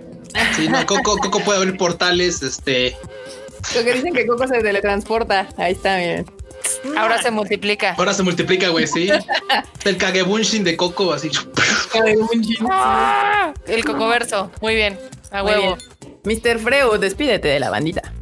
[0.56, 2.96] Sí, no, Coco, Coco puede abrir portales, este.
[3.76, 5.48] Lo que dicen que Coco se teletransporta.
[5.58, 6.26] Ahí está, miren.
[6.98, 7.96] Ahora se multiplica.
[7.98, 9.10] Ahora se multiplica, güey, sí.
[9.86, 11.30] El Kagebunshin de Coco, así.
[12.70, 13.54] ¡Ah!
[13.68, 14.52] El cocoverso.
[14.62, 15.00] Muy bien.
[15.32, 15.78] A huevo.
[16.24, 16.60] Mr.
[16.60, 18.14] Freud, despídete de la bandita.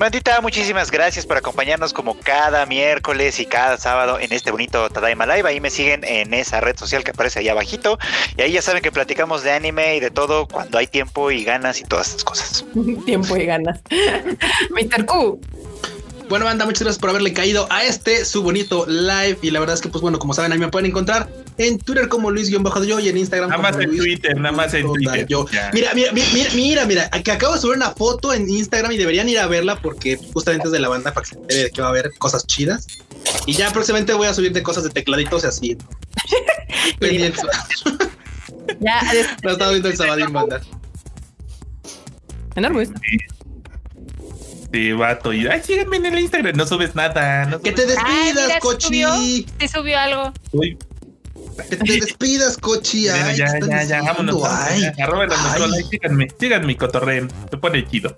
[0.00, 5.26] Bandita, muchísimas gracias por acompañarnos como cada miércoles y cada sábado en este bonito Tadaima
[5.26, 5.46] Live.
[5.46, 7.98] Ahí me siguen en esa red social que aparece ahí abajito.
[8.38, 11.44] Y ahí ya saben que platicamos de anime y de todo cuando hay tiempo y
[11.44, 12.64] ganas y todas esas cosas.
[13.04, 13.80] Tiempo y ganas.
[14.70, 15.04] Mr.
[15.04, 15.38] Q.
[16.30, 19.36] Bueno, banda, muchas gracias por haberle caído a este su bonito live.
[19.42, 21.28] Y la verdad es que, pues bueno, como saben, ahí me pueden encontrar
[21.58, 22.60] en Twitter como Luis-Yo
[23.00, 25.26] y en Instagram Nada como más en Luis Twitter, nada más en Twitter.
[25.26, 25.44] Yo.
[25.72, 29.28] Mira, mira, mira, mira, mira, que acabo de subir una foto en Instagram y deberían
[29.28, 31.82] ir a verla porque justamente es de la banda para que se entere de que
[31.82, 32.86] va a haber cosas chidas.
[33.46, 35.78] Y ya próximamente voy a subir de cosas de tecladitos y así.
[37.00, 37.42] Pendientes.
[38.78, 39.00] Ya,
[39.42, 40.60] Lo estaba viendo el sabadín, banda.
[42.54, 42.88] enorme.
[44.72, 45.32] Sí, vato.
[45.32, 46.56] Y, ay, síganme en el Instagram.
[46.56, 47.46] No subes nada.
[47.46, 48.86] No Que te Ay, despidas, Cochi.
[48.86, 49.14] subió.
[49.16, 50.32] Sí subió algo.
[50.52, 50.78] Uy,
[51.68, 53.08] Que te despidas, Cochi.
[53.08, 54.42] Ay, ya, ¿qué están ya, ya, vámonos.
[54.46, 54.82] Ay,
[55.90, 57.28] síganme, síganme, cotorreen.
[57.50, 58.14] Se pone chido.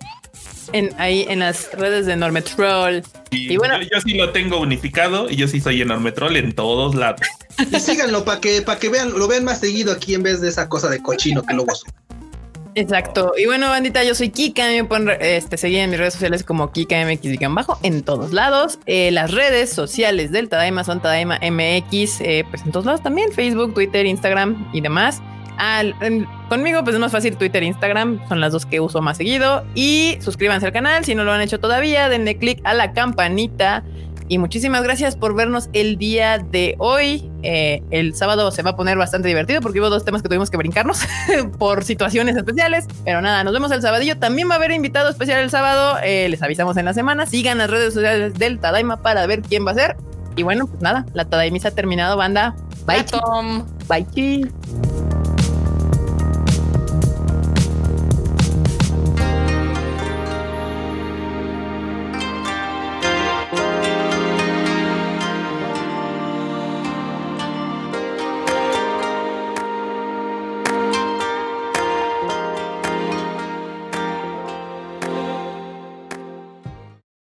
[0.72, 3.02] En, ahí en las redes de Enorme Troll.
[3.30, 6.36] Y, Y bueno- yo, yo sí lo tengo unificado y yo sí soy enorme troll
[6.36, 7.20] en todos lados.
[7.70, 10.48] Y síganlo para que, para que vean, lo vean más seguido aquí en vez de
[10.48, 11.90] esa cosa de cochino que luego sube.
[12.74, 13.32] Exacto.
[13.36, 14.68] Y bueno, bandita, yo soy Kika.
[14.68, 18.78] Me pueden este, seguir en mis redes sociales como Kika MX bajo en todos lados.
[18.86, 23.30] Eh, las redes sociales del Tadaima son Tadaima MX, eh, pues en todos lados también:
[23.32, 25.20] Facebook, Twitter, Instagram y demás.
[26.48, 29.64] Conmigo, pues es más fácil Twitter e Instagram, son las dos que uso más seguido.
[29.74, 33.84] Y suscríbanse al canal si no lo han hecho todavía, denle click a la campanita.
[34.28, 37.30] Y muchísimas gracias por vernos el día de hoy.
[37.42, 40.50] Eh, el sábado se va a poner bastante divertido porque hubo dos temas que tuvimos
[40.50, 41.00] que brincarnos
[41.58, 42.86] por situaciones especiales.
[43.04, 44.18] Pero nada, nos vemos el sabadillo.
[44.18, 45.98] También va a haber invitado especial el sábado.
[46.02, 47.26] Eh, les avisamos en la semana.
[47.26, 49.96] Sigan las redes sociales del Tadaima para ver quién va a ser.
[50.36, 52.54] Y bueno, pues nada, la Tadaimisa ha terminado, banda.
[52.86, 53.04] Bye.
[53.04, 53.66] Tom.
[53.88, 54.06] bye.
[54.14, 54.42] chi.